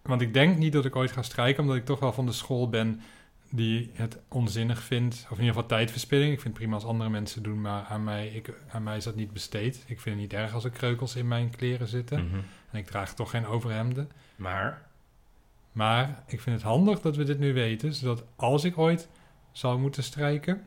Want 0.02 0.22
ik 0.22 0.34
denk 0.34 0.58
niet 0.58 0.74
dat 0.74 0.86
ik 0.86 0.96
ooit 0.96 1.12
ga 1.12 1.22
strijken, 1.22 1.62
omdat 1.62 1.78
ik 1.78 1.86
toch 1.86 2.00
wel 2.00 2.14
van 2.14 2.26
de 2.26 2.32
school 2.32 2.70
ben 2.70 3.02
die 3.50 3.92
het 3.94 4.20
onzinnig 4.28 4.84
vindt. 4.84 5.16
Of 5.16 5.38
in 5.38 5.44
ieder 5.44 5.54
geval 5.54 5.66
tijdverspilling. 5.66 6.34
Ik 6.34 6.42
vind 6.42 6.54
het 6.54 6.64
prima 6.64 6.76
als 6.76 6.86
andere 6.86 7.10
mensen 7.10 7.44
doen, 7.44 7.62
maar 7.62 7.84
aan 7.84 8.04
mij, 8.04 8.28
ik, 8.28 8.54
aan 8.70 8.84
mij 8.84 8.98
is 8.98 9.04
dat 9.04 9.16
niet 9.16 9.34
besteed. 9.34 9.76
Ik 9.76 10.00
vind 10.00 10.16
het 10.16 10.16
niet 10.16 10.34
erg 10.34 10.54
als 10.54 10.64
er 10.64 10.70
kreukels 10.70 11.16
in 11.16 11.28
mijn 11.28 11.50
kleren 11.50 11.88
zitten. 11.88 12.26
Mhm. 12.26 12.36
En 12.72 12.80
ik 12.80 12.86
draag 12.86 13.14
toch 13.14 13.30
geen 13.30 13.46
overhemden. 13.46 14.12
Maar... 14.36 14.82
Maar 15.72 16.24
ik 16.28 16.42
vind 16.42 16.56
het 16.56 16.66
handig 16.66 17.02
dat 17.02 17.16
we 17.16 17.24
dit 17.24 17.40
nu 17.40 17.54
weten, 17.54 17.94
zodat 17.94 18.24
als 18.36 18.64
ik 18.64 18.78
ooit 18.78 19.10
zou 19.52 19.80
moeten 19.80 20.04
strijken, 20.04 20.66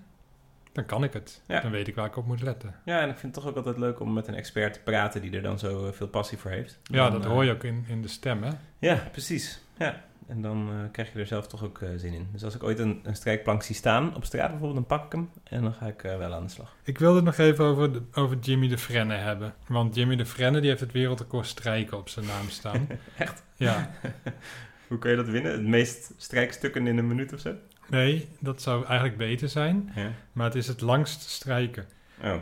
dan 0.77 0.87
kan 0.87 1.05
ik 1.05 1.13
het. 1.13 1.43
Ja. 1.47 1.61
Dan 1.61 1.71
weet 1.71 1.89
ik 1.89 1.95
waar 1.95 2.07
ik 2.07 2.17
op 2.17 2.27
moet 2.27 2.43
letten. 2.43 2.75
Ja, 2.85 3.01
en 3.01 3.09
ik 3.09 3.19
vind 3.19 3.35
het 3.35 3.45
toch 3.45 3.51
ook 3.53 3.57
altijd 3.57 3.79
leuk 3.79 4.01
om 4.01 4.13
met 4.13 4.27
een 4.29 4.35
expert 4.35 4.73
te 4.75 4.81
praten 4.81 5.21
die 5.23 5.31
er 5.37 5.43
dan 5.43 5.59
zo 5.59 5.87
eh, 5.87 5.93
veel 5.93 6.09
passie 6.09 6.39
voor 6.39 6.51
heeft. 6.51 6.79
Ja, 6.83 7.11
dat 7.11 7.25
eh, 7.25 7.31
hoor 7.31 7.45
je 7.45 7.53
ook 7.53 7.65
in, 7.65 7.85
in 7.89 8.03
de 8.03 8.09
stem, 8.09 8.43
hè? 8.43 8.51
Ja, 8.79 9.09
precies. 9.13 9.61
Ja. 9.79 10.05
En 10.27 10.43
dan 10.43 10.69
eh, 10.71 10.77
krijg 10.93 11.13
je 11.13 11.19
er 11.19 11.27
zelf 11.27 11.47
toch 11.47 11.65
ook 11.65 11.81
zin 11.97 12.13
in. 12.13 12.29
Dus 12.33 12.45
als 12.45 12.55
ik 12.55 12.63
ooit 12.63 12.79
een, 12.79 13.01
een 13.03 13.17
strijkplank 13.17 13.63
zie 13.63 13.75
staan 13.75 14.15
op 14.17 14.25
straat 14.25 14.51
bijvoorbeeld, 14.51 14.89
dan 14.89 14.99
pak 14.99 15.07
ik 15.07 15.13
hem 15.13 15.31
en 15.45 15.63
dan 15.63 15.73
ga 15.75 15.87
ik 15.87 16.01
wel 16.03 16.33
aan 16.35 16.45
de 16.45 16.51
slag. 16.53 16.77
Ik 16.83 16.99
wilde 16.99 17.17
het 17.17 17.25
nog 17.25 17.39
even 17.39 17.65
over, 17.65 17.93
de- 17.93 18.03
over 18.13 18.39
Jimmy 18.39 18.69
de 18.69 18.79
Frenne 18.79 19.15
hebben. 19.15 19.55
Want 19.67 19.95
Jimmy 19.95 20.17
de 20.17 20.27
Frenne 20.27 20.61
die 20.61 20.69
heeft 20.69 20.81
het 20.81 20.93
wereldrecord 20.93 21.47
strijken 21.47 21.97
op 21.99 22.09
zijn 22.09 22.27
naam 22.27 22.49
staan. 22.49 22.87
Echt? 23.19 23.43
Ja. 23.55 23.91
Hoe 24.89 24.99
kun 24.99 25.11
je 25.11 25.17
dat 25.17 25.29
winnen? 25.29 25.53
Het 25.53 25.63
meest 25.67 26.13
strijkstukken 26.17 26.87
in 26.87 26.99
een 26.99 27.07
minuut 27.07 27.33
of 27.33 27.41
zo? 27.41 27.55
Nee, 27.89 28.29
dat 28.41 28.63
zou 28.63 28.85
eigenlijk 28.85 29.17
beter 29.19 29.49
zijn. 29.49 29.93
Ja. 29.95 30.11
Maar 30.33 30.47
het 30.47 30.55
is 30.55 30.67
het 30.67 30.81
langst 30.81 31.21
strijken. 31.21 31.87
Oh, 32.23 32.35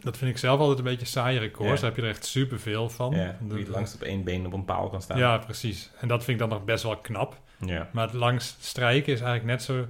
Dat 0.00 0.16
vind 0.16 0.30
ik 0.30 0.38
zelf 0.38 0.60
altijd 0.60 0.78
een 0.78 0.84
beetje 0.84 1.06
saai 1.06 1.38
record. 1.38 1.68
Ja. 1.68 1.74
Daar 1.74 1.84
heb 1.84 1.96
je 1.96 2.02
er 2.02 2.08
echt 2.08 2.24
superveel 2.24 2.88
van. 2.88 3.14
ja. 3.14 3.36
Je 3.48 3.54
het 3.54 3.68
langst 3.68 3.94
op 3.94 4.02
één 4.02 4.24
been 4.24 4.46
op 4.46 4.52
een 4.52 4.64
paal 4.64 4.88
kan 4.88 5.02
staan. 5.02 5.18
Ja, 5.18 5.38
precies. 5.38 5.90
En 6.00 6.08
dat 6.08 6.24
vind 6.24 6.40
ik 6.40 6.48
dan 6.48 6.58
nog 6.58 6.64
best 6.64 6.82
wel 6.82 6.96
knap. 6.96 7.40
Ja. 7.64 7.88
Maar 7.92 8.04
het 8.04 8.14
langst 8.14 8.64
strijken 8.64 9.12
is 9.12 9.20
eigenlijk 9.20 9.50
net 9.50 9.62
zo 9.62 9.86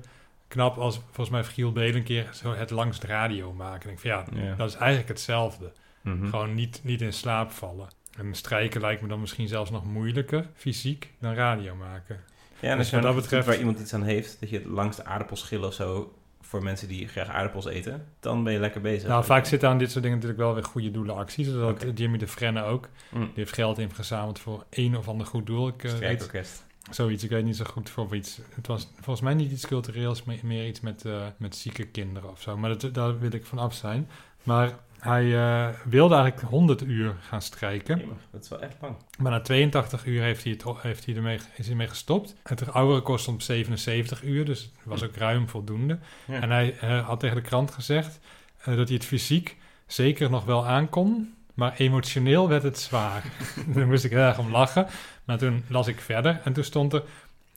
knap 0.49 0.77
als 0.79 0.95
volgens 1.05 1.31
mij 1.31 1.45
Giel 1.45 1.73
Belen 1.73 1.95
een 1.97 2.03
keer 2.03 2.29
zo 2.33 2.55
het 2.55 2.71
langst 2.71 3.05
radio 3.05 3.53
maken. 3.53 3.89
En 3.89 3.95
ik 3.95 4.01
vind 4.01 4.15
ja, 4.15 4.43
Ja. 4.43 4.55
dat 4.55 4.69
is 4.69 4.75
eigenlijk 4.77 5.09
hetzelfde. 5.09 5.73
Mhm. 6.01 6.29
Gewoon 6.29 6.55
niet, 6.55 6.81
niet 6.85 7.01
in 7.03 7.13
slaap 7.13 7.51
vallen. 7.51 7.89
En 8.19 8.35
strijken 8.35 8.81
lijkt 8.81 9.03
me 9.03 9.09
dan 9.09 9.21
misschien 9.21 9.49
zelfs 9.49 9.71
nog 9.71 9.85
moeilijker, 9.85 10.47
fysiek, 10.55 11.13
dan 11.21 11.35
radio 11.35 11.75
maken. 11.75 12.21
Ja, 12.61 12.71
en 12.71 12.77
Dus 12.77 12.93
als 12.93 13.01
je 13.01 13.07
dat 13.07 13.15
betreft 13.15 13.47
waar 13.47 13.59
iemand 13.59 13.81
iets 13.81 13.95
aan 13.95 14.03
heeft, 14.03 14.37
dat 14.41 14.51
je 14.51 14.57
het 14.57 14.67
langste 14.67 15.05
aardappelschil 15.05 15.63
of 15.63 15.75
zo 15.75 16.13
voor 16.41 16.63
mensen 16.63 16.89
die 16.89 17.09
graag 17.09 17.29
aardappels 17.29 17.67
eten, 17.67 18.07
dan 18.21 18.45
ben 18.45 18.53
je 18.53 18.59
lekker 18.59 18.81
bezig. 18.81 19.09
Nou, 19.09 19.25
vaak 19.25 19.45
zitten 19.45 19.69
aan 19.69 19.79
dit 19.79 19.91
soort 19.91 20.03
dingen 20.03 20.19
natuurlijk 20.19 20.45
wel 20.45 20.55
weer 20.55 20.65
goede 20.65 20.91
doelen 20.91 21.15
acties. 21.17 21.49
Zoals 21.49 21.73
Oké. 21.73 21.93
Jimmy 21.95 22.19
de 22.19 22.29
Frenne 22.29 22.63
ook. 22.63 22.89
Mm. 23.11 23.21
Die 23.21 23.33
heeft 23.35 23.53
geld 23.53 23.79
ingezameld 23.79 24.39
voor 24.39 24.65
een 24.71 24.97
of 24.97 25.09
ander 25.09 25.27
goed 25.27 25.47
doel. 25.47 25.69
Ik, 25.69 25.85
eh, 25.85 25.93
weet, 25.93 26.53
zoiets, 26.91 27.25
ik 27.25 27.31
weet 27.31 27.45
niet 27.45 27.57
zo 27.57 27.65
goed 27.65 27.91
voor 27.91 28.17
iets. 28.17 28.41
Het 28.55 28.67
was 28.67 28.89
volgens 28.95 29.21
mij 29.21 29.35
niet 29.35 29.53
iets 29.53 29.67
cultureels, 29.67 30.25
maar 30.25 30.37
meer 30.43 30.67
iets 30.67 30.81
met, 30.81 31.05
eh, 31.05 31.27
met 31.37 31.57
zieke 31.57 31.87
kinderen 31.87 32.31
of 32.31 32.41
zo. 32.41 32.57
Maar 32.57 32.79
dat, 32.79 32.95
daar 32.95 33.19
wil 33.19 33.33
ik 33.33 33.47
van 33.47 33.59
af 33.59 33.75
zijn. 33.75 34.09
Maar 34.43 34.79
Hij 34.99 35.35
eh, 35.35 35.69
wilde 35.85 36.15
eigenlijk 36.15 36.51
100 36.51 36.83
uur 36.83 37.15
gaan 37.21 37.43
strijken. 37.43 37.99
Jemig, 37.99 38.17
dat 38.31 38.43
is 38.43 38.49
wel 38.49 38.61
echt 38.61 38.77
lang. 38.81 38.97
Maar 39.19 39.33
na 39.33 39.41
82 39.41 40.07
uur 40.07 40.23
heeft 40.23 40.45
hij, 40.45 40.53
het, 40.53 40.83
heeft 40.83 41.05
hij 41.07 41.15
ermee, 41.15 41.35
is 41.35 41.43
hij 41.57 41.71
ermee 41.71 41.89
gestopt. 41.89 42.35
Het 42.43 42.73
oude 42.73 42.95
record 42.95 43.21
stond 43.21 43.37
op 43.37 43.43
77 43.43 44.23
uur, 44.23 44.45
dus 44.45 44.61
het 44.61 44.85
was 44.85 45.05
ook 45.05 45.17
ruim 45.17 45.49
voldoende. 45.49 45.99
Ja. 46.25 46.41
En 46.41 46.51
hij 46.51 46.79
eh, 46.79 47.07
had 47.07 47.21
tegen 47.21 47.37
de 47.37 47.43
krant 47.43 47.71
gezegd 47.71 48.21
eh, 48.59 48.77
dat 48.77 48.89
hij 48.89 48.97
het 48.97 49.07
fysiek 49.07 49.57
zeker 49.87 50.31
nog 50.31 50.45
wel 50.45 50.67
aankon, 50.67 51.35
maar 51.55 51.75
emotioneel 51.77 52.49
werd 52.49 52.63
het 52.63 52.79
zwaar. 52.79 53.25
Daar 53.75 53.87
moest 53.87 54.05
ik 54.05 54.11
heel 54.11 54.21
erg 54.21 54.39
om 54.39 54.51
lachen. 54.51 54.87
Maar 55.25 55.39
toen 55.39 55.65
las 55.69 55.87
ik 55.87 56.01
verder 56.01 56.41
en 56.45 56.53
toen 56.53 56.65
stond 56.65 56.93
er... 56.93 57.03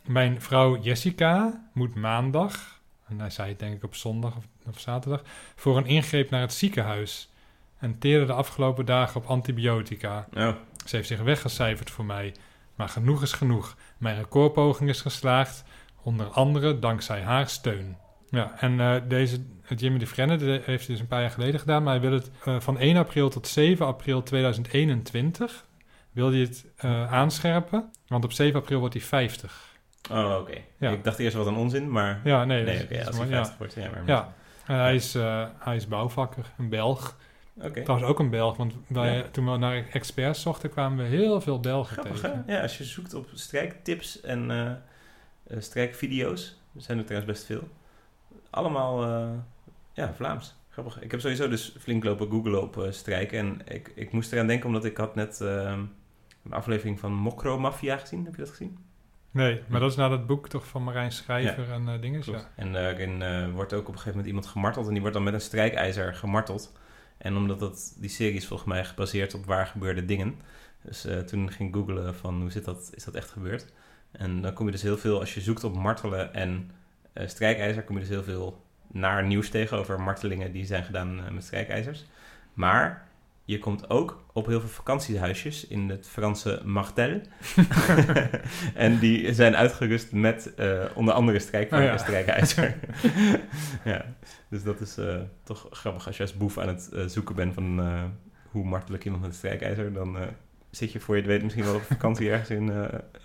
Mijn 0.02 0.42
vrouw 0.42 0.82
Jessica 0.82 1.62
moet 1.74 1.96
maandag, 1.96 2.80
en 3.08 3.20
hij 3.20 3.30
zei 3.30 3.50
het 3.50 3.60
denk 3.60 3.76
ik 3.76 3.84
op 3.84 3.96
zondag 3.96 4.36
of, 4.36 4.48
of 4.68 4.80
zaterdag... 4.80 5.22
voor 5.56 5.78
een 5.78 5.86
ingreep 5.86 6.30
naar 6.30 6.42
het 6.42 6.54
ziekenhuis. 6.54 7.31
En 7.82 7.98
teerde 8.00 8.26
de 8.26 8.34
afgelopen 8.34 8.86
dagen 8.86 9.22
op 9.22 9.28
antibiotica. 9.28 10.28
Oh, 10.34 10.50
Ze 10.86 10.96
heeft 10.96 11.08
zich 11.08 11.22
weggecijferd 11.22 11.90
voor 11.90 12.06
mij. 12.06 12.36
Maar 12.76 12.90
genoeg 12.90 13.22
is 13.22 13.34
genoeg. 13.34 13.76
Mijn 13.98 14.18
recordpoging 14.18 14.90
is 14.90 15.02
geslaagd. 15.02 15.64
Onder 16.04 16.28
andere 16.28 16.80
dankzij 16.80 17.22
haar 17.22 17.48
steun. 17.48 17.98
Ja, 18.30 18.60
en 18.60 18.80
eh, 18.80 18.96
deze 19.08 19.44
Jimmy 19.76 20.00
de 20.00 20.06
Vrenne 20.06 20.62
heeft 20.64 20.88
dus 20.88 21.00
een 21.00 21.08
paar 21.08 21.22
jaar 21.22 21.32
geleden 21.32 21.60
gedaan. 21.60 21.84
Maar 21.84 21.94
hij 21.94 22.02
wil 22.02 22.12
het 22.12 22.32
eh, 22.46 22.60
van 22.60 22.78
1 22.78 22.98
april 22.98 23.30
tot 23.30 23.48
7 23.48 23.86
april 23.86 24.24
2021 24.24 25.66
wil 26.12 26.32
hij 26.32 26.40
het 26.40 26.66
eh, 26.76 27.14
aanscherpen. 27.14 27.92
Want 28.08 28.24
op 28.24 28.32
7 28.32 28.60
april 28.60 28.80
wordt 28.80 28.94
hij 28.94 29.04
50. 29.04 29.76
oh 30.12 30.38
oké. 30.40 30.58
Ja. 30.78 30.90
Ik 30.90 31.04
dacht 31.04 31.20
eerst 31.20 31.36
wat 31.36 31.48
een 31.48 31.56
onzin, 31.56 31.92
maar... 31.92 32.22
Ja, 32.24 32.46
nee. 32.46 32.64
nee, 32.64 32.84
oké, 32.84 33.06
als 33.06 33.18
hij 33.18 33.28
is 33.28 33.32
50 33.32 33.32
mooi, 33.32 33.58
wordt, 33.58 33.74
ja. 33.74 33.90
Maar 33.90 34.04
ja. 34.06 34.34
hij, 34.64 34.96
is, 34.96 35.16
eh, 35.16 35.46
hij 35.60 35.76
is 35.76 35.88
bouwvakker, 35.88 36.46
een 36.58 36.70
Belg. 36.70 37.18
Oké. 37.64 37.82
Trouwens 37.84 38.10
ook 38.10 38.20
een 38.20 38.30
Belg, 38.30 38.58
want 38.58 38.74
wij, 38.88 39.16
Ja. 39.18 39.24
toen 39.32 39.52
we 39.52 39.58
naar 39.58 39.86
experts 39.92 40.42
zochten 40.42 40.70
kwamen 40.70 40.98
we 40.98 41.04
heel 41.16 41.42
veel 41.42 41.60
Belgen 41.60 41.94
Grappig, 41.94 42.20
tegen. 42.22 42.44
hè? 42.46 42.56
Ja, 42.56 42.62
als 42.62 42.78
je 42.78 42.84
zoekt 42.84 43.14
op 43.14 43.28
strijktips 43.34 44.22
en 44.22 44.52
eh, 44.52 44.72
eh, 45.48 45.62
strijkvideo's, 45.62 46.60
er 46.76 46.82
zijn 46.82 46.98
er 46.98 47.06
trouwens 47.06 47.32
best 47.32 47.46
veel. 47.46 47.68
Allemaal, 48.50 49.04
eh, 49.04 49.30
ja, 49.94 50.14
Vlaams. 50.14 50.56
Grappig. 50.70 51.02
Ik 51.02 51.12
heb 51.12 51.20
sowieso 51.20 51.48
dus 51.50 51.76
flink 51.80 52.04
lopen 52.04 52.30
googlen 52.30 52.62
op 52.62 52.88
strijken. 52.90 53.38
En 53.40 53.62
ik, 53.76 53.92
ik 53.96 54.12
moest 54.12 54.32
eraan 54.32 54.48
denken 54.48 54.68
omdat 54.68 54.86
ik 54.86 54.98
had 54.98 55.16
net 55.16 55.42
eh, 55.42 55.74
een 56.46 56.54
aflevering 56.54 57.00
van 57.00 57.14
Mokro 57.14 57.60
Mafia 57.60 57.98
gezien. 57.98 58.26
Heb 58.26 58.36
je 58.36 58.42
dat 58.42 58.50
gezien? 58.50 58.78
Nee, 59.32 59.62
maar 59.68 59.80
dat 59.80 59.90
is 59.90 59.96
nou 59.96 60.10
dat 60.10 60.28
boek 60.28 60.50
toch 60.50 60.68
van 60.68 60.84
Marijn 60.84 61.12
Schrijver 61.12 61.72
en 61.72 62.02
dingen. 62.02 62.22
Ja. 62.26 62.50
En 62.56 62.74
daarin 62.74 63.52
wordt 63.54 63.74
ook 63.74 63.80
op 63.82 63.88
een 63.88 63.92
gegeven 63.94 64.10
moment 64.12 64.28
iemand 64.28 64.46
gemarteld. 64.48 64.86
En 64.86 64.92
die 64.92 65.02
wordt 65.02 65.16
dan 65.16 65.24
met 65.26 65.34
een 65.34 65.42
strijkijzer 65.42 66.14
gemarteld. 66.16 66.74
En 67.22 67.36
omdat 67.36 67.60
dat, 67.60 67.96
die 67.98 68.10
serie 68.10 68.36
is 68.36 68.48
volgens 68.48 68.70
mij 68.70 68.86
gebaseerd 68.86 69.34
op 69.34 69.46
waar 69.46 69.68
gebeurde 69.68 70.06
dingen. 70.06 70.36
Dus 70.82 71.06
eh, 71.06 71.20
toen 71.20 71.52
ging 71.52 71.70
ik 71.70 71.76
googlen 71.76 72.16
van 72.16 72.42
hoe 72.42 72.52
zit 72.52 72.66
dat, 72.66 72.92
is 72.94 73.04
dat 73.04 73.16
echt 73.16 73.30
gebeurd? 73.30 73.74
En 74.12 74.42
dan 74.42 74.54
kom 74.54 74.66
je 74.66 74.72
dus 74.72 74.82
heel 74.82 74.98
veel, 74.98 75.20
als 75.20 75.34
je 75.34 75.42
zoekt 75.42 75.64
op 75.64 75.76
martelen 75.76 76.34
en 76.34 76.72
eh, 77.14 77.28
strijkijzer, 77.28 77.84
kom 77.84 77.96
je 77.96 78.02
dus 78.02 78.10
heel 78.10 78.24
veel 78.24 78.64
naar 78.88 79.26
nieuws 79.26 79.50
tegen 79.50 79.78
over 79.78 80.02
martelingen 80.02 80.52
die 80.52 80.66
zijn 80.66 80.84
gedaan 80.84 81.26
eh, 81.26 81.32
met 81.32 81.44
strijkijzers. 81.44 82.06
Maar 82.54 83.08
je 83.46 83.60
komt 83.60 83.90
ook 83.90 84.24
op 84.34 84.46
heel 84.46 84.60
veel 84.60 84.70
vakantiehuisjes 84.70 85.68
in 85.68 85.90
het 85.90 86.08
Franse 86.08 86.62
Martel. 86.66 87.22
en 88.76 89.00
die 89.00 89.34
zijn 89.34 89.56
uitgerust 89.56 90.12
met 90.12 90.56
eh, 90.56 90.84
onder 90.94 91.14
andere 91.14 91.40
strijk, 91.40 91.72
Oh 91.74 91.80
ja. 91.80 91.98
strijkijzer. 91.98 92.76
ja, 93.84 94.06
dus 94.50 94.64
dat 94.64 94.82
is 94.82 94.98
eh, 94.98 95.20
toch 95.44 95.68
grappig. 95.72 96.08
Als 96.08 96.18
je 96.18 96.24
als 96.24 96.38
boef 96.38 96.58
aan 96.58 96.68
het 96.68 96.90
eh, 96.92 97.06
zoeken 97.06 97.36
bent 97.36 97.54
van 97.54 97.80
hoe 98.50 98.66
martel 98.66 98.96
ik 98.96 99.06
iemand 99.06 99.24
met 99.24 99.36
strijkijzer, 99.36 99.94
dan 99.94 100.18
zit 100.70 100.92
je 100.92 101.00
voor 101.00 101.16
je 101.16 101.22
het 101.22 101.30
weet 101.30 101.44
misschien 101.44 101.64
wel 101.64 101.76
op 101.76 101.82
vakantie 101.82 102.30
ergens 102.30 102.50
in 102.50 102.72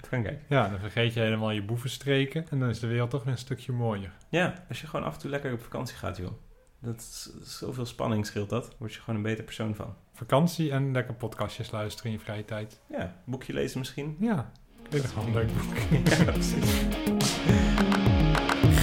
Frankrijk. 0.02 0.40
ja, 0.48 0.68
dan 0.68 0.79
vergeet 0.79 1.14
je 1.14 1.20
helemaal 1.20 1.50
je 1.50 1.62
boevenstreken 1.62 2.46
en 2.50 2.59
dan 2.59 2.68
is 2.68 2.81
de 2.81 2.87
wereld 2.87 3.11
toch 3.11 3.24
weer 3.24 3.33
een 3.33 3.38
stukje 3.38 3.72
mooier. 3.72 4.12
Ja, 4.29 4.64
als 4.68 4.81
je 4.81 4.87
gewoon 4.87 5.07
af 5.07 5.14
en 5.14 5.20
toe 5.20 5.31
lekker 5.31 5.52
op 5.52 5.62
vakantie 5.62 5.96
gaat, 5.96 6.16
joh. 6.16 6.33
Dat 6.87 7.01
is, 7.01 7.31
zoveel 7.42 7.87
spanning 7.87 8.27
scheelt 8.27 8.49
dat. 8.49 8.75
Word 8.79 8.94
je 8.94 9.01
gewoon 9.01 9.16
een 9.16 9.22
beter 9.22 9.44
persoon 9.44 9.75
van. 9.75 9.94
Vakantie 10.12 10.70
en 10.70 10.92
lekker 10.92 11.14
podcastjes 11.14 11.70
luisteren 11.70 12.12
in 12.12 12.18
je 12.18 12.25
vrije 12.25 12.44
tijd. 12.44 12.81
Ja, 12.87 13.16
boekje 13.25 13.53
lezen 13.53 13.79
misschien. 13.79 14.16
Ja, 14.20 14.53
ik 14.83 14.87
vind 14.90 15.03
het 15.03 15.12
gewoon 15.12 15.29
een 15.29 15.35
leuk 15.35 15.49
boek. 15.53 15.77
ja, 16.12 16.25
precies. 16.33 16.70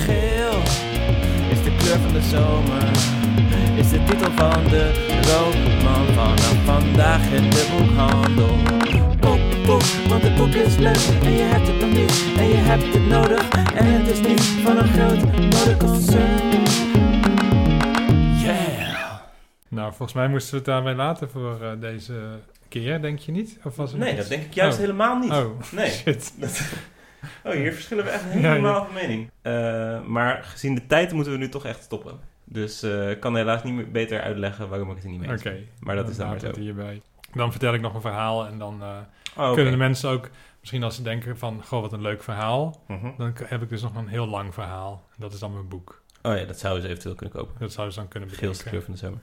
Geel 0.06 0.60
is 1.52 1.64
de 1.64 1.76
kleur 1.78 2.00
van 2.00 2.14
de 2.14 2.22
zomer. 2.22 2.92
Is 3.78 3.90
de 3.90 4.04
titel 4.04 4.32
van 4.32 4.64
de 4.64 4.86
roman. 5.22 6.06
Vanaf 6.06 6.66
vandaag 6.66 7.32
in 7.32 7.50
de 7.50 7.76
boekhandel. 7.78 8.56
Koop, 9.20 9.66
boek, 9.66 10.10
want 10.10 10.24
het 10.24 10.36
boek 10.36 10.54
is 10.54 10.78
leuk. 10.78 11.24
En 11.24 11.32
je 11.32 11.44
hebt 11.44 11.68
het 11.68 11.80
nog 11.80 11.92
niet. 11.92 12.38
En 12.38 12.48
je 12.48 12.56
hebt 12.56 12.94
het 12.94 13.08
nodig. 13.08 13.50
En 13.76 13.86
het 13.86 14.08
is 14.08 14.28
niet 14.28 14.42
van 14.42 14.78
een 14.78 14.88
groot 14.88 15.26
modeconcern. 15.36 16.64
Nou, 19.74 19.88
volgens 19.90 20.14
mij 20.14 20.28
moesten 20.28 20.52
we 20.52 20.58
het 20.58 20.66
daarbij 20.66 20.94
laten 20.96 21.30
voor 21.30 21.62
eh, 21.62 21.72
deze 21.80 22.14
keer, 22.68 23.02
denk 23.02 23.20
je 23.20 23.32
niet? 23.32 23.60
Of 23.64 23.76
was 23.76 23.92
het 23.92 24.00
Nee, 24.00 24.16
dat 24.16 24.28
denk 24.28 24.44
ik 24.44 24.54
juist 24.54 24.74
Oh. 24.78 24.82
helemaal 24.84 25.20
niet. 25.20 25.32
Oh, 25.32 25.60
Nee. 25.72 25.90
shit. 26.02 26.34
Dat- 26.40 26.62
oh, 27.44 27.52
hier 27.52 27.74
verschillen 27.74 28.04
we 28.04 28.10
echt 28.10 28.24
helemaal 28.30 28.74
ja. 28.80 28.86
van 28.86 28.94
mening. 28.94 29.30
Eh, 29.42 30.02
maar 30.06 30.44
gezien 30.44 30.76
de 30.76 30.88
tijd 30.88 31.12
moeten 31.12 31.32
we 31.32 31.38
nu 31.40 31.50
toch 31.50 31.66
echt 31.66 31.84
stoppen. 31.84 32.20
Dus 32.44 32.84
eh, 32.84 33.10
ik 33.10 33.20
kan 33.20 33.36
helaas 33.36 33.64
niet 33.64 33.74
meer 33.74 33.92
beter 33.92 34.22
uitleggen 34.22 34.70
waarom 34.70 34.90
ik 34.90 34.96
het 34.96 35.04
er 35.04 35.10
niet 35.12 35.20
mee 35.20 35.38
Oké. 35.38 35.56
Maar 35.80 35.96
dat 35.96 36.10
is 36.10 36.18
dan 36.18 36.28
maar 36.30 36.40
zo. 36.40 36.52
hierbij. 36.60 37.02
Dan 37.34 37.52
vertel 37.52 37.74
ik 37.74 37.82
nog 37.82 37.94
een 37.94 38.02
verhaal 38.02 38.48
en 38.48 38.58
dan 38.58 38.82
Oh, 39.38 39.54
kunnen 39.54 39.72
de 39.72 39.78
mensen 39.78 40.10
ook, 40.10 40.30
misschien 40.60 40.84
als 40.84 40.96
ze 40.96 41.02
denken 41.02 41.38
van, 41.38 41.62
goh, 41.66 41.82
wat 41.82 41.94
een 41.94 42.02
leuk 42.02 42.24
verhaal, 42.24 42.82
Mhm. 42.88 43.08
dan 43.18 43.34
heb 43.44 43.62
ik 43.62 43.70
dus 43.70 43.82
nog 43.82 43.96
een 43.96 44.08
heel 44.08 44.28
lang 44.28 44.54
verhaal. 44.54 45.04
En 45.10 45.16
dat 45.20 45.34
is 45.34 45.40
dan 45.40 45.54
mijn 45.54 45.68
boek. 45.68 46.02
Oh 46.22 46.38
ja, 46.38 46.44
dat 46.46 46.60
zouden 46.60 46.84
ze 46.84 46.90
eventueel 46.90 47.16
kunnen 47.16 47.36
kopen. 47.36 47.56
Dat 47.60 47.72
zouden 47.72 47.94
ze 47.94 48.00
dan 48.00 48.10
kunnen 48.10 48.30
Geelste 48.30 48.64
bedenken. 48.64 48.70
kleur 48.70 48.82
van 48.82 48.94
de 48.94 49.00
zomer. 49.00 49.20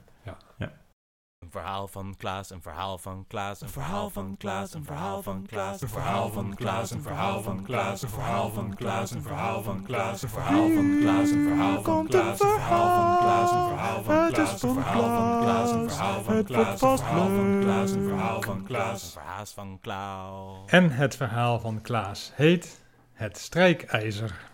Een 1.50 1.60
verhaal 1.60 1.88
van 1.88 2.14
Klaas, 2.16 2.50
een 2.50 2.62
verhaal 2.62 2.98
van 2.98 3.24
Klaas, 3.28 3.60
een 3.60 3.68
verhaal 3.68 4.10
van 4.10 4.36
Klaas, 4.36 4.74
een 4.74 4.84
verhaal 4.84 5.22
van 5.22 5.46
Klaas, 5.46 5.80
een 5.80 5.88
verhaal 5.88 6.32
van 6.32 6.54
Klaas, 6.54 6.90
een 6.90 7.00
verhaal 7.00 7.42
van 7.42 7.64
Klaas, 7.64 8.02
een 8.02 8.10
verhaal 8.10 8.50
van 8.52 8.84
Klaas, 8.84 9.12
een 9.12 9.20
verhaal 9.20 9.62
van 9.62 9.82
Klaas, 9.84 10.22
een 10.22 10.28
verhaal 10.28 10.70
van 10.70 10.98
Klaas, 10.98 11.30
een 11.30 11.42
verhaal 11.42 11.82
van 11.82 12.06
Klaas, 12.08 12.40
een 12.40 12.48
verhaal 12.48 12.92
van 12.92 13.18
Klaas, 13.18 13.50
een 13.50 13.68
verhaal 13.68 14.02
van 14.02 14.28
Klaas, 14.30 14.60
een 14.62 14.70
verhaal 14.70 15.12
van 15.12 15.40
Klaas, 15.40 15.72
een 15.72 15.90
verhaal 15.90 16.22
van 16.22 16.46
Klaas, 16.46 16.72
een 16.72 17.00
verhaal 17.00 17.32
van 17.32 17.60
Klaas, 17.60 17.90
een 17.92 18.02
verhaal 18.08 18.42
van 18.42 18.64
Klaas, 18.64 19.02
een 19.02 19.10
verhaal 19.10 19.46
van 19.46 19.78
Klaas. 19.80 20.64
En 20.66 20.90
het 20.90 21.16
verhaal 21.16 21.60
van 21.60 21.80
Klaas 21.80 22.32
heet 22.34 22.80
Het 23.12 23.38
Strijkijzer. 23.38 24.48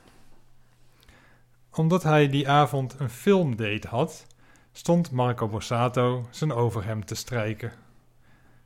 Omdat 1.73 2.03
hij 2.03 2.29
die 2.29 2.49
avond 2.49 3.01
een 3.01 3.11
filmdate 3.11 3.89
had, 3.89 4.27
stond 4.77 5.11
Marco 5.11 5.49
Borsato 5.49 6.27
zijn 6.31 6.53
overhemd 6.53 7.07
te 7.07 7.15
strijken. 7.15 7.73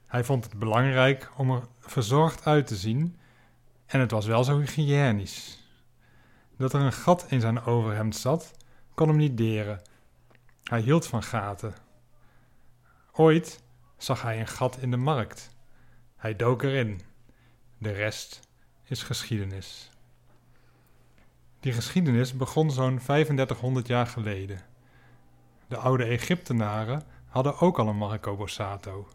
Hij 0.07 0.25
vond 0.25 0.45
het 0.45 0.59
belangrijk 0.59 1.31
om 1.37 1.51
er 1.51 1.63
verzorgd 1.79 2.47
uit 2.47 2.67
te 2.67 2.77
zien 2.77 3.17
en 3.87 4.01
het 4.01 4.11
was 4.11 4.27
wel 4.27 4.45
zo 4.45 4.59
hygiënisch. 4.59 5.59
Dat 6.57 6.73
er 6.73 6.81
een 6.81 6.93
gat 6.93 7.27
in 7.29 7.41
zijn 7.41 7.63
overhemd 7.63 8.17
zat, 8.17 8.51
kon 8.95 9.09
hem 9.09 9.17
niet 9.17 9.37
deren. 9.37 9.83
Hij 10.65 10.81
hield 10.81 11.07
van 11.07 11.23
gaten. 11.23 11.75
Ooit 13.13 13.63
zag 13.97 14.23
hij 14.23 14.41
een 14.41 14.49
gat 14.49 14.77
in 14.77 14.91
de 14.91 14.97
markt. 14.97 15.51
Hij 16.17 16.37
dook 16.37 16.63
erin. 16.63 17.01
De 17.79 17.93
rest 17.93 18.41
is 18.85 19.03
geschiedenis. 19.03 19.91
Die 21.61 21.73
geschiedenis 21.73 22.37
begon 22.37 22.71
zo'n 22.71 22.99
3500 22.99 23.87
jaar 23.87 24.07
geleden. 24.07 24.70
De 25.71 25.77
oude 25.77 26.05
Egyptenaren 26.05 27.03
hadden 27.27 27.59
ook 27.59 27.79
al 27.79 27.89
een 27.89 27.97
Marco 27.97 28.37
Borsato. 28.37 29.09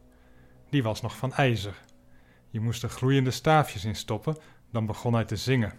Die 0.69 0.83
was 0.83 1.01
nog 1.01 1.17
van 1.17 1.33
ijzer. 1.33 1.81
Je 2.49 2.59
moest 2.59 2.83
er 2.83 2.89
gloeiende 2.89 3.31
staafjes 3.31 3.85
in 3.85 3.95
stoppen, 3.95 4.37
dan 4.71 4.85
begon 4.85 5.13
hij 5.13 5.25
te 5.25 5.35
zingen. 5.35 5.73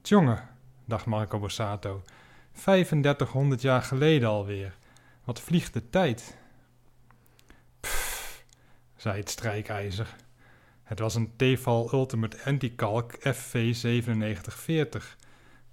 Tjonge, 0.00 0.42
dacht 0.84 1.06
Marco 1.06 1.38
Borsato, 1.38 2.02
3500 2.52 3.60
jaar 3.60 3.82
geleden 3.82 4.28
alweer. 4.28 4.76
Wat 5.24 5.40
vliegt 5.40 5.72
de 5.72 5.90
tijd? 5.90 6.36
Pff, 7.80 8.44
zei 8.96 9.18
het 9.18 9.30
strijkijzer. 9.30 10.16
Het 10.82 10.98
was 10.98 11.14
een 11.14 11.36
Tefal 11.36 11.92
Ultimate 11.92 12.38
Anti-Kalk 12.44 13.14
FV9740. 13.18 15.02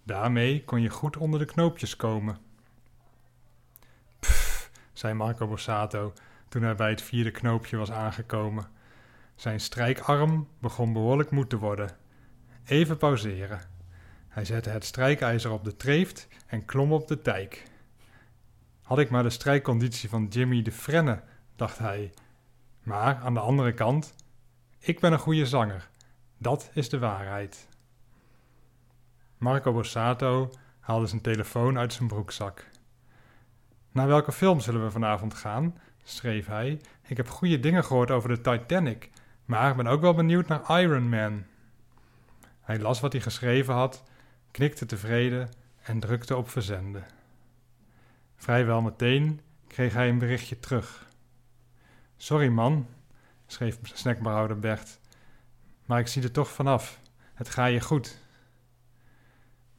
Daarmee 0.03 0.63
kon 0.63 0.81
je 0.81 0.89
goed 0.89 1.17
onder 1.17 1.39
de 1.39 1.45
knoopjes 1.45 1.95
komen. 1.95 2.49
Zei 5.01 5.13
Marco 5.13 5.47
Borsato 5.47 6.13
toen 6.49 6.61
hij 6.61 6.75
bij 6.75 6.89
het 6.89 7.01
vierde 7.01 7.31
knoopje 7.31 7.77
was 7.77 7.91
aangekomen. 7.91 8.67
Zijn 9.35 9.59
strijkarm 9.59 10.47
begon 10.59 10.93
behoorlijk 10.93 11.31
moe 11.31 11.47
te 11.47 11.57
worden. 11.57 11.97
Even 12.65 12.97
pauzeren. 12.97 13.61
Hij 14.27 14.45
zette 14.45 14.69
het 14.69 14.85
strijkijzer 14.85 15.51
op 15.51 15.63
de 15.63 15.75
treeft 15.75 16.27
en 16.47 16.65
klom 16.65 16.93
op 16.93 17.07
de 17.07 17.21
tijk. 17.21 17.63
Had 18.81 18.99
ik 18.99 19.09
maar 19.09 19.23
de 19.23 19.29
strijkconditie 19.29 20.09
van 20.09 20.27
Jimmy 20.27 20.61
de 20.61 20.71
Frenne, 20.71 21.23
dacht 21.55 21.77
hij. 21.77 22.13
Maar 22.83 23.15
aan 23.15 23.33
de 23.33 23.39
andere 23.39 23.73
kant, 23.73 24.15
ik 24.79 24.99
ben 24.99 25.11
een 25.11 25.19
goede 25.19 25.45
zanger. 25.45 25.89
Dat 26.37 26.69
is 26.73 26.89
de 26.89 26.99
waarheid. 26.99 27.67
Marco 29.37 29.73
Borsato 29.73 30.51
haalde 30.79 31.07
zijn 31.07 31.21
telefoon 31.21 31.77
uit 31.77 31.93
zijn 31.93 32.07
broekzak. 32.07 32.70
Naar 33.91 34.07
welke 34.07 34.31
film 34.31 34.59
zullen 34.59 34.83
we 34.83 34.91
vanavond 34.91 35.33
gaan? 35.33 35.77
schreef 36.03 36.47
hij. 36.47 36.81
Ik 37.07 37.17
heb 37.17 37.29
goede 37.29 37.59
dingen 37.59 37.83
gehoord 37.83 38.11
over 38.11 38.29
de 38.29 38.41
Titanic, 38.41 39.09
maar 39.45 39.75
ben 39.75 39.87
ook 39.87 40.01
wel 40.01 40.13
benieuwd 40.13 40.47
naar 40.47 40.81
Iron 40.81 41.09
Man. 41.09 41.43
Hij 42.61 42.79
las 42.79 42.99
wat 42.99 43.11
hij 43.11 43.21
geschreven 43.21 43.73
had, 43.73 44.03
knikte 44.51 44.85
tevreden 44.85 45.49
en 45.81 45.99
drukte 45.99 46.35
op 46.35 46.49
verzenden. 46.49 47.05
Vrijwel 48.35 48.81
meteen 48.81 49.41
kreeg 49.67 49.93
hij 49.93 50.09
een 50.09 50.19
berichtje 50.19 50.59
terug. 50.59 51.07
Sorry 52.17 52.47
man, 52.47 52.87
schreef 53.47 53.79
snackbarhouder 53.83 54.59
Bert, 54.59 54.99
maar 55.85 55.99
ik 55.99 56.07
zie 56.07 56.23
er 56.23 56.31
toch 56.31 56.49
vanaf. 56.49 56.99
Het 57.33 57.49
ga 57.49 57.65
je 57.65 57.81
goed. 57.81 58.17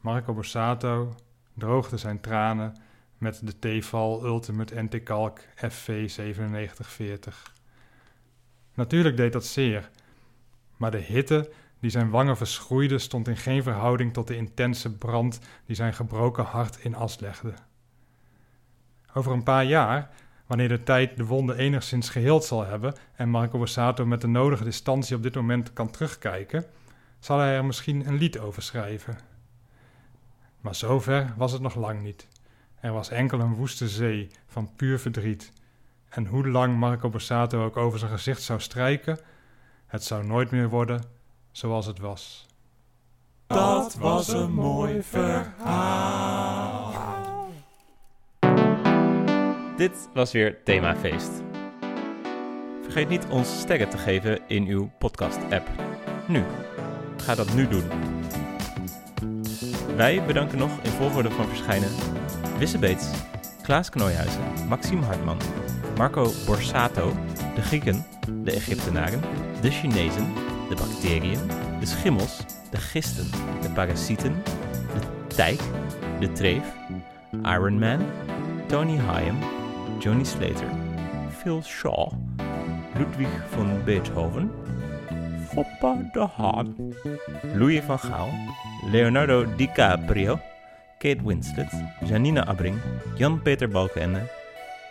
Marco 0.01 0.35
Borsato 0.35 1.15
droogde 1.55 1.97
zijn 1.97 2.21
tranen 2.21 2.77
met 3.23 3.41
de 3.47 3.59
Tefal 3.59 4.25
Ultimate 4.25 4.79
Anti-Kalk 4.79 5.39
FV 5.55 5.87
9740. 6.17 7.53
Natuurlijk 8.75 9.17
deed 9.17 9.33
dat 9.33 9.47
zeer, 9.47 9.91
maar 10.77 10.91
de 10.91 10.99
hitte 10.99 11.51
die 11.81 11.91
zijn 11.91 12.11
wangen 12.11 12.37
verschroeide 12.37 12.99
stond 12.99 13.29
in 13.29 13.37
geen 13.37 13.63
verhouding 13.63 14.13
tot 14.13 14.27
de 14.27 14.37
intense 14.37 14.97
brand 14.97 15.41
die 15.67 15.77
zijn 15.77 15.95
gebroken 15.95 16.45
hart 16.45 16.79
in 16.81 16.95
as 16.95 17.19
legde. 17.21 17.53
Over 19.15 19.33
een 19.33 19.43
paar 19.43 19.65
jaar, 19.65 20.11
wanneer 20.47 20.69
de 20.69 20.83
tijd 20.83 21.17
de 21.17 21.25
wonde 21.25 21.57
enigszins 21.57 22.09
geheeld 22.09 22.45
zal 22.45 22.65
hebben 22.65 22.95
en 23.15 23.29
Marco 23.29 23.59
Borsato 23.59 24.07
met 24.07 24.21
de 24.21 24.27
nodige 24.27 24.65
distantie 24.65 25.17
op 25.17 25.23
dit 25.23 25.35
moment 25.35 25.73
kan 25.73 25.91
terugkijken, 25.91 26.65
zal 27.19 27.39
hij 27.39 27.57
er 27.57 27.65
misschien 27.65 28.07
een 28.07 28.17
lied 28.17 28.39
over 28.39 28.63
schrijven. 28.63 29.19
Maar 30.61 30.75
zover 30.75 31.35
was 31.37 31.53
het 31.53 31.63
nog 31.63 31.75
lang 31.75 32.03
niet. 32.03 32.29
Er 32.83 32.93
was 32.93 33.09
enkel 33.09 33.41
een 33.41 33.55
woeste 33.55 33.89
zee 33.89 34.31
van 34.47 34.71
puur 34.77 34.99
verdriet. 34.99 35.53
En 36.09 36.27
hoe 36.27 36.49
lang 36.49 36.77
Marco 36.79 37.09
Borsato 37.09 37.65
ook 37.65 37.77
over 37.77 37.99
zijn 37.99 38.11
gezicht 38.11 38.43
zou 38.43 38.61
strijken, 38.61 39.19
het 39.87 40.05
zou 40.05 40.27
nooit 40.27 40.51
meer 40.51 40.69
worden 40.69 41.05
zoals 41.51 41.87
het 41.87 41.99
was. 41.99 42.47
Dat 43.47 43.95
was 43.95 44.29
een 44.29 44.53
mooi 44.53 45.03
verhaal. 45.03 46.95
Dit 49.77 50.09
was 50.15 50.33
weer 50.33 50.63
Themafeest. 50.65 51.31
Vergeet 52.83 53.09
niet 53.09 53.27
ons 53.27 53.61
sterren 53.61 53.89
te 53.89 53.99
geven 53.99 54.49
in 54.49 54.67
uw 54.67 54.91
podcast-app. 54.99 55.69
Nu. 56.29 56.45
Ga 57.17 57.35
dat 57.35 57.55
nu 57.55 57.69
doen. 57.69 57.85
Wij 59.97 60.25
bedanken 60.25 60.59
nog 60.59 60.79
in 60.83 60.91
volgorde 60.91 61.31
van 61.31 61.47
verschijnen 61.47 61.91
Wisse 62.63 62.79
Beets, 62.79 63.11
Klaas 63.63 63.91
Knooihuizen, 63.91 64.69
Maxime 64.69 65.03
Hartman, 65.03 65.39
Marco 65.99 66.31
Borsato, 66.47 67.13
de 67.57 67.63
Grieken, 67.63 68.05
de 68.45 68.53
Egyptenaren, 68.53 69.21
de 69.61 69.71
Chinezen, 69.71 70.33
de 70.69 70.77
bacteriën, 70.77 71.41
de 71.81 71.87
schimmels, 71.87 72.45
de 72.71 72.77
gisten, 72.77 73.31
de 73.63 73.69
parasieten, 73.75 74.43
de 74.95 75.35
tijk, 75.35 75.61
de 76.21 76.33
treef, 76.33 76.63
Iron 77.33 77.79
Man, 77.79 78.01
Tony 78.69 78.97
Hayem, 78.97 79.37
Johnny 79.99 80.25
Slater, 80.25 80.71
Phil 81.41 81.63
Shaw, 81.63 82.13
Ludwig 82.95 83.43
van 83.51 83.85
Beethoven, 83.85 84.51
Foppa 85.49 86.11
de 86.13 86.27
Haan, 86.37 86.77
Louis 87.55 87.83
van 87.85 87.99
Gaal, 87.99 88.31
Leonardo 88.91 89.47
DiCaprio, 89.57 90.39
Kate 91.03 91.25
Winslet, 91.25 91.69
Janina 92.07 92.45
Abbring, 92.47 92.81
Jan-Peter 93.17 93.67
Balkenende, 93.67 94.29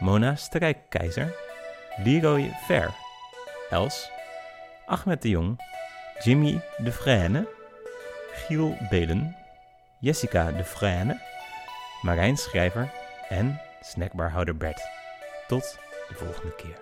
Mona 0.02 0.36
Strijkkeizer, 0.36 1.34
Leroy 2.04 2.52
Ver, 2.68 2.94
Els, 3.72 4.10
Ahmed 4.88 5.22
de 5.22 5.30
Jong, 5.30 5.58
Jimmy 6.24 6.60
de 6.84 6.92
Frêne, 6.92 7.48
Giel 8.34 8.78
Belen, 8.90 9.34
Jessica 10.02 10.52
de 10.52 10.64
Frêne, 10.64 11.18
Marijn 12.04 12.38
Schrijver 12.38 12.92
en 13.30 13.58
snackbarhouder 13.82 14.58
Bert. 14.58 14.82
Tot 15.48 15.80
de 16.10 16.16
volgende 16.16 16.56
keer. 16.56 16.81